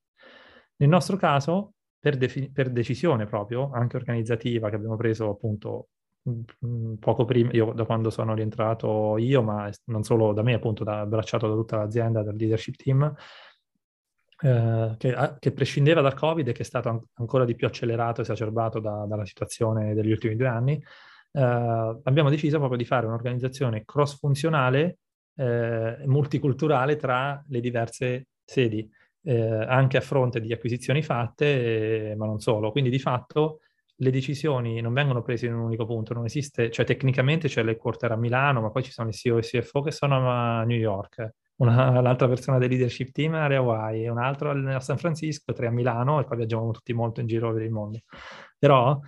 nel 0.77 0.89
nostro 0.89 1.17
caso, 1.17 1.73
per, 1.99 2.17
defi- 2.17 2.53
per 2.53 2.71
decisione 2.71 3.27
proprio, 3.27 3.69
anche 3.73 3.97
organizzativa, 3.97 4.69
che 4.69 4.77
abbiamo 4.77 4.95
preso 4.95 5.29
appunto 5.31 5.89
poco 7.01 7.25
prima, 7.25 7.51
io 7.51 7.73
da 7.73 7.85
quando 7.85 8.11
sono 8.11 8.33
rientrato 8.33 9.17
io, 9.19 9.43
ma 9.43 9.69
non 9.87 10.05
solo 10.05 10.33
da 10.35 10.43
me, 10.43 10.55
appunto, 10.55 10.85
da, 10.85 11.01
abbracciato 11.01 11.49
da 11.49 11.55
tutta 11.55 11.79
l'azienda, 11.79 12.23
dal 12.23 12.37
leadership 12.37 12.77
team, 12.77 13.13
eh, 14.39 14.95
che, 14.99 15.37
che, 15.39 15.53
prescindeva 15.53 16.03
dal 16.03 16.15
Covid 16.15 16.49
e 16.49 16.53
che 16.53 16.63
è 16.63 16.65
stato 16.65 16.89
an- 16.89 17.03
ancora 17.15 17.45
di 17.45 17.55
più 17.55 17.67
accelerato 17.67 18.21
e 18.21 18.25
esacerbato 18.25 18.81
da, 18.81 19.07
dalla 19.09 19.25
situazione 19.25 19.95
degli 19.95 20.11
ultimi 20.11 20.37
due 20.37 20.47
anni, 20.47 20.75
eh, 21.33 21.41
abbiamo 21.41 22.31
deciso 22.31 22.59
proprio 22.59 22.79
di 22.79 22.85
fare 22.85 23.07
un'organizzazione 23.07 23.85
cross-funzionale, 23.85 24.99
eh, 25.37 26.03
multiculturale 26.07 26.97
tra 26.97 27.43
le 27.49 27.61
diverse 27.61 28.27
sedi, 28.45 28.89
eh, 29.23 29.65
anche 29.67 29.97
a 29.97 30.01
fronte 30.03 30.41
di 30.41 30.53
acquisizioni 30.53 31.03
fatte, 31.03 32.15
ma 32.17 32.27
non 32.27 32.39
solo. 32.39 32.71
Quindi 32.73 32.91
di 32.91 32.99
fatto 32.99 33.61
le 33.97 34.11
decisioni 34.11 34.81
non 34.81 34.93
vengono 34.93 35.23
prese 35.23 35.47
in 35.47 35.55
un 35.55 35.61
unico 35.61 35.87
punto, 35.87 36.13
non 36.13 36.27
esiste, 36.27 36.71
cioè 36.71 36.85
tecnicamente 36.85 37.49
c'è 37.49 37.63
l'headquarter 37.63 38.13
a 38.13 38.17
Milano, 38.17 38.61
ma 38.61 38.71
poi 38.71 38.83
ci 38.83 38.93
sono 38.93 39.09
i 39.09 39.13
CEO 39.13 39.39
e 39.39 39.43
CFO 39.43 39.81
che 39.81 39.91
sono 39.91 40.31
a 40.31 40.63
New 40.65 40.77
York 40.77 41.35
una, 41.57 42.01
l'altra 42.01 42.29
persona 42.29 42.59
del 42.59 42.71
leadership 42.71 43.13
team 43.13 43.35
alle 43.35 43.57
Hawaii, 43.57 44.09
un 44.09 44.19
altro 44.19 44.51
a 44.51 44.81
San 44.81 44.99
Francisco, 44.99 45.53
tre 45.53 45.67
a 45.67 45.71
Milano 45.71 46.21
e 46.21 46.25
poi 46.25 46.37
viaggiamo 46.37 46.71
tutti 46.71 46.93
molto 46.93 47.21
in 47.21 47.27
giro 47.27 47.53
per 47.53 47.63
il 47.63 47.71
mondo. 47.71 48.01
Però 48.59 48.99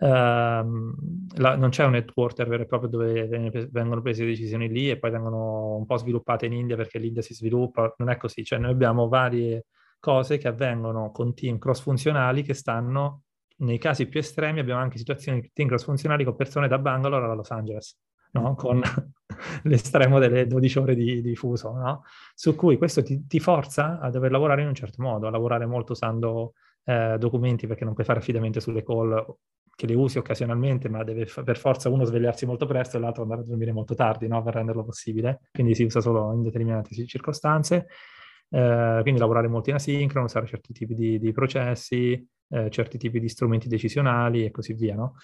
ehm, 0.00 0.94
la, 1.36 1.56
non 1.56 1.70
c'è 1.70 1.84
un 1.84 1.96
headquarter 1.96 2.48
vero 2.48 2.62
e 2.62 2.66
proprio 2.66 2.90
dove 2.90 3.26
vengono 3.26 4.02
prese 4.02 4.22
le 4.24 4.30
decisioni 4.30 4.68
lì 4.68 4.90
e 4.90 4.98
poi 4.98 5.10
vengono 5.10 5.76
un 5.76 5.86
po' 5.86 5.96
sviluppate 5.96 6.46
in 6.46 6.52
India 6.52 6.76
perché 6.76 6.98
l'India 6.98 7.22
si 7.22 7.34
sviluppa, 7.34 7.94
non 7.98 8.10
è 8.10 8.16
così, 8.16 8.44
cioè 8.44 8.58
noi 8.58 8.72
abbiamo 8.72 9.08
varie 9.08 9.66
cose 10.00 10.38
che 10.38 10.48
avvengono 10.48 11.10
con 11.10 11.34
team 11.34 11.58
cross-funzionali 11.58 12.42
che 12.42 12.54
stanno, 12.54 13.22
nei 13.58 13.78
casi 13.78 14.06
più 14.06 14.20
estremi 14.20 14.60
abbiamo 14.60 14.80
anche 14.80 14.98
situazioni 14.98 15.40
di 15.40 15.50
team 15.52 15.68
cross-funzionali 15.68 16.22
con 16.22 16.36
persone 16.36 16.68
da 16.68 16.78
Bangalore 16.78 17.26
a 17.26 17.34
Los 17.34 17.50
Angeles 17.50 17.98
no? 18.32 18.54
con 18.54 18.80
l'estremo 19.64 20.18
delle 20.18 20.46
12 20.46 20.78
ore 20.78 20.94
di, 20.94 21.20
di 21.20 21.36
fuso, 21.36 21.72
no? 21.72 22.02
su 22.34 22.54
cui 22.54 22.76
questo 22.76 23.02
ti, 23.02 23.26
ti, 23.26 23.40
forza 23.40 23.98
a 24.00 24.10
dover 24.10 24.30
lavorare 24.30 24.62
in 24.62 24.68
un 24.68 24.74
certo 24.74 25.02
modo, 25.02 25.26
a 25.26 25.30
lavorare 25.30 25.66
molto 25.66 25.92
usando 25.92 26.54
eh, 26.84 27.16
documenti 27.18 27.66
perché 27.66 27.84
non 27.84 27.94
puoi 27.94 28.06
fare 28.06 28.18
affidamento 28.18 28.60
sulle 28.60 28.82
call 28.82 29.36
che 29.78 29.86
le 29.86 29.94
usi 29.94 30.18
occasionalmente, 30.18 30.88
ma 30.88 31.04
deve 31.04 31.28
per 31.44 31.56
forza 31.56 31.88
uno 31.88 32.02
svegliarsi 32.02 32.44
molto 32.46 32.66
presto 32.66 32.96
e 32.96 33.00
l'altro 33.00 33.22
andare 33.22 33.42
a 33.42 33.44
dormire 33.44 33.70
molto 33.70 33.94
tardi 33.94 34.26
no? 34.26 34.42
per 34.42 34.54
renderlo 34.54 34.82
possibile, 34.82 35.42
quindi 35.52 35.76
si 35.76 35.84
usa 35.84 36.00
solo 36.00 36.32
in 36.32 36.42
determinate 36.42 37.06
circostanze. 37.06 37.86
Eh, 38.50 38.98
quindi 39.02 39.20
lavorare 39.20 39.46
molto 39.46 39.70
in 39.70 39.76
asincrono, 39.76 40.26
usare 40.26 40.46
certi 40.46 40.72
tipi 40.72 40.94
di, 40.94 41.20
di 41.20 41.30
processi, 41.30 42.28
eh, 42.48 42.70
certi 42.70 42.98
tipi 42.98 43.20
di 43.20 43.28
strumenti 43.28 43.68
decisionali 43.68 44.44
e 44.44 44.50
così 44.50 44.72
via. 44.72 44.96
No? 44.96 45.14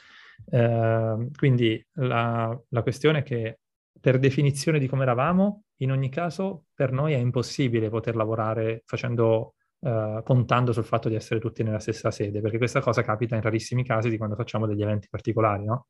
Eh, 0.46 1.28
quindi 1.36 1.84
la, 1.94 2.58
la, 2.68 2.82
questione 2.82 3.20
è 3.20 3.22
che 3.22 3.58
per 4.00 4.18
definizione 4.18 4.78
di 4.78 4.86
come 4.86 5.02
eravamo, 5.02 5.64
in 5.78 5.92
ogni 5.92 6.08
caso 6.10 6.64
per 6.74 6.92
noi 6.92 7.14
è 7.14 7.16
impossibile 7.16 7.88
poter 7.88 8.16
lavorare 8.16 8.82
facendo, 8.84 9.54
eh, 9.80 10.20
contando 10.24 10.72
sul 10.72 10.84
fatto 10.84 11.08
di 11.08 11.14
essere 11.14 11.40
tutti 11.40 11.62
nella 11.62 11.78
stessa 11.78 12.10
sede, 12.10 12.40
perché 12.40 12.58
questa 12.58 12.80
cosa 12.80 13.02
capita 13.02 13.34
in 13.34 13.42
rarissimi 13.42 13.84
casi 13.84 14.10
di 14.10 14.16
quando 14.16 14.36
facciamo 14.36 14.66
degli 14.66 14.82
eventi 14.82 15.08
particolari, 15.08 15.64
no? 15.64 15.86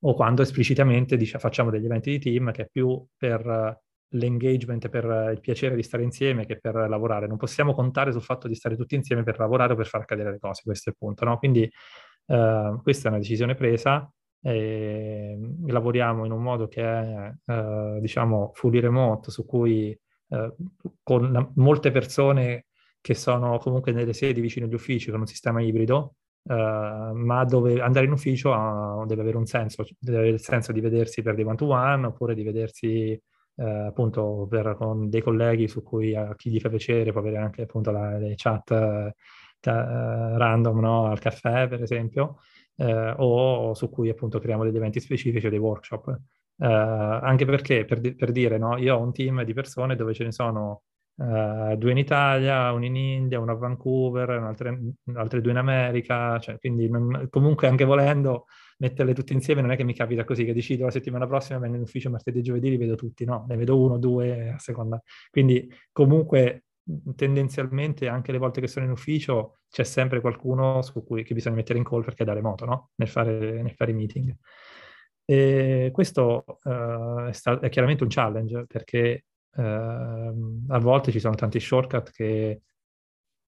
O 0.00 0.14
quando 0.14 0.42
esplicitamente 0.42 1.16
dice, 1.16 1.38
facciamo 1.38 1.70
degli 1.70 1.84
eventi 1.84 2.10
di 2.10 2.18
team 2.18 2.52
che 2.52 2.62
è 2.62 2.68
più 2.70 3.04
per 3.16 3.80
l'engagement, 4.10 4.88
per 4.88 5.32
il 5.32 5.40
piacere 5.40 5.74
di 5.74 5.82
stare 5.82 6.02
insieme 6.02 6.46
che 6.46 6.58
per 6.58 6.74
lavorare. 6.88 7.26
Non 7.26 7.36
possiamo 7.36 7.74
contare 7.74 8.12
sul 8.12 8.22
fatto 8.22 8.48
di 8.48 8.54
stare 8.54 8.76
tutti 8.76 8.94
insieme 8.94 9.22
per 9.22 9.38
lavorare 9.38 9.72
o 9.72 9.76
per 9.76 9.86
far 9.86 10.02
accadere 10.02 10.30
le 10.30 10.38
cose, 10.38 10.62
questo 10.64 10.90
è 10.90 10.92
il 10.92 10.98
punto, 10.98 11.24
no? 11.24 11.38
Quindi 11.38 11.68
Uh, 12.28 12.82
questa 12.82 13.08
è 13.08 13.10
una 13.10 13.20
decisione 13.20 13.54
presa 13.54 14.10
e 14.42 15.34
lavoriamo 15.66 16.26
in 16.26 16.32
un 16.32 16.42
modo 16.42 16.68
che 16.68 16.82
è, 16.82 17.32
uh, 17.52 17.98
diciamo, 18.00 18.50
fully 18.52 18.80
remote, 18.80 19.30
su 19.30 19.46
cui 19.46 19.98
uh, 20.28 20.54
con 21.02 21.52
molte 21.54 21.90
persone 21.90 22.66
che 23.00 23.14
sono 23.14 23.56
comunque 23.58 23.92
nelle 23.92 24.12
sedi 24.12 24.42
vicino 24.42 24.66
agli 24.66 24.74
uffici 24.74 25.10
con 25.10 25.20
un 25.20 25.26
sistema 25.26 25.62
ibrido, 25.62 26.14
ma 26.48 27.44
dove 27.44 27.78
andare 27.80 28.06
in 28.06 28.12
ufficio 28.12 29.04
deve 29.06 29.20
avere 29.20 29.36
un 29.36 29.44
senso, 29.44 29.84
deve 29.98 30.16
avere 30.16 30.32
il 30.32 30.40
senso 30.40 30.72
di 30.72 30.80
vedersi 30.80 31.20
per 31.20 31.34
dei 31.34 31.44
one-to-one 31.44 32.06
oppure 32.06 32.34
di 32.34 32.42
vedersi 32.42 33.20
appunto 33.56 34.46
per, 34.48 34.74
con 34.78 35.10
dei 35.10 35.20
colleghi 35.20 35.68
su 35.68 35.82
cui 35.82 36.14
a 36.14 36.34
chi 36.36 36.50
gli 36.50 36.58
fa 36.58 36.70
piacere 36.70 37.12
può 37.12 37.20
avere 37.20 37.36
anche 37.36 37.62
appunto 37.62 37.90
la, 37.90 38.16
le 38.16 38.32
chat 38.34 39.12
uh, 39.66 40.36
random 40.36 40.80
no? 40.80 41.06
al 41.06 41.18
caffè, 41.18 41.68
per 41.68 41.82
esempio, 41.82 42.38
uh, 42.76 43.14
o 43.16 43.74
su 43.74 43.90
cui 43.90 44.08
appunto 44.08 44.38
creiamo 44.38 44.64
degli 44.64 44.76
eventi 44.76 45.00
specifici 45.00 45.46
o 45.46 45.50
dei 45.50 45.58
workshop. 45.58 46.20
Uh, 46.56 46.64
anche 46.64 47.44
perché, 47.44 47.84
per, 47.84 48.00
di- 48.00 48.14
per 48.14 48.32
dire, 48.32 48.58
no? 48.58 48.76
io 48.76 48.96
ho 48.96 49.02
un 49.02 49.12
team 49.12 49.42
di 49.44 49.52
persone 49.52 49.96
dove 49.96 50.12
ce 50.14 50.24
ne 50.24 50.32
sono 50.32 50.82
uh, 51.16 51.76
due 51.76 51.90
in 51.90 51.98
Italia, 51.98 52.72
uno 52.72 52.84
in 52.84 52.96
India, 52.96 53.40
uno 53.40 53.52
a 53.52 53.56
Vancouver, 53.56 54.30
altre 55.14 55.40
due 55.40 55.50
in 55.50 55.56
America, 55.58 56.38
cioè, 56.38 56.58
quindi 56.58 56.88
non, 56.88 57.28
comunque 57.30 57.68
anche 57.68 57.84
volendo 57.84 58.46
metterle 58.78 59.12
tutte 59.12 59.32
insieme 59.32 59.60
non 59.60 59.70
è 59.70 59.76
che 59.76 59.84
mi 59.84 59.94
capita 59.94 60.24
così 60.24 60.44
che 60.44 60.54
decido 60.54 60.84
la 60.84 60.90
settimana 60.90 61.26
prossima 61.26 61.58
vengo 61.58 61.76
in 61.76 61.82
ufficio 61.82 62.10
martedì 62.10 62.38
e 62.38 62.42
giovedì 62.42 62.70
li 62.70 62.76
vedo 62.76 62.94
tutti, 62.94 63.24
no, 63.24 63.44
ne 63.48 63.56
vedo 63.56 63.78
uno, 63.78 63.98
due 63.98 64.50
a 64.50 64.58
seconda. 64.58 65.02
Quindi 65.30 65.68
comunque 65.92 66.64
tendenzialmente 67.14 68.08
anche 68.08 68.32
le 68.32 68.38
volte 68.38 68.60
che 68.60 68.66
sono 68.66 68.86
in 68.86 68.90
ufficio 68.90 69.58
c'è 69.68 69.84
sempre 69.84 70.20
qualcuno 70.20 70.82
su 70.82 71.04
cui 71.04 71.22
bisogna 71.30 71.56
mettere 71.56 71.78
in 71.78 71.84
call 71.84 72.02
perché 72.02 72.22
è 72.22 72.26
da 72.26 72.32
remoto, 72.32 72.64
no? 72.64 72.90
Nel 72.96 73.08
fare, 73.08 73.62
nel 73.62 73.74
fare 73.74 73.92
meeting. 73.92 74.34
E 75.24 75.90
questo 75.92 76.44
uh, 76.46 77.26
è, 77.28 77.32
sta- 77.32 77.60
è, 77.60 77.68
chiaramente 77.68 78.02
un 78.02 78.08
challenge 78.08 78.64
perché 78.66 79.26
uh, 79.56 79.62
a 79.62 80.78
volte 80.78 81.12
ci 81.12 81.20
sono 81.20 81.34
tanti 81.34 81.60
shortcut 81.60 82.10
che, 82.10 82.62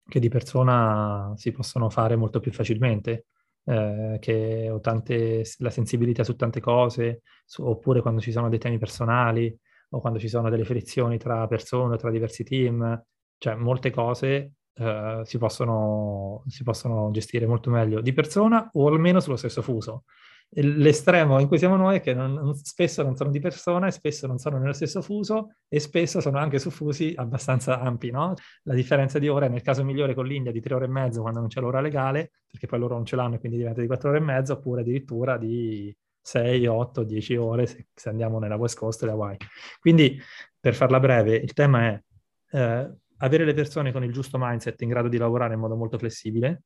che, 0.06 0.20
di 0.20 0.28
persona 0.28 1.32
si 1.38 1.52
possono 1.54 1.90
fare 1.90 2.18
molto 2.18 2.42
più 2.42 2.52
facilmente, 2.52 3.28
uh, 3.64 4.20
che 4.20 4.70
ho 4.70 4.82
tante, 4.82 5.44
la 5.60 5.70
sensibilità 5.70 6.26
su 6.26 6.36
tante 6.36 6.60
cose, 6.60 7.22
su, 7.46 7.64
oppure 7.64 8.02
quando 8.02 8.20
ci 8.20 8.34
sono 8.34 8.50
dei 8.50 8.60
temi 8.60 8.78
personali 8.78 9.58
o 9.92 10.02
quando 10.02 10.20
ci 10.20 10.28
sono 10.28 10.50
delle 10.50 10.66
frizioni 10.66 11.18
tra 11.18 11.48
persone, 11.48 11.96
tra 11.96 12.12
diversi 12.12 12.44
team, 12.44 13.02
cioè 13.40 13.56
molte 13.56 13.90
cose 13.90 14.54
Uh, 14.80 15.26
si, 15.26 15.38
possono, 15.38 16.42
si, 16.48 16.64
possono, 16.64 17.12
gestire 17.12 17.46
molto 17.46 17.70
meglio 17.70 18.00
di 18.00 18.14
persona 18.14 18.70
o 18.72 18.88
almeno 18.88 19.20
sullo 19.20 19.36
stesso 19.36 19.62
fuso. 19.62 20.06
L'estremo 20.52 21.38
in 21.40 21.50
cui 21.50 21.58
siamo 21.58 21.76
noi 21.76 21.98
è 21.98 22.02
che 22.02 22.14
non, 22.14 22.56
spesso 22.56 23.04
non 23.04 23.18
sono 23.18 23.30
di 23.30 23.42
persona 23.42 23.92
spesso 23.92 24.26
non 24.26 24.38
sono 24.38 24.58
nello 24.58 24.72
stesso 24.72 25.02
fuso 25.02 25.56
e 25.68 25.82
spesso 25.82 26.22
sono 26.22 26.38
anche 26.38 26.60
su 26.60 26.70
fusi 26.70 27.14
abbastanza 27.14 27.82
ampi, 27.82 28.10
no? 28.10 28.36
La 28.64 28.74
differenza 28.74 29.20
di 29.20 29.28
ore 29.28 29.48
è 29.48 29.50
nel 29.50 29.62
caso 29.62 29.84
migliore 29.84 30.14
con 30.14 30.26
l'India 30.26 30.54
di 30.54 30.62
tre 30.62 30.76
ore 30.76 30.86
e 30.86 30.88
mezzo 30.88 31.20
quando 31.20 31.40
non 31.40 31.50
c'è 31.50 31.60
l'ora 31.60 31.82
legale, 31.82 32.32
perché 32.50 32.66
poi 32.66 32.80
loro 32.80 32.96
non 32.96 33.04
ce 33.04 33.18
l'hanno 33.18 33.36
e 33.36 33.40
quindi 33.40 33.58
diventa 33.58 33.82
di 33.82 33.88
quattro 33.88 34.12
ore 34.12 34.20
e 34.20 34.22
mezzo, 34.22 34.54
oppure 34.54 34.80
addirittura 34.80 35.38
di 35.38 35.94
6, 36.22 36.68
8, 36.68 37.04
10 37.04 37.36
ore 37.36 37.66
se, 37.66 37.88
se 37.94 38.08
andiamo 38.08 38.40
nella 38.40 38.56
West 38.56 38.78
Coast 38.78 39.04
e 39.04 39.08
la 39.08 39.12
Hawaii. 39.12 39.38
Quindi, 39.80 40.20
per 40.58 40.74
farla 40.74 41.00
breve, 41.00 41.36
il 41.36 41.54
tema 41.54 41.88
è 41.90 42.04
eh, 42.52 42.92
avere 43.20 43.45
le 43.45 43.53
persone 43.53 43.91
con 43.91 44.03
il 44.03 44.11
giusto 44.11 44.38
mindset 44.39 44.82
in 44.82 44.89
grado 44.89 45.07
di 45.07 45.17
lavorare 45.17 45.53
in 45.53 45.59
modo 45.59 45.76
molto 45.76 45.97
flessibile, 45.97 46.63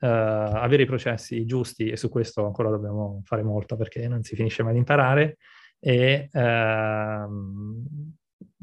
uh, 0.00 0.06
avere 0.06 0.82
i 0.82 0.86
processi 0.86 1.44
giusti 1.44 1.90
e 1.90 1.96
su 1.96 2.08
questo 2.08 2.44
ancora 2.44 2.70
dobbiamo 2.70 3.22
fare 3.24 3.42
molto 3.42 3.76
perché 3.76 4.06
non 4.08 4.22
si 4.22 4.34
finisce 4.36 4.62
mai 4.62 4.72
di 4.72 4.78
imparare 4.78 5.36
e 5.78 6.28
uh, 6.32 7.90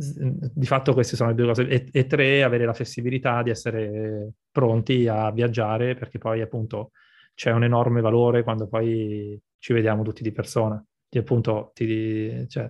di 0.01 0.65
fatto 0.65 0.93
queste 0.93 1.17
sono 1.17 1.29
le 1.29 1.35
due 1.35 1.47
cose 1.47 1.67
e, 1.67 1.89
e, 1.91 2.05
tre 2.05 2.43
avere 2.43 2.65
la 2.65 2.73
flessibilità 2.73 3.43
di 3.43 3.49
essere 3.49 4.31
pronti 4.49 5.07
a 5.07 5.29
viaggiare 5.31 5.95
perché 5.95 6.17
poi 6.17 6.39
appunto 6.39 6.91
c'è 7.35 7.51
un 7.51 7.63
enorme 7.63 7.99
valore 7.99 8.43
quando 8.43 8.67
poi 8.67 9.39
ci 9.57 9.73
vediamo 9.73 10.03
tutti 10.03 10.23
di 10.23 10.31
persona. 10.31 10.83
Di 11.07 11.17
appunto 11.17 11.71
ti, 11.73 12.47
cioè, 12.47 12.69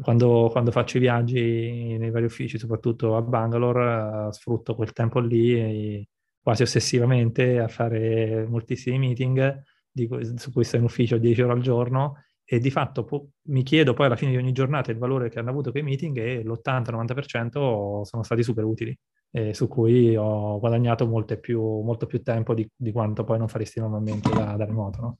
quando, 0.00 0.48
quando, 0.50 0.70
faccio 0.70 0.96
i 0.96 1.00
viaggi 1.00 1.96
nei 1.98 2.10
vari 2.10 2.24
uffici, 2.24 2.58
soprattutto 2.58 3.16
a 3.16 3.22
Bangalore, 3.22 4.26
uh, 4.28 4.30
sfrutto 4.32 4.74
quel 4.74 4.92
tempo 4.92 5.20
lì 5.20 5.54
e, 5.54 6.08
quasi 6.42 6.62
ossessivamente 6.62 7.60
a 7.60 7.68
fare 7.68 8.44
moltissimi 8.48 8.98
meeting 8.98 9.62
di, 9.90 10.08
su 10.36 10.50
cui 10.52 10.64
sto 10.64 10.76
in 10.76 10.82
ufficio 10.82 11.16
10 11.18 11.42
ore 11.42 11.52
al 11.52 11.60
giorno 11.60 12.24
e 12.44 12.58
di 12.58 12.70
fatto 12.70 13.04
po- 13.04 13.28
mi 13.48 13.62
chiedo 13.62 13.94
poi 13.94 14.06
alla 14.06 14.16
fine 14.16 14.32
di 14.32 14.36
ogni 14.36 14.52
giornata 14.52 14.90
il 14.90 14.98
valore 14.98 15.28
che 15.28 15.38
hanno 15.38 15.50
avuto 15.50 15.70
quei 15.70 15.84
meeting 15.84 16.16
e 16.18 16.42
l'80-90% 16.42 18.02
sono 18.02 18.22
stati 18.22 18.42
super 18.42 18.64
utili 18.64 18.96
e 19.30 19.54
su 19.54 19.68
cui 19.68 20.16
ho 20.16 20.58
guadagnato 20.58 21.08
più, 21.40 21.62
molto 21.62 22.06
più 22.06 22.22
tempo 22.22 22.54
di, 22.54 22.68
di, 22.74 22.92
quanto 22.92 23.24
poi 23.24 23.38
non 23.38 23.48
faresti 23.48 23.80
normalmente 23.80 24.28
da, 24.28 24.56
da 24.56 24.64
remoto. 24.64 25.00
No? 25.00 25.16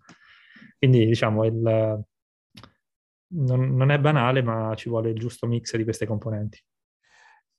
Quindi 0.76 1.06
diciamo 1.06 1.44
il, 1.44 2.04
non, 3.32 3.74
non, 3.74 3.90
è 3.90 3.98
banale, 3.98 4.42
ma 4.42 4.72
ci 4.74 4.88
vuole 4.88 5.10
il 5.10 5.18
giusto 5.18 5.46
mix 5.46 5.76
di 5.76 5.84
queste 5.84 6.06
componenti. 6.06 6.58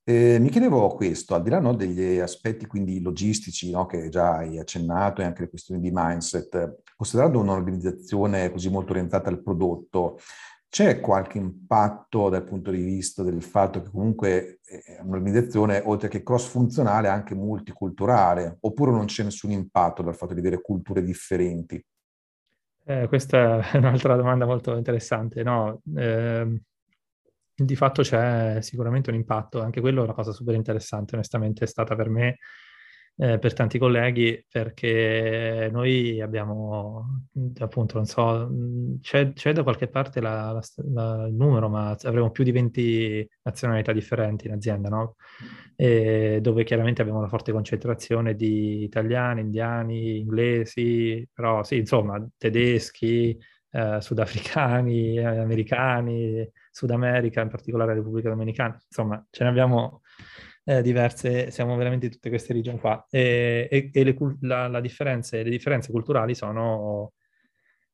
Eh, 0.05 0.37
mi 0.39 0.49
chiedevo 0.49 0.89
questo, 0.95 1.33
al 1.33 1.43
di 1.43 1.49
là 1.49 1.59
no, 1.59 1.73
degli 1.73 2.19
aspetti 2.19 2.65
quindi 2.65 3.01
logistici 3.01 3.71
no, 3.71 3.85
che 3.85 4.09
già 4.09 4.37
hai 4.37 4.59
accennato 4.59 5.21
e 5.21 5.25
anche 5.25 5.43
le 5.43 5.49
questioni 5.49 5.79
di 5.79 5.91
mindset, 5.93 6.81
considerando 6.95 7.39
un'organizzazione 7.39 8.51
così 8.51 8.69
molto 8.69 8.91
orientata 8.91 9.29
al 9.29 9.41
prodotto, 9.41 10.19
c'è 10.67 10.99
qualche 10.99 11.37
impatto 11.37 12.29
dal 12.29 12.43
punto 12.43 12.71
di 12.71 12.81
vista 12.81 13.21
del 13.21 13.43
fatto 13.43 13.81
che 13.81 13.89
comunque 13.91 14.59
è 14.65 14.99
un'organizzazione, 15.03 15.81
oltre 15.85 16.09
che 16.09 16.23
cross-funzionale, 16.23 17.07
anche 17.07 17.35
multiculturale, 17.35 18.57
oppure 18.61 18.91
non 18.91 19.05
c'è 19.05 19.23
nessun 19.23 19.51
impatto 19.51 20.01
dal 20.01 20.15
fatto 20.15 20.33
di 20.33 20.39
avere 20.39 20.61
culture 20.61 21.03
differenti? 21.03 21.81
Eh, 22.85 23.07
questa 23.07 23.59
è 23.71 23.77
un'altra 23.77 24.15
domanda 24.15 24.45
molto 24.45 24.75
interessante. 24.75 25.43
No, 25.43 25.81
eh, 25.95 26.61
di 27.55 27.75
fatto 27.75 28.01
c'è 28.01 28.61
sicuramente 28.61 29.09
un 29.09 29.15
impatto, 29.15 29.61
anche 29.61 29.79
quello 29.81 30.01
è 30.01 30.03
una 30.05 30.13
cosa 30.13 30.31
super 30.31 30.55
interessante, 30.55 31.15
onestamente 31.15 31.63
è 31.65 31.67
stata 31.67 31.95
per 31.95 32.09
me, 32.09 32.37
eh, 33.15 33.37
per 33.37 33.53
tanti 33.53 33.77
colleghi, 33.77 34.43
perché 34.49 35.69
noi 35.71 36.19
abbiamo, 36.21 37.23
appunto, 37.59 37.95
non 37.95 38.05
so, 38.05 38.49
c'è, 39.01 39.33
c'è 39.33 39.53
da 39.53 39.63
qualche 39.63 39.87
parte 39.87 40.19
la, 40.19 40.51
la, 40.51 40.61
la, 40.93 41.27
il 41.27 41.35
numero, 41.35 41.69
ma 41.69 41.95
avremo 42.03 42.31
più 42.31 42.43
di 42.43 42.51
20 42.51 43.29
nazionalità 43.43 43.91
differenti 43.93 44.47
in 44.47 44.53
azienda, 44.53 44.89
no? 44.89 45.15
E 45.75 46.39
dove 46.41 46.63
chiaramente 46.63 47.01
abbiamo 47.01 47.19
una 47.19 47.27
forte 47.27 47.51
concentrazione 47.51 48.35
di 48.35 48.83
italiani, 48.83 49.41
indiani, 49.41 50.19
inglesi, 50.19 51.27
però 51.31 51.63
sì, 51.63 51.77
insomma, 51.77 52.25
tedeschi, 52.37 53.37
eh, 53.71 54.01
sudafricani, 54.01 55.19
americani, 55.19 56.49
Sud 56.71 56.91
America, 56.91 57.41
in 57.41 57.49
particolare 57.49 57.93
Repubblica 57.93 58.29
Dominicana, 58.29 58.77
insomma, 58.87 59.23
ce 59.29 59.43
ne 59.43 59.49
abbiamo 59.49 60.01
eh, 60.65 60.81
diverse, 60.81 61.51
siamo 61.51 61.75
veramente 61.75 62.05
in 62.07 62.11
tutte 62.11 62.29
queste 62.29 62.53
regioni 62.53 62.79
qua. 62.79 63.05
E, 63.09 63.67
e, 63.69 63.89
e 63.93 64.03
le, 64.03 64.15
la, 64.41 64.67
la 64.67 64.79
differenze, 64.81 65.43
le 65.43 65.49
differenze 65.49 65.91
culturali 65.91 66.35
sono 66.35 67.13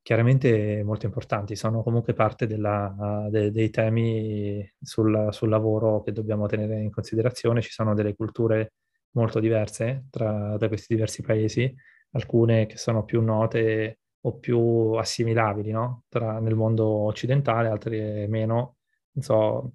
chiaramente 0.02 0.82
molto 0.84 1.06
importanti, 1.06 1.56
sono 1.56 1.84
comunque 1.84 2.14
parte 2.14 2.48
della, 2.48 3.28
de, 3.30 3.52
dei 3.52 3.70
temi 3.70 4.68
sul, 4.82 5.28
sul, 5.32 5.50
lavoro 5.50 6.02
che 6.02 6.12
dobbiamo 6.12 6.48
tenere 6.48 6.82
in 6.82 6.92
considerazione. 6.92 7.62
Ci 7.62 7.72
sono 7.72 7.94
delle 7.94 8.16
culture 8.16 8.74
molto 9.12 9.40
diverse 9.40 10.06
tra, 10.10 10.56
tra 10.58 10.68
questi 10.68 10.94
diversi 10.94 11.22
paesi, 11.22 11.74
alcune 12.12 12.66
che 12.66 12.78
sono 12.78 13.04
più 13.04 13.22
note 13.22 14.00
o 14.22 14.38
più 14.38 14.94
assimilabili 14.94 15.72
no? 15.72 16.04
Tra, 16.10 16.40
nel 16.40 16.56
mondo 16.56 16.86
occidentale, 16.88 17.70
altre 17.70 18.28
meno. 18.28 18.78
Non 19.12 19.24
so, 19.24 19.74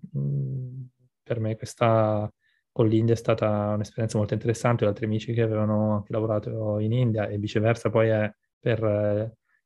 per 1.23 1.41
me 1.41 1.57
questa 1.57 2.31
con 2.75 2.89
l'India 2.89 3.15
è 3.15 3.17
stata 3.17 3.75
un'esperienza 3.75 4.19
molto 4.19 4.35
interessante, 4.35 4.85
ho 4.85 4.89
altri 4.89 5.05
amici 5.05 5.33
che 5.33 5.43
avevano 5.43 5.95
anche 5.95 6.13
lavorato 6.13 6.81
in 6.81 6.91
India 6.93 7.29
e 7.29 7.39
viceversa 7.39 7.89
poi 7.89 8.09
è 8.09 8.29
per 8.59 8.83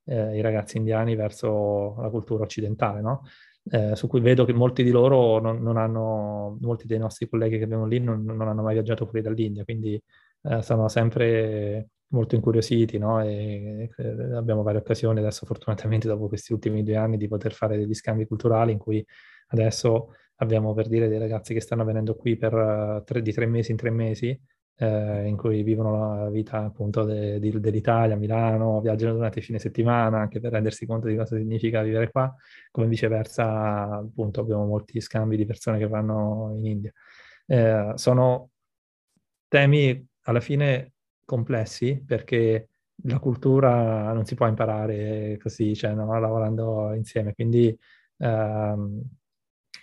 eh, 0.05 0.37
i 0.37 0.43
ragazzi 0.43 0.77
indiani 0.77 1.17
verso 1.17 1.95
la 1.99 2.11
cultura 2.11 2.45
occidentale, 2.45 3.01
no? 3.01 3.23
eh, 3.71 3.97
su 3.97 4.09
cui 4.09 4.21
vedo 4.21 4.45
che 4.45 4.53
molti 4.53 4.83
di 4.83 4.91
loro 4.91 5.41
non, 5.41 5.63
non, 5.63 5.79
hanno, 5.79 6.59
molti 6.61 6.87
dei 6.87 6.99
nostri 6.99 7.27
colleghi 7.31 7.57
che 7.57 7.65
abbiamo 7.65 7.87
lì 7.87 7.99
non, 7.99 8.25
non 8.25 8.47
hanno 8.47 8.61
mai 8.61 8.75
viaggiato 8.75 9.07
fuori 9.07 9.23
dall'India, 9.23 9.65
quindi 9.65 9.99
eh, 10.43 10.61
sono 10.61 10.89
sempre 10.89 11.89
molto 12.09 12.35
incuriositi, 12.35 12.99
no? 12.99 13.23
E 13.23 13.89
eh, 13.97 14.35
abbiamo 14.35 14.63
varie 14.63 14.81
occasioni 14.81 15.21
adesso, 15.21 15.47
fortunatamente, 15.47 16.09
dopo 16.09 16.29
questi 16.29 16.53
ultimi 16.53 16.83
due 16.83 16.97
anni, 16.97 17.17
di 17.17 17.27
poter 17.27 17.55
fare 17.55 17.79
degli 17.79 17.95
scambi 17.95 18.27
culturali 18.27 18.73
in 18.73 18.79
cui 18.79 19.03
adesso 19.49 20.15
abbiamo 20.39 20.75
per 20.75 20.89
dire 20.89 21.09
dei 21.09 21.19
ragazzi 21.19 21.55
che 21.55 21.61
stanno 21.61 21.85
venendo 21.85 22.15
qui 22.15 22.37
per 22.37 22.55
uh, 22.55 23.05
tre, 23.05 23.23
di 23.23 23.33
tre 23.33 23.47
mesi 23.47 23.71
in 23.71 23.77
tre 23.77 23.91
mesi, 23.91 24.39
eh, 24.81 25.27
in 25.27 25.37
cui 25.37 25.63
vivono 25.63 26.25
la 26.25 26.31
vita 26.31 26.65
appunto 26.65 27.05
de, 27.05 27.39
de, 27.39 27.61
dell'Italia, 27.61 28.17
Milano, 28.17 28.81
viaggiano 28.81 29.15
durante 29.15 29.41
il 29.41 29.45
fine 29.45 29.59
settimana 29.59 30.21
anche 30.21 30.41
per 30.41 30.53
rendersi 30.53 30.87
conto 30.87 31.09
di 31.09 31.17
cosa 31.17 31.37
significa 31.37 31.83
vivere 31.83 32.11
qua, 32.11 32.33
come 32.71 32.87
viceversa 32.87 33.97
appunto 33.97 34.41
abbiamo 34.41 34.67
molti 34.67 35.01
scambi 35.01 35.37
di 35.37 35.47
persone 35.47 35.79
che 35.79 35.89
vanno 35.89 36.53
in 36.57 36.67
India. 36.67 36.93
Eh, 37.47 37.93
sono 37.97 38.51
temi 39.49 40.07
alla 40.23 40.41
fine 40.41 40.93
complessi 41.25 42.03
perché 42.05 42.69
la 43.05 43.19
cultura 43.19 44.13
non 44.13 44.25
si 44.25 44.35
può 44.35 44.47
imparare 44.47 45.39
così, 45.41 45.75
cioè 45.75 45.93
no, 45.93 46.19
lavorando 46.21 46.93
insieme, 46.95 47.35
quindi 47.35 47.77
ehm, 48.19 49.03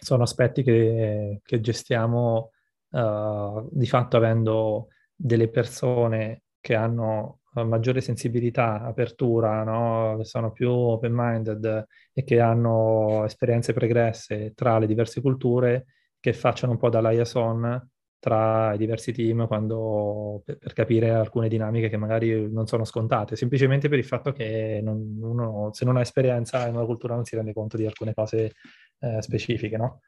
sono 0.05 0.23
aspetti 0.23 0.61
che, 0.61 1.41
che 1.43 1.59
gestiamo 1.59 2.51
uh, 2.91 3.67
di 3.71 3.87
fatto 3.87 4.17
avendo 4.17 4.89
delle 5.15 5.49
persone 5.49 6.43
che 6.61 6.75
hanno 6.75 7.39
maggiore 7.63 8.01
sensibilità, 8.01 8.81
apertura, 8.81 9.63
no? 9.63 10.23
sono 10.23 10.51
più 10.51 10.69
open-minded 10.69 11.87
e 12.13 12.23
che 12.23 12.39
hanno 12.39 13.23
esperienze 13.25 13.73
pregresse 13.73 14.53
tra 14.53 14.77
le 14.77 14.87
diverse 14.87 15.21
culture 15.21 15.85
che 16.19 16.33
facciano 16.33 16.73
un 16.73 16.77
po' 16.77 16.89
da 16.89 17.01
liaison 17.09 17.89
tra 18.19 18.73
i 18.73 18.77
diversi 18.77 19.11
team 19.11 19.47
quando, 19.47 20.41
per, 20.43 20.57
per, 20.57 20.73
capire 20.73 21.11
alcune 21.11 21.47
dinamiche 21.47 21.89
che 21.89 21.97
magari 21.97 22.51
non 22.51 22.67
sono 22.67 22.83
scontate, 22.85 23.35
semplicemente 23.35 23.89
per 23.89 23.99
il 23.99 24.05
fatto 24.05 24.31
che 24.31 24.79
non, 24.83 25.17
uno, 25.21 25.69
se 25.73 25.85
non 25.85 25.97
ha 25.97 26.01
esperienza 26.01 26.67
in 26.67 26.75
una 26.75 26.85
cultura 26.85 27.15
non 27.15 27.25
si 27.25 27.35
rende 27.35 27.53
conto 27.53 27.77
di 27.77 27.85
alcune 27.85 28.13
cose 28.13 28.53
eh, 28.99 29.21
specifiche, 29.21 29.77
no? 29.77 30.01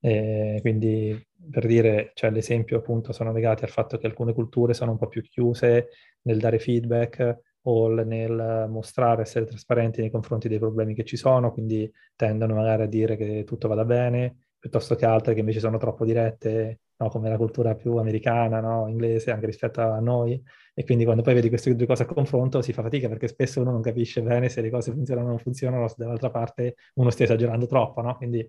E 0.00 0.58
quindi 0.60 1.26
per 1.50 1.66
dire, 1.66 2.12
cioè 2.14 2.30
l'esempio 2.30 2.78
appunto 2.78 3.12
sono 3.12 3.32
legati 3.32 3.64
al 3.64 3.70
fatto 3.70 3.98
che 3.98 4.06
alcune 4.06 4.32
culture 4.32 4.74
sono 4.74 4.92
un 4.92 4.98
po' 4.98 5.08
più 5.08 5.22
chiuse 5.22 5.88
nel 6.22 6.38
dare 6.38 6.58
feedback 6.58 7.40
o 7.62 7.88
nel 7.88 8.66
mostrare, 8.70 9.22
essere 9.22 9.44
trasparenti 9.44 10.00
nei 10.00 10.10
confronti 10.10 10.48
dei 10.48 10.58
problemi 10.58 10.94
che 10.94 11.04
ci 11.04 11.16
sono, 11.16 11.52
quindi 11.52 11.90
tendono 12.16 12.54
magari 12.54 12.82
a 12.84 12.86
dire 12.86 13.16
che 13.16 13.44
tutto 13.44 13.68
vada 13.68 13.84
bene, 13.84 14.48
piuttosto 14.58 14.94
che 14.94 15.04
altre 15.04 15.34
che 15.34 15.40
invece 15.40 15.60
sono 15.60 15.76
troppo 15.78 16.04
dirette, 16.04 16.80
no? 16.98 17.08
come 17.08 17.28
la 17.28 17.36
cultura 17.36 17.74
più 17.74 17.96
americana, 17.96 18.60
no? 18.60 18.86
inglese, 18.88 19.30
anche 19.30 19.46
rispetto 19.46 19.80
a 19.80 19.98
noi. 20.00 20.40
E 20.74 20.84
quindi 20.84 21.04
quando 21.04 21.22
poi 21.22 21.34
vedi 21.34 21.48
queste 21.48 21.74
due 21.74 21.86
cose 21.86 22.04
a 22.04 22.06
confronto 22.06 22.62
si 22.62 22.72
fa 22.72 22.82
fatica 22.82 23.08
perché 23.08 23.26
spesso 23.26 23.60
uno 23.60 23.72
non 23.72 23.82
capisce 23.82 24.22
bene 24.22 24.48
se 24.48 24.60
le 24.60 24.70
cose 24.70 24.92
funzionano 24.92 25.26
o 25.26 25.30
non 25.30 25.38
funzionano, 25.38 25.88
se 25.88 25.94
dall'altra 25.98 26.30
parte 26.30 26.76
uno 26.94 27.10
stia 27.10 27.24
esagerando 27.24 27.66
troppo, 27.66 28.00
no? 28.00 28.16
Quindi 28.16 28.48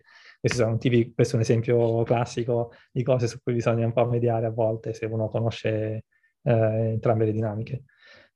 tipi, 0.78 1.14
questo 1.14 1.34
è 1.34 1.36
un 1.38 1.41
esempio 1.41 2.04
classico 2.04 2.72
di 2.91 3.04
cose 3.04 3.28
su 3.28 3.39
cui 3.41 3.54
bisogna 3.54 3.86
un 3.86 3.93
po' 3.93 4.06
mediare 4.06 4.45
a 4.45 4.52
volte 4.52 4.93
se 4.93 5.06
uno 5.06 5.28
conosce 5.28 6.06
eh, 6.43 6.54
entrambe 6.91 7.26
le 7.26 7.32
dinamiche. 7.32 7.84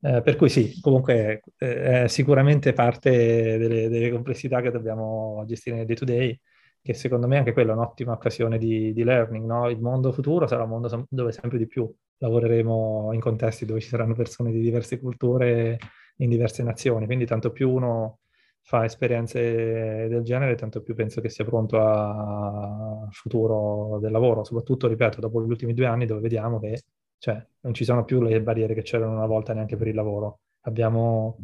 Eh, 0.05 0.21
per 0.21 0.35
cui 0.35 0.49
sì, 0.49 0.79
comunque 0.81 1.43
eh, 1.57 2.03
è 2.03 2.07
sicuramente 2.09 2.73
parte 2.73 3.57
delle, 3.57 3.87
delle, 3.87 4.11
complessità 4.11 4.59
che 4.59 4.69
dobbiamo 4.69 5.43
gestire 5.45 5.77
nel 5.77 5.85
day 5.85 5.95
to 5.95 6.03
day, 6.05 6.39
che 6.83 6.93
secondo 6.93 7.27
me 7.27 7.37
anche 7.37 7.53
quella 7.53 7.71
è 7.71 7.75
un'ottima 7.75 8.11
occasione 8.11 8.57
di, 8.57 8.93
di 8.93 9.03
learning. 9.03 9.45
No? 9.45 9.69
Il 9.69 9.79
mondo 9.79 10.11
futuro 10.11 10.45
sarà 10.47 10.63
un 10.63 10.69
mondo 10.69 11.07
dove 11.09 11.31
sempre 11.31 11.57
di 11.57 11.65
più 11.65 11.91
lavoreremo 12.17 13.11
in 13.13 13.19
contesti 13.19 13.65
dove 13.65 13.79
ci 13.79 13.87
saranno 13.87 14.13
persone 14.13 14.51
di 14.51 14.59
diverse 14.59 14.99
culture 14.99 15.77
in 16.17 16.29
diverse 16.29 16.61
nazioni, 16.63 17.05
quindi 17.05 17.25
tanto 17.25 17.51
più 17.51 17.71
uno 17.71 18.19
fa 18.61 18.85
esperienze 18.85 20.07
del 20.07 20.23
genere, 20.23 20.55
tanto 20.55 20.81
più 20.81 20.95
penso 20.95 21.21
che 21.21 21.29
sia 21.29 21.43
pronto 21.43 21.79
al 21.81 23.07
futuro 23.11 23.99
del 23.99 24.11
lavoro, 24.11 24.43
soprattutto, 24.43 24.87
ripeto, 24.87 25.19
dopo 25.19 25.43
gli 25.43 25.49
ultimi 25.49 25.73
due 25.73 25.85
anni 25.85 26.05
dove 26.05 26.21
vediamo 26.21 26.59
che 26.59 26.83
cioè, 27.17 27.45
non 27.61 27.73
ci 27.73 27.85
sono 27.85 28.03
più 28.03 28.21
le 28.21 28.41
barriere 28.41 28.73
che 28.73 28.81
c'erano 28.81 29.13
una 29.13 29.25
volta 29.25 29.53
neanche 29.53 29.77
per 29.77 29.87
il 29.87 29.95
lavoro. 29.95 30.41
Abbiamo, 30.61 31.37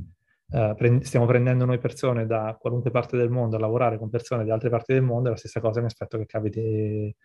eh, 0.52 0.74
pre- 0.76 1.04
stiamo 1.04 1.26
prendendo 1.26 1.66
noi 1.66 1.78
persone 1.78 2.26
da 2.26 2.58
qualunque 2.60 2.91
parte 2.91 3.18
del 3.18 3.30
mondo 3.30 3.56
a 3.56 3.60
lavorare 3.60 3.97
con 3.97 4.10
persone 4.10 4.43
di 4.43 4.52
altre 4.52 4.70
parti 4.70 4.93
del 4.93 5.04
mondo 5.04 5.28
e 5.28 5.32
la 5.32 5.38
stessa 5.38 5.60
cosa 5.60 5.80
mi 5.80 5.86
aspetto 5.88 6.18
che 6.18 6.26
capiti 6.26 6.60
eh, 6.60 7.16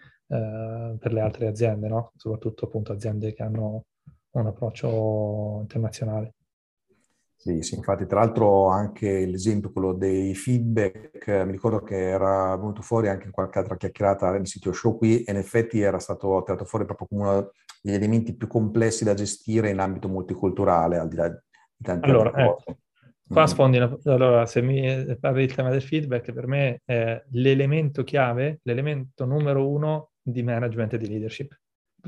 per 0.98 1.12
le 1.12 1.20
altre 1.20 1.46
aziende, 1.46 1.88
no? 1.88 2.12
soprattutto 2.16 2.66
appunto 2.66 2.92
aziende 2.92 3.32
che 3.32 3.42
hanno 3.42 3.84
un 4.32 4.46
approccio 4.46 5.58
internazionale. 5.60 6.34
Sì, 7.36 7.60
sì, 7.60 7.74
infatti 7.74 8.06
tra 8.06 8.20
l'altro 8.20 8.68
anche 8.68 9.26
l'esempio, 9.26 9.70
quello 9.70 9.92
dei 9.92 10.34
feedback, 10.34 11.28
mi 11.44 11.52
ricordo 11.52 11.82
che 11.82 12.08
era 12.08 12.56
venuto 12.56 12.80
fuori 12.80 13.08
anche 13.08 13.26
in 13.26 13.32
qualche 13.32 13.58
altra 13.58 13.76
chiacchierata 13.76 14.30
nel 14.30 14.46
sito 14.46 14.72
show 14.72 14.96
qui 14.96 15.22
e 15.22 15.30
in 15.30 15.36
effetti 15.36 15.78
era 15.80 15.98
stato 15.98 16.42
tirato 16.42 16.64
fuori 16.64 16.86
proprio 16.86 17.06
come 17.06 17.28
uno 17.28 17.50
degli 17.82 17.94
elementi 17.94 18.34
più 18.34 18.46
complessi 18.46 19.04
da 19.04 19.12
gestire 19.12 19.68
in 19.68 19.78
ambito 19.78 20.08
multiculturale, 20.08 20.96
al 20.96 21.08
di 21.08 21.16
là 21.16 21.28
di 21.28 21.36
tante 21.82 22.06
allora, 22.06 22.30
altre 22.30 22.44
ecco, 22.44 22.62
cose. 22.64 22.78
Qua 23.26 23.42
mm. 23.42 23.46
sfondi, 23.46 23.78
allora 23.78 24.44
se 24.46 24.60
mi 24.60 25.16
parli 25.18 25.46
del 25.46 25.54
tema 25.54 25.70
del 25.70 25.82
feedback, 25.82 26.32
per 26.32 26.46
me 26.46 26.82
è 26.84 27.22
l'elemento 27.30 28.04
chiave, 28.04 28.60
l'elemento 28.64 29.24
numero 29.24 29.68
uno 29.68 30.10
di 30.20 30.42
management 30.42 30.94
e 30.94 30.98
di 30.98 31.08
leadership. 31.08 31.58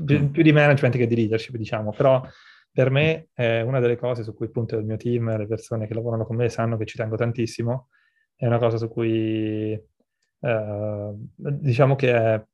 Più, 0.05 0.19
mm. 0.19 0.25
più 0.27 0.43
di 0.43 0.51
management 0.51 0.95
che 0.95 1.07
di 1.07 1.15
leadership, 1.15 1.55
diciamo, 1.55 1.91
però 1.91 2.23
per 2.71 2.91
me 2.91 3.29
è 3.33 3.61
una 3.61 3.79
delle 3.79 3.97
cose 3.97 4.23
su 4.23 4.35
cui 4.35 4.45
appunto 4.45 4.77
il 4.77 4.85
mio 4.85 4.97
team, 4.97 5.35
le 5.35 5.47
persone 5.47 5.87
che 5.87 5.95
lavorano 5.95 6.25
con 6.25 6.35
me 6.35 6.49
sanno 6.49 6.77
che 6.77 6.85
ci 6.85 6.97
tengo 6.97 7.15
tantissimo, 7.15 7.89
è 8.35 8.45
una 8.45 8.59
cosa 8.59 8.77
su 8.77 8.87
cui 8.87 9.71
eh, 9.71 11.13
diciamo 11.35 11.95
che 11.95 12.13
è, 12.13 12.45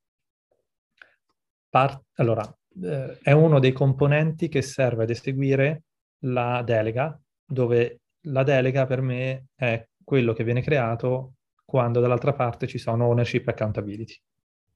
part- 1.70 2.06
allora, 2.16 2.44
eh, 2.82 3.20
è 3.22 3.32
uno 3.34 3.60
dei 3.60 3.74
componenti 3.74 4.48
che 4.48 4.62
serve 4.62 5.04
ad 5.04 5.10
eseguire 5.10 5.84
la 6.20 6.62
delega, 6.64 7.20
dove 7.46 8.03
la 8.24 8.44
delega 8.44 8.86
per 8.86 9.02
me 9.02 9.48
è 9.56 9.88
quello 10.04 10.34
che 10.34 10.44
viene 10.44 10.62
creato 10.62 11.36
quando 11.66 12.00
dall'altra 12.00 12.34
parte 12.34 12.68
ci 12.68 12.78
sono 12.78 13.06
ownership 13.06 13.48
e 13.48 13.52
accountability. 13.52 14.16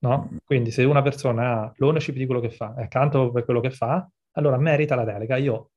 No? 0.00 0.30
Quindi 0.44 0.70
se 0.70 0.84
una 0.84 1.02
persona 1.02 1.62
ha 1.62 1.72
l'ownership 1.76 2.14
di 2.14 2.26
quello 2.26 2.40
che 2.40 2.50
fa, 2.50 2.74
è 2.74 2.82
accanto 2.82 3.30
per 3.30 3.44
quello 3.44 3.60
che 3.60 3.70
fa, 3.70 4.08
allora 4.32 4.56
merita 4.58 4.94
la 4.94 5.04
delega. 5.04 5.36
Io 5.36 5.70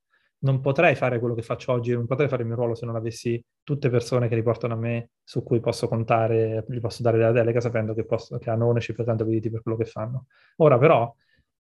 non 0.43 0.59
potrei 0.61 0.95
fare 0.95 1.19
quello 1.19 1.33
che 1.33 1.41
faccio 1.41 1.71
oggi, 1.71 1.93
non 1.93 2.07
potrei 2.07 2.27
fare 2.27 2.41
il 2.41 2.47
mio 2.47 2.57
ruolo 2.57 2.75
se 2.75 2.85
non 2.85 2.95
avessi 2.95 3.43
tutte 3.63 3.89
persone 3.89 4.27
che 4.27 4.35
riportano 4.35 4.73
a 4.73 4.77
me, 4.77 5.11
su 5.23 5.43
cui 5.43 5.59
posso 5.59 5.87
contare, 5.87 6.65
gli 6.67 6.79
posso 6.79 7.03
dare 7.03 7.17
la 7.17 7.31
delega 7.31 7.59
sapendo 7.59 7.93
che, 7.93 8.05
posso, 8.05 8.37
che 8.37 8.49
hanno 8.49 8.65
ownership 8.67 8.99
e 8.99 9.01
accountability 9.03 9.49
per 9.49 9.61
quello 9.61 9.77
che 9.77 9.85
fanno. 9.85 10.25
Ora 10.57 10.77
però, 10.77 11.13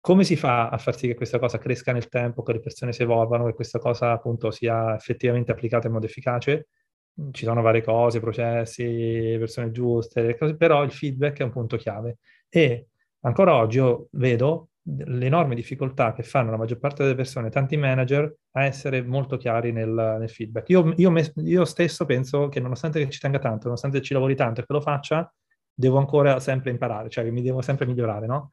come 0.03 0.24
si 0.24 0.34
fa 0.34 0.68
a 0.68 0.78
far 0.78 0.96
sì 0.96 1.07
che 1.07 1.14
questa 1.14 1.38
cosa 1.38 1.59
cresca 1.59 1.92
nel 1.92 2.09
tempo, 2.09 2.42
che 2.42 2.55
le 2.55 2.59
persone 2.59 2.92
si 2.92 3.03
evolvano, 3.03 3.46
che 3.46 3.55
questa 3.55 3.78
cosa 3.78 4.11
appunto 4.11 4.50
sia 4.50 4.96
effettivamente 4.96 5.53
applicata 5.53 5.86
in 5.86 5.92
modo 5.92 6.07
efficace? 6.07 6.66
Ci 7.30 7.44
sono 7.44 7.62
varie 7.62 7.82
cose, 7.82 8.18
processi, 8.18 9.36
persone 9.38 9.70
giuste, 9.70 10.36
cose, 10.36 10.57
però 10.57 10.82
il 10.82 10.90
feedback 10.90 11.38
è 11.38 11.44
un 11.44 11.53
punto 11.53 11.76
chiave. 11.76 12.18
E 12.48 12.88
ancora 13.20 13.55
oggi 13.55 13.76
io 13.76 14.09
vedo 14.12 14.70
l'enorme 14.82 15.55
difficoltà 15.55 16.12
che 16.12 16.24
fanno 16.24 16.50
la 16.50 16.57
maggior 16.57 16.80
parte 16.80 17.05
delle 17.05 17.14
persone, 17.14 17.48
tanti 17.48 17.76
manager, 17.76 18.34
a 18.55 18.64
essere 18.64 19.03
molto 19.03 19.36
chiari 19.36 19.70
nel, 19.70 20.16
nel 20.18 20.30
feedback. 20.30 20.68
Io, 20.70 20.92
io, 20.96 21.11
me, 21.12 21.32
io, 21.36 21.64
stesso 21.64 22.07
penso 22.07 22.48
che 22.48 22.59
nonostante 22.59 22.98
che 23.05 23.09
ci 23.09 23.20
tenga 23.20 23.38
tanto, 23.38 23.66
nonostante 23.66 24.03
ci 24.03 24.14
lavori 24.14 24.34
tanto 24.34 24.62
e 24.62 24.66
che 24.66 24.72
lo 24.72 24.80
faccia, 24.80 25.32
devo 25.72 25.98
ancora 25.98 26.40
sempre 26.40 26.70
imparare, 26.72 27.09
cioè 27.09 27.30
mi 27.30 27.42
devo 27.42 27.62
sempre 27.62 27.86
migliorare, 27.86 28.26
no? 28.26 28.50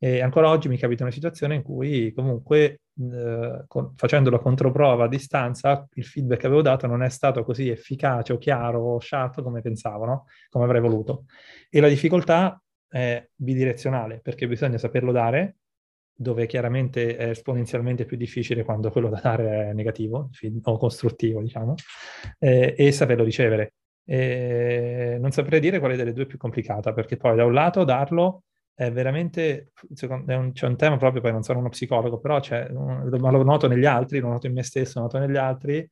E 0.00 0.20
ancora 0.20 0.48
oggi 0.48 0.68
mi 0.68 0.78
capita 0.78 1.02
una 1.02 1.12
situazione 1.12 1.56
in 1.56 1.62
cui 1.62 2.12
comunque 2.14 2.82
eh, 3.00 3.64
con, 3.66 3.94
facendo 3.96 4.30
la 4.30 4.38
controprova 4.38 5.04
a 5.04 5.08
distanza 5.08 5.88
il 5.94 6.04
feedback 6.04 6.40
che 6.40 6.46
avevo 6.46 6.62
dato 6.62 6.86
non 6.86 7.02
è 7.02 7.08
stato 7.08 7.42
così 7.42 7.68
efficace 7.68 8.32
o 8.32 8.38
chiaro 8.38 8.80
o 8.80 9.00
sharp 9.00 9.42
come 9.42 9.60
pensavo, 9.60 10.04
no? 10.04 10.24
come 10.50 10.64
avrei 10.64 10.80
voluto. 10.80 11.24
E 11.68 11.80
la 11.80 11.88
difficoltà 11.88 12.60
è 12.86 13.28
bidirezionale 13.34 14.20
perché 14.20 14.46
bisogna 14.46 14.78
saperlo 14.78 15.10
dare 15.10 15.56
dove 16.20 16.46
chiaramente 16.46 17.16
è 17.16 17.28
esponenzialmente 17.30 18.04
più 18.04 18.16
difficile 18.16 18.64
quando 18.64 18.90
quello 18.90 19.08
da 19.08 19.20
dare 19.22 19.68
è 19.68 19.72
negativo 19.72 20.30
o 20.62 20.76
costruttivo, 20.76 21.40
diciamo, 21.40 21.74
eh, 22.40 22.74
e 22.76 22.92
saperlo 22.92 23.22
ricevere. 23.22 23.74
E 24.04 25.16
non 25.20 25.30
saprei 25.30 25.60
dire 25.60 25.78
quale 25.78 25.94
delle 25.94 26.12
due 26.12 26.24
è 26.24 26.26
più 26.26 26.38
complicata, 26.38 26.92
perché 26.92 27.16
poi 27.16 27.36
da 27.36 27.44
un 27.44 27.52
lato 27.52 27.84
darlo 27.84 28.42
è 28.78 28.92
veramente, 28.92 29.72
è 30.24 30.34
un, 30.34 30.52
c'è 30.52 30.66
un 30.68 30.76
tema 30.76 30.96
proprio, 30.98 31.20
poi 31.20 31.32
non 31.32 31.42
sono 31.42 31.58
uno 31.58 31.68
psicologo, 31.68 32.20
però 32.20 32.38
c'è, 32.38 32.70
ma 32.70 33.30
lo 33.32 33.42
noto 33.42 33.66
negli 33.66 33.86
altri, 33.86 34.20
lo 34.20 34.28
noto 34.28 34.46
in 34.46 34.52
me 34.52 34.62
stesso, 34.62 35.00
lo 35.00 35.06
noto 35.06 35.18
negli 35.18 35.36
altri, 35.36 35.90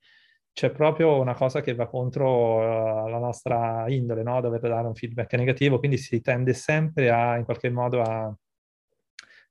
c'è 0.53 0.71
proprio 0.71 1.19
una 1.19 1.35
cosa 1.35 1.61
che 1.63 1.75
va 1.75 1.89
contro 1.89 2.59
uh, 2.59 3.09
la 3.09 3.19
nostra 3.19 3.87
indole, 3.89 4.23
no? 4.23 4.41
Dover 4.41 4.61
dare 4.61 4.87
un 4.87 4.95
feedback 4.95 5.33
negativo, 5.35 5.81
quindi 5.81 5.97
si 5.97 6.21
tende 6.21 6.53
sempre 6.55 7.11
a, 7.11 7.37
in 7.37 7.45
qualche 7.45 7.71
modo, 7.71 8.03
a 8.03 8.33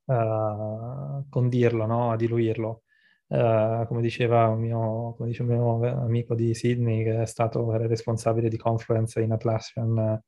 uh, 0.06 1.28
condirlo, 1.28 1.86
no? 1.86 2.12
a 2.12 2.16
diluirlo. 2.16 2.84
Uh, 3.28 3.86
come 3.86 4.00
diceva 4.00 4.48
un 4.48 4.62
mio, 4.62 5.18
dice 5.26 5.42
un 5.42 5.48
mio 5.50 6.04
amico 6.06 6.36
di 6.36 6.54
Sydney, 6.54 7.04
che 7.04 7.24
è 7.24 7.26
stato 7.26 7.70
responsabile 7.76 8.48
di 8.48 8.56
Confluence 8.56 9.20
in 9.20 9.34
Atlassian 9.34 10.24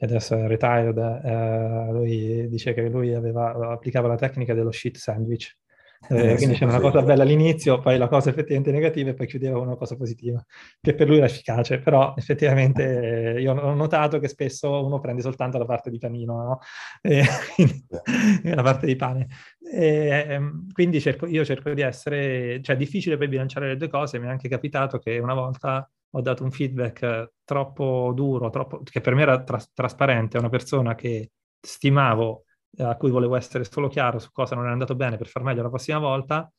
e 0.00 0.06
adesso 0.06 0.36
è 0.36 0.46
retired, 0.46 0.96
uh, 0.96 1.92
lui 1.92 2.48
dice 2.48 2.72
che 2.72 2.88
lui 2.88 3.14
aveva, 3.14 3.72
applicava 3.72 4.06
la 4.06 4.16
tecnica 4.16 4.54
dello 4.54 4.70
shit 4.70 4.96
sandwich, 4.96 5.56
eh, 6.10 6.36
quindi 6.36 6.54
c'era 6.54 6.70
una 6.70 6.80
cosa 6.80 7.02
bella 7.02 7.24
all'inizio, 7.24 7.80
poi 7.80 7.98
la 7.98 8.06
cosa 8.06 8.30
effettivamente 8.30 8.70
negativa 8.70 9.10
e 9.10 9.14
poi 9.14 9.26
chiudeva 9.26 9.58
con 9.58 9.66
una 9.66 9.76
cosa 9.76 9.96
positiva, 9.96 10.42
che 10.80 10.94
per 10.94 11.08
lui 11.08 11.16
era 11.16 11.26
efficace, 11.26 11.80
però 11.80 12.14
effettivamente 12.16 13.34
eh, 13.34 13.40
io 13.40 13.52
ho 13.52 13.74
notato 13.74 14.20
che 14.20 14.28
spesso 14.28 14.84
uno 14.84 15.00
prende 15.00 15.22
soltanto 15.22 15.58
la 15.58 15.64
parte 15.64 15.90
di 15.90 15.98
panino, 15.98 16.42
no? 16.44 16.58
e, 17.02 18.54
la 18.54 18.62
parte 18.62 18.86
di 18.86 18.94
pane. 18.94 19.26
E, 19.58 20.24
ehm, 20.28 20.70
quindi 20.72 21.00
cerco, 21.00 21.26
io 21.26 21.44
cerco 21.44 21.74
di 21.74 21.82
essere, 21.82 22.62
cioè 22.62 22.76
è 22.76 22.78
difficile 22.78 23.16
poi 23.16 23.28
bilanciare 23.28 23.66
le 23.66 23.76
due 23.76 23.88
cose, 23.88 24.20
mi 24.20 24.26
è 24.26 24.30
anche 24.30 24.48
capitato 24.48 24.98
che 24.98 25.18
una 25.18 25.34
volta 25.34 25.90
ho 26.10 26.20
dato 26.20 26.44
un 26.44 26.50
feedback 26.50 27.32
troppo 27.44 28.12
duro, 28.14 28.50
troppo, 28.50 28.82
che 28.82 29.00
per 29.00 29.14
me 29.14 29.22
era 29.22 29.42
tras- 29.42 29.72
trasparente, 29.72 30.36
a 30.36 30.40
una 30.40 30.48
persona 30.48 30.94
che 30.94 31.30
stimavo 31.60 32.44
a 32.78 32.96
cui 32.96 33.10
volevo 33.10 33.36
essere 33.36 33.64
solo 33.64 33.88
chiaro 33.88 34.18
su 34.18 34.30
cosa 34.30 34.54
non 34.54 34.66
è 34.66 34.70
andato 34.70 34.94
bene 34.94 35.16
per 35.16 35.26
far 35.26 35.42
meglio 35.42 35.62
la 35.62 35.68
prossima 35.68 35.98
volta, 35.98 36.50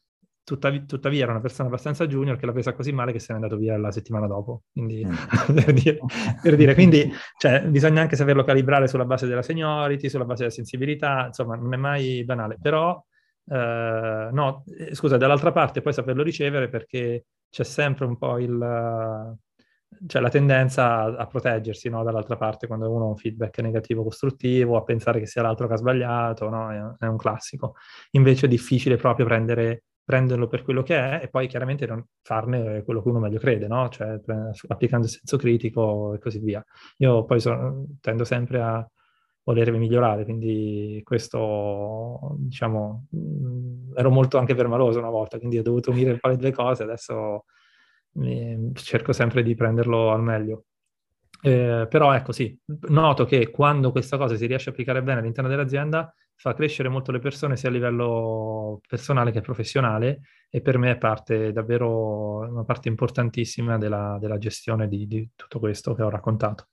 tuttav- 0.43 0.85
tuttavia 0.85 1.23
era 1.23 1.31
una 1.31 1.41
persona 1.41 1.67
abbastanza 1.67 2.07
junior 2.07 2.35
che 2.35 2.45
l'ha 2.45 2.51
presa 2.51 2.73
così 2.73 2.91
male 2.91 3.11
che 3.11 3.19
se 3.19 3.31
n'è 3.31 3.39
andato 3.39 3.57
via 3.57 3.77
la 3.77 3.91
settimana 3.91 4.27
dopo. 4.27 4.63
Quindi, 4.71 5.05
mm. 5.05 5.13
per, 5.53 5.73
dire, 5.73 5.99
per, 6.41 6.55
dire, 6.55 6.73
quindi 6.73 7.11
cioè, 7.37 7.63
bisogna 7.63 8.01
anche 8.01 8.15
saperlo 8.15 8.43
calibrare 8.43 8.87
sulla 8.87 9.05
base 9.05 9.27
della 9.27 9.43
seniority, 9.43 10.09
sulla 10.09 10.25
base 10.25 10.43
della 10.43 10.53
sensibilità, 10.53 11.25
insomma, 11.27 11.55
non 11.55 11.73
è 11.73 11.77
mai 11.77 12.23
banale. 12.25 12.57
Però 12.61 13.01
Uh, 13.51 14.31
no, 14.31 14.63
eh, 14.77 14.93
scusa, 14.93 15.17
dall'altra 15.17 15.51
parte 15.51 15.81
poi 15.81 15.91
saperlo 15.91 16.21
ricevere 16.21 16.69
perché 16.69 17.25
c'è 17.49 17.63
sempre 17.63 18.05
un 18.05 18.17
po' 18.17 18.37
il, 18.39 19.37
cioè 20.07 20.21
la 20.21 20.29
tendenza 20.29 21.01
a, 21.01 21.15
a 21.15 21.27
proteggersi 21.27 21.89
no? 21.89 22.03
dall'altra 22.03 22.37
parte 22.37 22.67
quando 22.67 22.89
uno 22.91 23.05
ha 23.05 23.09
un 23.09 23.17
feedback 23.17 23.59
negativo 23.59 24.03
costruttivo, 24.03 24.77
a 24.77 24.83
pensare 24.83 25.19
che 25.19 25.25
sia 25.25 25.41
l'altro 25.41 25.67
che 25.67 25.73
ha 25.73 25.77
sbagliato, 25.77 26.49
no? 26.49 26.71
è, 26.71 27.05
è, 27.05 27.07
un 27.07 27.17
classico. 27.17 27.75
Invece 28.11 28.45
è 28.45 28.49
difficile 28.49 28.95
proprio 28.95 29.25
prendere, 29.25 29.85
prenderlo 30.03 30.47
per 30.47 30.63
quello 30.63 30.83
che 30.83 30.95
è 30.95 31.19
e 31.23 31.29
poi 31.29 31.47
chiaramente 31.47 31.85
non 31.85 32.03
farne 32.21 32.83
quello 32.83 33.01
che 33.01 33.09
uno 33.09 33.19
meglio 33.19 33.39
crede, 33.39 33.67
no? 33.67 33.89
cioè 33.89 34.19
applicando 34.67 35.05
il 35.05 35.11
senso 35.11 35.37
critico 35.37 36.13
e 36.13 36.19
così 36.19 36.39
via. 36.39 36.63
Io 36.97 37.25
poi 37.25 37.39
sono, 37.39 37.85
tendo 37.99 38.23
sempre 38.23 38.61
a 38.61 38.89
voler 39.43 39.71
migliorare, 39.71 40.25
quindi 40.25 41.01
questo, 41.03 42.35
diciamo, 42.37 43.07
ero 43.99 44.09
molto 44.09 44.37
anche 44.37 44.55
permaloso 44.55 44.99
una 44.99 45.09
volta, 45.09 45.37
quindi 45.37 45.57
ho 45.57 45.61
dovuto 45.61 45.91
unire 45.91 46.11
un 46.11 46.19
po' 46.19 46.29
le 46.29 46.37
due 46.37 46.51
cose, 46.51 46.83
adesso 46.83 47.43
mi, 48.13 48.71
cerco 48.73 49.11
sempre 49.11 49.43
di 49.43 49.55
prenderlo 49.55 50.11
al 50.11 50.23
meglio. 50.23 50.63
Eh, 51.41 51.85
però 51.89 52.13
ecco 52.13 52.31
sì, 52.31 52.57
noto 52.87 53.25
che 53.25 53.49
quando 53.49 53.91
questa 53.91 54.17
cosa 54.17 54.35
si 54.37 54.45
riesce 54.45 54.69
a 54.69 54.71
applicare 54.71 55.03
bene 55.03 55.19
all'interno 55.19 55.49
dell'azienda 55.49 56.13
fa 56.33 56.53
crescere 56.53 56.87
molto 56.87 57.11
le 57.11 57.19
persone 57.19 57.57
sia 57.57 57.67
a 57.67 57.71
livello 57.73 58.79
personale 58.87 59.31
che 59.31 59.41
professionale 59.41 60.21
e 60.49 60.61
per 60.61 60.77
me 60.77 60.91
è 60.91 60.97
parte 60.97 61.51
davvero 61.51 62.37
una 62.49 62.63
parte 62.63 62.87
importantissima 62.87 63.77
della, 63.77 64.17
della 64.19 64.37
gestione 64.37 64.87
di, 64.87 65.07
di, 65.07 65.29
tutto 65.35 65.59
questo 65.59 65.93
che 65.93 66.03
ho 66.03 66.09
raccontato. 66.09 66.67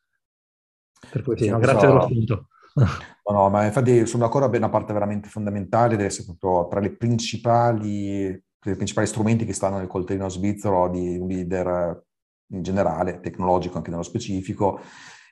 Per 1.11 1.23
cui 1.23 1.37
sì, 1.37 1.49
no, 1.49 1.59
grazie 1.59 1.89
dello 1.89 2.03
spunto. 2.03 2.49
No, 2.79 3.33
no, 3.33 3.49
ma 3.49 3.65
infatti 3.65 4.07
sono 4.07 4.25
d'accordo, 4.25 4.53
è 4.53 4.59
una 4.59 4.69
parte 4.69 4.93
veramente 4.93 5.29
fondamentale, 5.29 5.97
deve 5.97 6.05
essere 6.05 6.35
proprio 6.37 6.69
tra 6.69 6.79
le 6.81 6.95
principali, 6.95 8.25
i 8.27 8.43
principali 8.61 9.07
strumenti 9.07 9.45
che 9.45 9.55
stanno 9.55 9.79
nel 9.79 9.87
coltellino 9.87 10.29
svizzero 10.29 10.89
di 10.91 11.17
un 11.17 11.27
leader 11.27 12.05
in 12.53 12.63
generale, 12.63 13.21
tecnologico 13.21 13.79
anche 13.79 13.91
nello 13.91 14.03
specifico, 14.03 14.81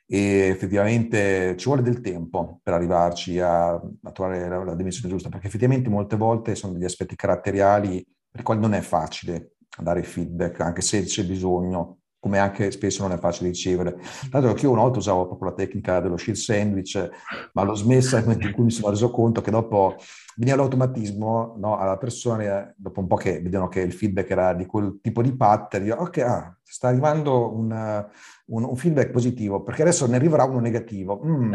e 0.06 0.48
effettivamente 0.48 1.54
ci 1.56 1.66
vuole 1.66 1.82
del 1.82 2.00
tempo 2.00 2.60
per 2.62 2.74
arrivarci 2.74 3.38
a, 3.40 3.72
a 3.72 4.12
trovare 4.12 4.48
la, 4.48 4.64
la, 4.64 4.74
dimensione 4.74 5.08
giusta, 5.08 5.28
perché 5.28 5.46
effettivamente 5.46 5.90
molte 5.90 6.16
volte 6.16 6.54
sono 6.54 6.72
degli 6.72 6.84
aspetti 6.84 7.14
caratteriali 7.14 8.04
per 8.30 8.40
i 8.40 8.44
quali 8.44 8.60
non 8.60 8.74
è 8.74 8.80
facile 8.80 9.52
dare 9.78 10.02
feedback, 10.02 10.60
anche 10.60 10.80
se 10.80 11.02
c'è 11.02 11.24
bisogno, 11.24 11.98
come 12.24 12.38
anche 12.38 12.70
spesso 12.70 13.02
non 13.02 13.12
è 13.12 13.18
facile 13.18 13.50
ricevere. 13.50 13.98
Tanto 14.30 14.54
che 14.54 14.64
io 14.64 14.70
una 14.70 14.80
volta 14.80 14.96
usavo 14.96 15.26
proprio 15.26 15.50
la 15.50 15.54
tecnica 15.54 16.00
dello 16.00 16.16
shield 16.16 16.38
sandwich, 16.38 17.10
ma 17.52 17.62
l'ho 17.64 17.74
smessa 17.74 18.16
nel 18.16 18.24
momento 18.24 18.46
in 18.46 18.54
cui 18.54 18.64
mi 18.64 18.70
sono 18.70 18.88
reso 18.88 19.10
conto 19.10 19.42
che 19.42 19.50
dopo 19.50 19.96
veniva 20.36 20.56
l'automatismo 20.56 21.56
no, 21.58 21.76
alla 21.76 21.98
persona, 21.98 22.72
dopo 22.78 23.00
un 23.00 23.06
po' 23.06 23.16
che 23.16 23.42
vedono 23.42 23.68
che 23.68 23.80
il 23.80 23.92
feedback 23.92 24.30
era 24.30 24.54
di 24.54 24.64
quel 24.64 25.00
tipo 25.02 25.20
di 25.20 25.36
pattern, 25.36 25.84
io, 25.84 25.96
ok, 25.96 26.18
ah, 26.18 26.56
sta 26.62 26.88
arrivando 26.88 27.54
un, 27.54 28.06
un, 28.46 28.64
un, 28.64 28.76
feedback 28.76 29.10
positivo, 29.10 29.62
perché 29.62 29.82
adesso 29.82 30.06
ne 30.06 30.16
arriverà 30.16 30.44
uno 30.44 30.60
negativo. 30.60 31.20
Mm. 31.24 31.52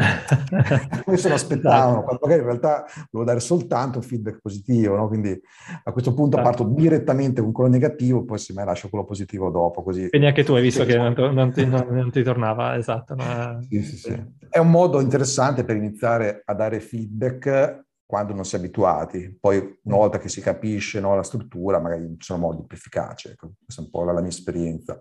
Questo 1.04 1.28
lo 1.28 1.34
aspettavano, 1.34 1.90
esatto. 1.90 2.02
quando 2.02 2.20
magari 2.22 2.40
in 2.40 2.46
realtà 2.46 2.84
volevo 3.10 3.30
dare 3.30 3.40
soltanto 3.40 3.98
un 3.98 4.04
feedback 4.04 4.40
positivo, 4.40 4.96
no? 4.96 5.08
quindi 5.08 5.38
a 5.84 5.92
questo 5.92 6.14
punto 6.14 6.38
esatto. 6.38 6.64
parto 6.64 6.74
direttamente 6.74 7.40
con 7.42 7.52
quello 7.52 7.70
negativo, 7.70 8.24
poi 8.24 8.38
se 8.38 8.52
me 8.52 8.64
lascio 8.64 8.88
quello 8.88 9.04
positivo 9.04 9.50
dopo. 9.50 9.82
Così. 9.82 10.08
Quindi 10.08 10.26
anche 10.26 10.44
tu 10.44 10.54
hai 10.54 10.62
visto 10.62 10.84
che 10.84 10.96
non, 10.96 11.14
non, 11.16 11.52
ti, 11.52 11.64
non, 11.64 11.86
non, 11.90 12.10
ti, 12.10 12.22
tornava, 12.22 12.76
esatto. 12.76 13.14
Ma... 13.14 13.58
Sì, 13.68 13.82
sì, 13.82 13.96
sì. 13.96 14.22
È 14.48 14.58
un 14.58 14.70
modo 14.70 15.00
interessante 15.00 15.64
per 15.64 15.76
iniziare 15.76 16.42
a 16.44 16.54
dare 16.54 16.80
feedback 16.80 17.84
quando 18.10 18.34
non 18.34 18.44
si 18.44 18.56
è 18.56 18.58
abituati. 18.58 19.38
Poi 19.40 19.78
una 19.84 19.96
volta 19.96 20.18
che 20.18 20.28
si 20.28 20.40
capisce 20.40 20.98
no, 20.98 21.14
la 21.14 21.22
struttura, 21.22 21.78
magari 21.78 22.08
ci 22.18 22.26
sono 22.26 22.40
modi 22.40 22.64
più 22.66 22.76
efficaci. 22.76 23.28
Ecco, 23.28 23.52
questa 23.64 23.82
è 23.82 23.84
un 23.84 23.90
po' 23.92 24.02
la, 24.02 24.10
la, 24.10 24.20
mia 24.20 24.30
esperienza. 24.30 25.00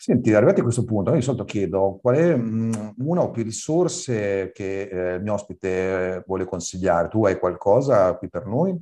Senti, 0.00 0.32
arrivati 0.32 0.60
a 0.60 0.62
questo 0.62 0.84
punto, 0.84 1.10
io 1.10 1.16
di 1.16 1.22
solito 1.22 1.44
chiedo 1.44 1.98
qual 2.00 2.16
è 2.16 2.34
mh, 2.34 2.94
una 3.00 3.20
o 3.20 3.30
più 3.30 3.42
risorse 3.42 4.50
che 4.50 4.84
eh, 4.84 5.14
il 5.16 5.22
mio 5.22 5.34
ospite 5.34 6.24
vuole 6.26 6.46
consigliare. 6.46 7.08
Tu 7.08 7.26
hai 7.26 7.38
qualcosa 7.38 8.16
qui 8.16 8.30
per 8.30 8.46
noi? 8.46 8.80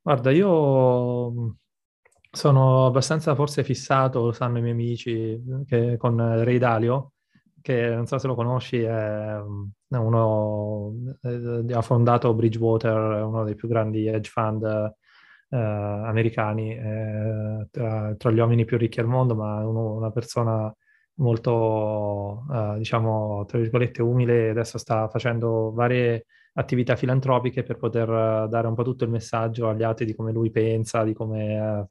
Guarda, 0.00 0.30
io 0.30 1.56
sono 2.30 2.86
abbastanza 2.86 3.34
forse 3.34 3.62
fissato, 3.62 4.24
lo 4.24 4.32
sanno 4.32 4.56
i 4.56 4.62
miei 4.62 4.72
amici, 4.72 5.38
che 5.66 5.98
con 5.98 6.16
Ray 6.16 6.56
Dalio, 6.56 7.12
che 7.60 7.90
non 7.90 8.06
so 8.06 8.16
se 8.16 8.26
lo 8.26 8.34
conosci, 8.34 8.80
è 8.80 9.36
uno, 9.90 10.94
eh, 11.24 11.74
ha 11.74 11.82
fondato 11.82 12.32
Bridgewater, 12.32 13.22
uno 13.22 13.44
dei 13.44 13.54
più 13.54 13.68
grandi 13.68 14.06
hedge 14.06 14.30
fund 14.30 14.94
eh, 15.52 15.56
americani, 15.56 16.74
eh, 16.74 17.68
tra, 17.70 18.14
tra, 18.16 18.30
gli 18.30 18.38
uomini 18.38 18.64
più 18.64 18.78
ricchi 18.78 19.00
al 19.00 19.06
mondo, 19.06 19.34
ma 19.34 19.66
uno, 19.66 19.92
una 19.92 20.10
persona 20.10 20.74
molto, 21.16 22.46
eh, 22.50 22.78
diciamo, 22.78 23.44
tra 23.46 23.58
virgolette, 23.58 24.00
umile, 24.02 24.50
adesso 24.50 24.78
sta 24.78 25.08
facendo 25.08 25.72
varie 25.72 26.24
attività 26.54 26.96
filantropiche 26.96 27.62
per 27.62 27.76
poter 27.76 28.48
dare 28.48 28.66
un 28.66 28.74
po' 28.74 28.82
tutto 28.82 29.04
il 29.04 29.10
messaggio 29.10 29.68
agli 29.68 29.82
altri 29.82 30.04
di 30.06 30.14
come 30.14 30.32
lui 30.32 30.50
pensa, 30.50 31.02
di 31.04 31.14
come 31.14 31.58
ha 31.58 31.86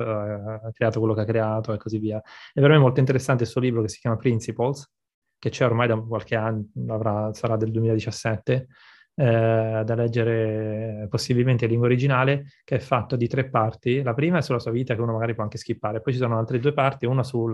creato 0.71 0.99
quello 0.99 1.13
che 1.13 1.21
ha 1.21 1.25
creato 1.25 1.73
e 1.73 1.77
così 1.77 1.99
via. 1.99 2.17
E 2.17 2.61
per 2.61 2.69
me 2.69 2.75
è 2.75 2.79
molto 2.79 2.99
interessante 2.99 3.43
il 3.43 3.49
suo 3.49 3.61
libro 3.61 3.81
che 3.81 3.89
si 3.89 3.99
chiama 3.99 4.17
Principles, 4.17 4.91
che 5.37 5.49
c'è 5.49 5.65
ormai 5.65 5.87
da 5.87 5.97
qualche 5.99 6.35
anno, 6.35 6.65
avrà, 6.89 7.33
sarà 7.33 7.57
del 7.57 7.71
2017, 7.71 8.67
eh, 9.15 9.83
da 9.85 9.95
leggere 9.95 11.07
possibilmente 11.09 11.65
in 11.65 11.71
lingua 11.71 11.87
originale, 11.87 12.45
che 12.63 12.75
è 12.75 12.79
fatto 12.79 13.15
di 13.15 13.27
tre 13.27 13.49
parti. 13.49 14.01
La 14.01 14.13
prima 14.13 14.37
è 14.37 14.41
sulla 14.41 14.59
sua 14.59 14.71
vita, 14.71 14.95
che 14.95 15.01
uno 15.01 15.13
magari 15.13 15.33
può 15.33 15.43
anche 15.43 15.57
skippare, 15.57 16.01
poi 16.01 16.13
ci 16.13 16.19
sono 16.19 16.37
altre 16.37 16.59
due 16.59 16.73
parti, 16.73 17.05
una 17.05 17.23
sui 17.23 17.53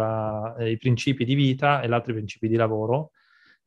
eh, 0.60 0.78
principi 0.78 1.26
di 1.26 1.36
vita 1.36 1.82
e 1.82 1.88
l'altra 1.88 2.12
i 2.12 2.16
principi 2.16 2.48
di 2.48 2.56
lavoro, 2.56 3.12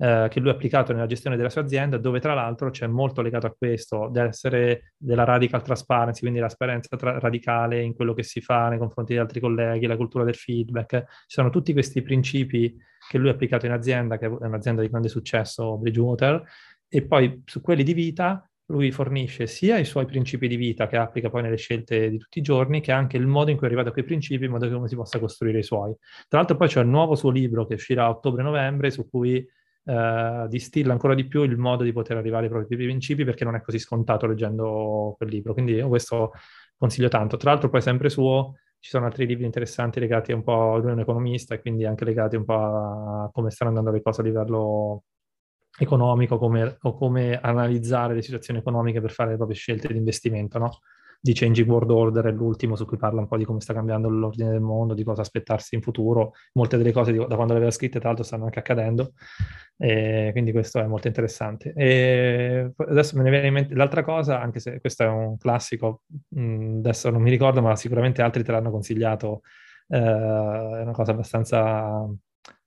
eh, 0.03 0.29
che 0.31 0.41
lui 0.41 0.49
ha 0.49 0.53
applicato 0.53 0.93
nella 0.93 1.07
gestione 1.07 1.37
della 1.37 1.51
sua 1.51 1.61
azienda, 1.61 1.99
dove 1.99 2.21
tra 2.21 2.33
l'altro 2.33 2.71
c'è 2.71 2.87
molto 2.87 3.21
legato 3.21 3.47
a 3.47 3.55
questo, 3.57 4.09
dell'essere 4.11 4.95
della 4.97 5.25
radical 5.25 5.63
transparency, 5.63 6.21
quindi 6.21 6.41
l'esperienza 6.41 6.97
tra- 6.97 7.19
radicale 7.19 7.83
in 7.83 7.95
quello 7.95 8.15
che 8.15 8.23
si 8.23 8.41
fa 8.41 8.69
nei 8.69 8.79
confronti 8.79 9.13
di 9.13 9.19
altri 9.19 9.41
colleghi, 9.41 9.87
la 9.87 9.97
cultura 9.97 10.25
del 10.25 10.37
feedback. 10.37 11.05
Ci 11.05 11.07
sono 11.27 11.51
tutti 11.51 11.73
questi 11.73 12.01
principi 12.01 12.75
che 13.11 13.19
lui 13.19 13.29
ha 13.29 13.33
applicato 13.33 13.67
in 13.67 13.73
azienda, 13.73 14.17
che 14.17 14.27
è 14.27 14.29
un'azienda 14.29 14.81
di 14.83 14.89
grande 14.89 15.09
successo, 15.09 15.77
Bridgewater, 15.77 16.43
e 16.91 17.07
poi 17.07 17.43
su 17.47 17.61
quelli 17.61 17.85
di 17.85 17.95
vita 17.95 18.45
lui 18.67 18.91
fornisce 18.93 19.47
sia 19.47 19.79
i 19.79 19.85
suoi 19.85 20.07
principi 20.07 20.49
di 20.49 20.57
vita 20.57 20.87
che 20.87 20.97
applica 20.97 21.29
poi 21.29 21.43
nelle 21.43 21.57
scelte 21.57 22.09
di 22.09 22.19
tutti 22.19 22.39
i 22.39 22.43
giorni, 22.43 22.81
che 22.81 22.93
anche 22.93 23.17
il 23.17 23.27
modo 23.27 23.51
in 23.51 23.57
cui 23.57 23.67
è 23.67 23.69
arrivato 23.69 23.91
a 23.91 23.93
quei 23.93 24.05
principi, 24.05 24.45
in 24.45 24.51
modo 24.53 24.69
che 24.69 24.75
uno 24.75 24.87
si 24.87 24.95
possa 24.97 25.19
costruire 25.19 25.59
i 25.59 25.63
suoi. 25.63 25.95
Tra 26.29 26.39
l'altro 26.39 26.57
poi 26.57 26.69
c'è 26.69 26.81
il 26.81 26.87
nuovo 26.89 27.15
suo 27.17 27.31
libro 27.31 27.67
che 27.67 27.75
uscirà 27.75 28.05
a 28.05 28.11
ottobre-novembre, 28.11 28.91
su 28.91 29.09
cui 29.09 29.45
eh, 29.85 30.47
distilla 30.49 30.93
ancora 30.93 31.15
di 31.15 31.27
più 31.27 31.43
il 31.43 31.57
modo 31.57 31.83
di 31.83 31.93
poter 31.93 32.17
arrivare 32.17 32.45
ai 32.45 32.51
propri 32.51 32.77
principi, 32.77 33.25
perché 33.25 33.45
non 33.45 33.57
è 33.57 33.61
così 33.61 33.79
scontato 33.79 34.27
leggendo 34.27 35.15
quel 35.17 35.29
libro. 35.31 35.53
Quindi 35.53 35.73
io 35.73 35.89
questo 35.89 36.33
consiglio 36.77 37.09
tanto. 37.09 37.37
Tra 37.37 37.51
l'altro 37.51 37.71
poi 37.71 37.83
sempre 37.83 38.09
suo 38.09 38.55
ci 38.79 38.89
sono 38.91 39.05
altri 39.05 39.27
libri 39.27 39.45
interessanti 39.45 40.01
legati 40.01 40.33
un 40.33 40.43
po', 40.43 40.79
lui 40.79 40.91
è 40.91 40.93
un 40.93 41.01
economista 41.01 41.55
e 41.55 41.61
quindi 41.61 41.85
anche 41.85 42.05
legati 42.05 42.37
un 42.37 42.45
po' 42.45 42.55
a 42.55 43.31
come 43.33 43.51
stanno 43.51 43.71
andando 43.71 43.91
le 43.91 44.01
cose 44.01 44.23
a 44.23 44.25
livello 44.25 45.05
economico 45.79 46.39
come, 46.39 46.77
o 46.83 46.95
come 46.95 47.39
analizzare 47.39 48.15
le 48.15 48.23
situazioni 48.23 48.61
economiche 48.61 49.01
per 49.01 49.11
fare 49.11 49.31
le 49.31 49.37
proprie 49.37 49.57
scelte 49.57 49.89
di 49.89 49.99
investimento, 49.99 50.59
no? 50.59 50.79
di 51.23 51.35
Changing 51.35 51.69
World 51.69 51.91
Order 51.91 52.25
è 52.27 52.31
l'ultimo 52.31 52.77
su 52.77 52.87
cui 52.87 52.97
parla 52.97 53.21
un 53.21 53.27
po' 53.27 53.37
di 53.37 53.45
come 53.45 53.61
sta 53.61 53.75
cambiando 53.75 54.09
l'ordine 54.09 54.51
del 54.51 54.61
mondo, 54.61 54.95
di 54.95 55.05
cosa 55.05 55.21
aspettarsi 55.21 55.75
in 55.75 55.83
futuro. 55.83 56.33
Molte 56.55 56.79
delle 56.79 56.93
cose 56.93 57.13
da 57.13 57.35
quando 57.35 57.53
le 57.53 57.59
aveva 57.59 57.71
scritte, 57.71 57.99
tra 57.99 58.09
l'altro, 58.09 58.25
stanno 58.25 58.45
anche 58.45 58.59
accadendo. 58.59 59.13
E 59.77 60.31
quindi 60.33 60.51
questo 60.51 60.81
è 60.81 60.87
molto 60.87 61.09
interessante. 61.09 61.73
E 61.77 62.73
adesso 62.75 63.17
me 63.19 63.23
ne 63.23 63.31
viene 63.31 63.47
in 63.49 63.53
mente 63.53 63.75
l'altra 63.75 64.03
cosa, 64.03 64.41
anche 64.41 64.61
se 64.61 64.81
questo 64.81 65.03
è 65.03 65.09
un 65.09 65.37
classico, 65.37 66.03
adesso 66.35 67.11
non 67.11 67.21
mi 67.21 67.31
ricordo, 67.31 67.61
ma 67.61 67.77
sicuramente 67.77 68.23
altri 68.23 68.43
te 68.43 68.53
l'hanno 68.53 68.71
consigliato. 68.71 69.43
Eh, 69.89 69.99
è 69.99 70.83
una 70.83 70.93
cosa 70.93 71.11
abbastanza 71.13 72.09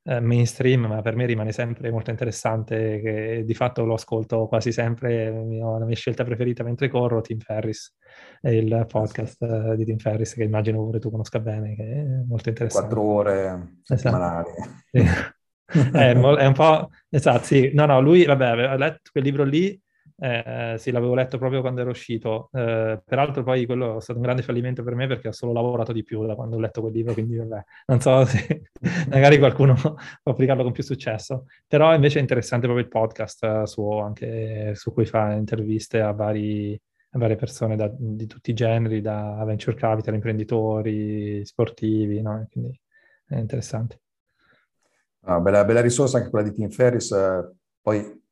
eh, 0.04 0.20
mainstream, 0.20 0.86
ma 0.86 1.02
per 1.02 1.16
me 1.16 1.26
rimane 1.26 1.52
sempre 1.52 1.90
molto 1.90 2.10
interessante, 2.10 3.00
che 3.02 3.44
di 3.46 3.54
fatto 3.54 3.86
lo 3.86 3.94
ascolto 3.94 4.48
quasi 4.48 4.72
sempre, 4.72 5.32
mio, 5.32 5.78
la 5.78 5.86
mia 5.86 5.96
scelta 5.96 6.24
preferita 6.24 6.64
mentre 6.64 6.90
corro, 6.90 7.22
Tim 7.22 7.40
Ferris, 7.40 7.96
è 8.42 8.50
il 8.50 8.86
podcast 8.88 9.42
uh, 9.42 9.76
di 9.76 9.86
Tim 9.86 9.98
Ferris, 9.98 10.34
che 10.34 10.44
immagino 10.44 10.84
pure 10.84 11.00
tu 11.00 11.10
conosca 11.10 11.40
bene, 11.40 11.76
che 11.76 11.84
è 11.84 12.04
molto 12.28 12.50
interessante. 12.50 12.88
Quattro 12.88 13.10
ore 13.10 13.78
settimanali. 13.82 14.50
Esatto. 15.66 15.92
Sì. 15.92 15.98
è, 15.98 16.14
è, 16.14 16.46
un 16.46 16.54
po'... 16.54 16.90
Esatto, 17.10 17.46
sì. 17.46 17.72
No, 17.74 17.86
no, 17.86 18.00
lui, 18.02 18.26
vabbè, 18.26 18.46
aveva 18.46 18.76
letto 18.76 19.10
quel 19.12 19.24
libro 19.24 19.44
lì 19.44 19.82
eh, 20.18 20.76
sì, 20.78 20.92
l'avevo 20.92 21.16
letto 21.16 21.38
proprio 21.38 21.62
quando 21.62 21.82
ero 21.82 21.90
uscito. 21.90 22.50
Eh, 22.54 23.02
peraltro, 23.04 23.44
poi 23.44 23.66
quello 23.66 23.98
è 23.98 24.02
stato 24.02 24.20
un 24.20 24.26
grande 24.26 24.42
fallimento 24.42 24.84
per 24.84 24.96
me 24.96 25.08
perché 25.08 25.30
ho 25.30 25.32
solo 25.32 25.54
lavorato 25.54 25.92
di 25.92 26.04
più 26.04 26.26
da 26.26 26.36
quando 26.36 26.56
ho 26.56 26.60
letto 26.60 26.82
quel 26.82 26.94
libro. 26.94 27.14
Quindi, 27.14 27.38
vabbè, 27.38 27.64
non 27.88 28.00
so 28.00 28.26
se 28.26 28.72
magari 29.10 29.38
qualcuno 29.38 29.74
può 29.74 30.32
applicarlo 30.32 30.64
con 30.64 30.72
più 30.72 30.84
successo. 30.84 31.46
Però 31.68 31.94
invece 31.94 32.20
è 32.20 32.22
interessante 32.22 32.66
proprio 32.66 32.86
il 32.86 32.92
podcast 32.92 33.44
eh, 33.44 33.68
suo, 33.68 34.02
anche 34.02 34.76
su 34.76 34.94
cui 34.94 35.06
fa 35.06 35.34
interviste 35.34 36.02
a 36.02 36.12
vari, 36.12 36.80
varie 37.12 37.36
persone 37.36 37.76
da, 37.76 37.92
di 37.96 38.28
tutti 38.28 38.52
i 38.52 38.54
generi, 38.54 39.02
da 39.02 39.44
venture 39.46 39.76
capital, 39.76 40.14
imprenditori, 40.14 41.46
sportivi, 41.46 42.22
no? 42.22 42.48
quindi 42.52 42.80
è 43.28 43.38
interessante. 43.38 44.00
Ah, 45.26 45.40
bella, 45.40 45.64
bella, 45.64 45.82
risorsa 45.82 46.18
anche 46.18 46.30
quella 46.30 46.48
di 46.50 46.54
Tim 46.54 46.70
Ferris, 46.70 47.12
eh, 47.12 47.50
poi 47.82 48.23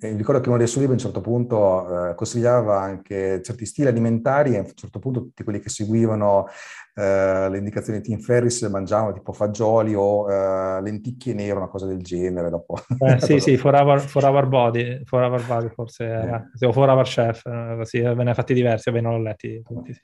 ricordo 0.00 0.40
che 0.40 0.48
uno 0.48 0.58
dei 0.58 0.66
suoi 0.66 0.86
libri 0.86 0.98
a 0.98 1.00
un 1.00 1.04
certo 1.04 1.20
punto 1.20 2.10
eh, 2.10 2.14
consigliava 2.14 2.80
anche 2.80 3.40
certi 3.42 3.66
stili 3.66 3.88
alimentari 3.88 4.54
e 4.54 4.58
a 4.58 4.60
un 4.60 4.72
certo 4.74 4.98
punto 4.98 5.20
tutti 5.20 5.44
quelli 5.44 5.60
che 5.60 5.68
seguivano 5.68 6.48
eh, 6.94 7.48
le 7.48 7.58
indicazioni 7.58 8.00
di 8.00 8.04
Tim 8.04 8.18
Ferris 8.18 8.62
mangiavano 8.62 9.12
tipo 9.12 9.32
fagioli 9.32 9.94
o 9.94 10.30
eh, 10.30 10.82
lenticchie 10.82 11.34
nere, 11.34 11.56
una 11.56 11.68
cosa 11.68 11.86
del 11.86 12.02
genere. 12.02 12.50
Dopo. 12.50 12.78
Eh, 12.98 13.20
sì, 13.22 13.38
sì, 13.38 13.56
for 13.56 13.74
our, 13.74 14.00
for 14.00 14.24
our, 14.24 14.46
body, 14.46 15.02
for 15.04 15.22
our 15.22 15.44
body 15.46 15.68
forse 15.68 16.04
era, 16.04 16.50
o 16.60 16.72
for 16.72 16.88
our 16.88 17.06
chef, 17.06 17.42
così, 17.76 18.00
ve 18.00 18.24
ne 18.24 18.30
ha 18.30 18.34
fatti 18.34 18.54
diversi, 18.54 18.90
ve 18.90 19.00
non 19.00 19.14
l'ho 19.14 19.22
letti 19.22 19.62
tutti. 19.62 19.92
Sì. 19.92 20.00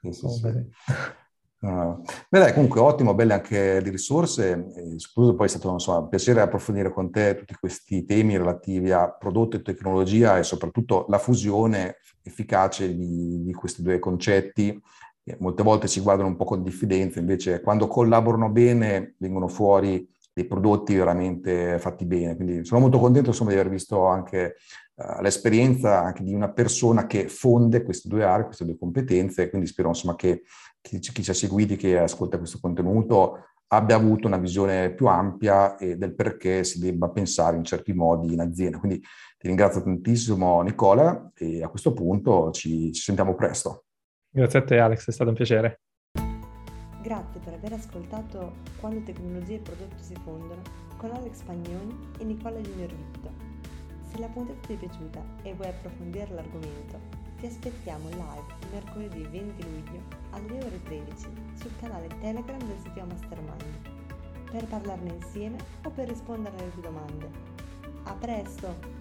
Sì, 0.00 0.12
sì, 0.12 0.28
sì. 0.28 0.66
Uh, 1.64 2.02
beh 2.28 2.38
dai, 2.40 2.52
comunque 2.52 2.78
ottimo, 2.80 3.14
belle 3.14 3.32
anche 3.32 3.80
le 3.80 3.90
risorse, 3.90 4.50
e 4.76 4.96
poi 5.14 5.46
è 5.46 5.48
stato 5.48 5.72
insomma, 5.72 6.00
un 6.00 6.08
piacere 6.08 6.42
approfondire 6.42 6.92
con 6.92 7.10
te 7.10 7.36
tutti 7.38 7.54
questi 7.58 8.04
temi 8.04 8.36
relativi 8.36 8.92
a 8.92 9.10
prodotto 9.10 9.56
e 9.56 9.62
tecnologia 9.62 10.36
e 10.36 10.42
soprattutto 10.42 11.06
la 11.08 11.16
fusione 11.16 11.96
efficace 12.22 12.94
di, 12.94 13.42
di 13.42 13.52
questi 13.54 13.80
due 13.80 13.98
concetti. 13.98 14.78
E 15.26 15.36
molte 15.40 15.62
volte 15.62 15.88
si 15.88 16.00
guardano 16.00 16.28
un 16.28 16.36
po' 16.36 16.44
con 16.44 16.62
diffidenza, 16.62 17.18
invece 17.18 17.62
quando 17.62 17.86
collaborano 17.86 18.50
bene 18.50 19.14
vengono 19.16 19.48
fuori 19.48 20.06
dei 20.34 20.44
prodotti 20.44 20.94
veramente 20.94 21.78
fatti 21.78 22.04
bene. 22.04 22.36
Quindi 22.36 22.62
sono 22.66 22.80
molto 22.80 22.98
contento 22.98 23.30
insomma, 23.30 23.52
di 23.52 23.56
aver 23.56 23.70
visto 23.70 24.04
anche 24.04 24.56
uh, 24.96 25.22
l'esperienza 25.22 26.02
anche 26.02 26.22
di 26.22 26.34
una 26.34 26.50
persona 26.50 27.06
che 27.06 27.28
fonde 27.28 27.84
queste 27.84 28.08
due 28.08 28.24
aree, 28.24 28.44
queste 28.44 28.66
due 28.66 28.76
competenze, 28.76 29.48
quindi 29.48 29.66
spero 29.66 29.88
insomma, 29.88 30.14
che 30.14 30.42
chi, 30.84 30.98
chi 30.98 31.22
ci 31.22 31.30
ha 31.30 31.34
seguiti, 31.34 31.76
che 31.76 31.98
ascolta 31.98 32.36
questo 32.36 32.58
contenuto, 32.60 33.46
abbia 33.68 33.96
avuto 33.96 34.26
una 34.26 34.36
visione 34.36 34.92
più 34.92 35.06
ampia 35.06 35.76
e 35.76 35.96
del 35.96 36.14
perché 36.14 36.62
si 36.62 36.78
debba 36.78 37.08
pensare 37.08 37.56
in 37.56 37.64
certi 37.64 37.94
modi 37.94 38.34
in 38.34 38.40
azienda. 38.40 38.78
Quindi 38.78 39.00
ti 39.00 39.46
ringrazio 39.46 39.82
tantissimo 39.82 40.60
Nicola 40.60 41.30
e 41.34 41.62
a 41.62 41.68
questo 41.68 41.94
punto 41.94 42.50
ci, 42.50 42.92
ci 42.92 43.00
sentiamo 43.00 43.34
presto. 43.34 43.84
Grazie 44.30 44.58
a 44.58 44.64
te 44.64 44.78
Alex, 44.78 45.08
è 45.08 45.12
stato 45.12 45.30
un 45.30 45.36
piacere. 45.36 45.80
Grazie 47.02 47.40
per 47.40 47.54
aver 47.54 47.72
ascoltato 47.74 48.54
Quando 48.80 49.02
tecnologia 49.02 49.54
e 49.54 49.60
prodotto 49.60 50.02
si 50.02 50.14
fondono 50.22 50.62
con 50.96 51.10
Alex 51.12 51.42
Pagnoni 51.42 52.10
e 52.18 52.24
Nicola 52.24 52.58
Junior 52.58 52.94
Vitto. 52.94 53.30
Se 54.10 54.18
la 54.18 54.28
puntata 54.28 54.66
ti 54.66 54.74
è 54.74 54.76
piaciuta 54.76 55.22
e 55.42 55.54
vuoi 55.54 55.68
approfondire 55.68 56.32
l'argomento, 56.32 57.23
ti 57.44 57.50
aspettiamo 57.50 58.08
live 58.08 58.54
mercoledì 58.72 59.22
20 59.22 59.62
luglio 59.64 60.00
alle 60.30 60.64
ore 60.64 60.82
13 60.84 61.28
sul 61.52 61.76
canale 61.78 62.06
Telegram 62.20 62.58
del 62.58 62.78
sito 62.82 63.04
Mastermind 63.04 63.90
per 64.50 64.64
parlarne 64.64 65.12
insieme 65.12 65.58
o 65.84 65.90
per 65.90 66.08
rispondere 66.08 66.56
alle 66.56 66.72
tue 66.72 66.82
domande. 66.82 67.30
A 68.04 68.14
presto! 68.14 68.93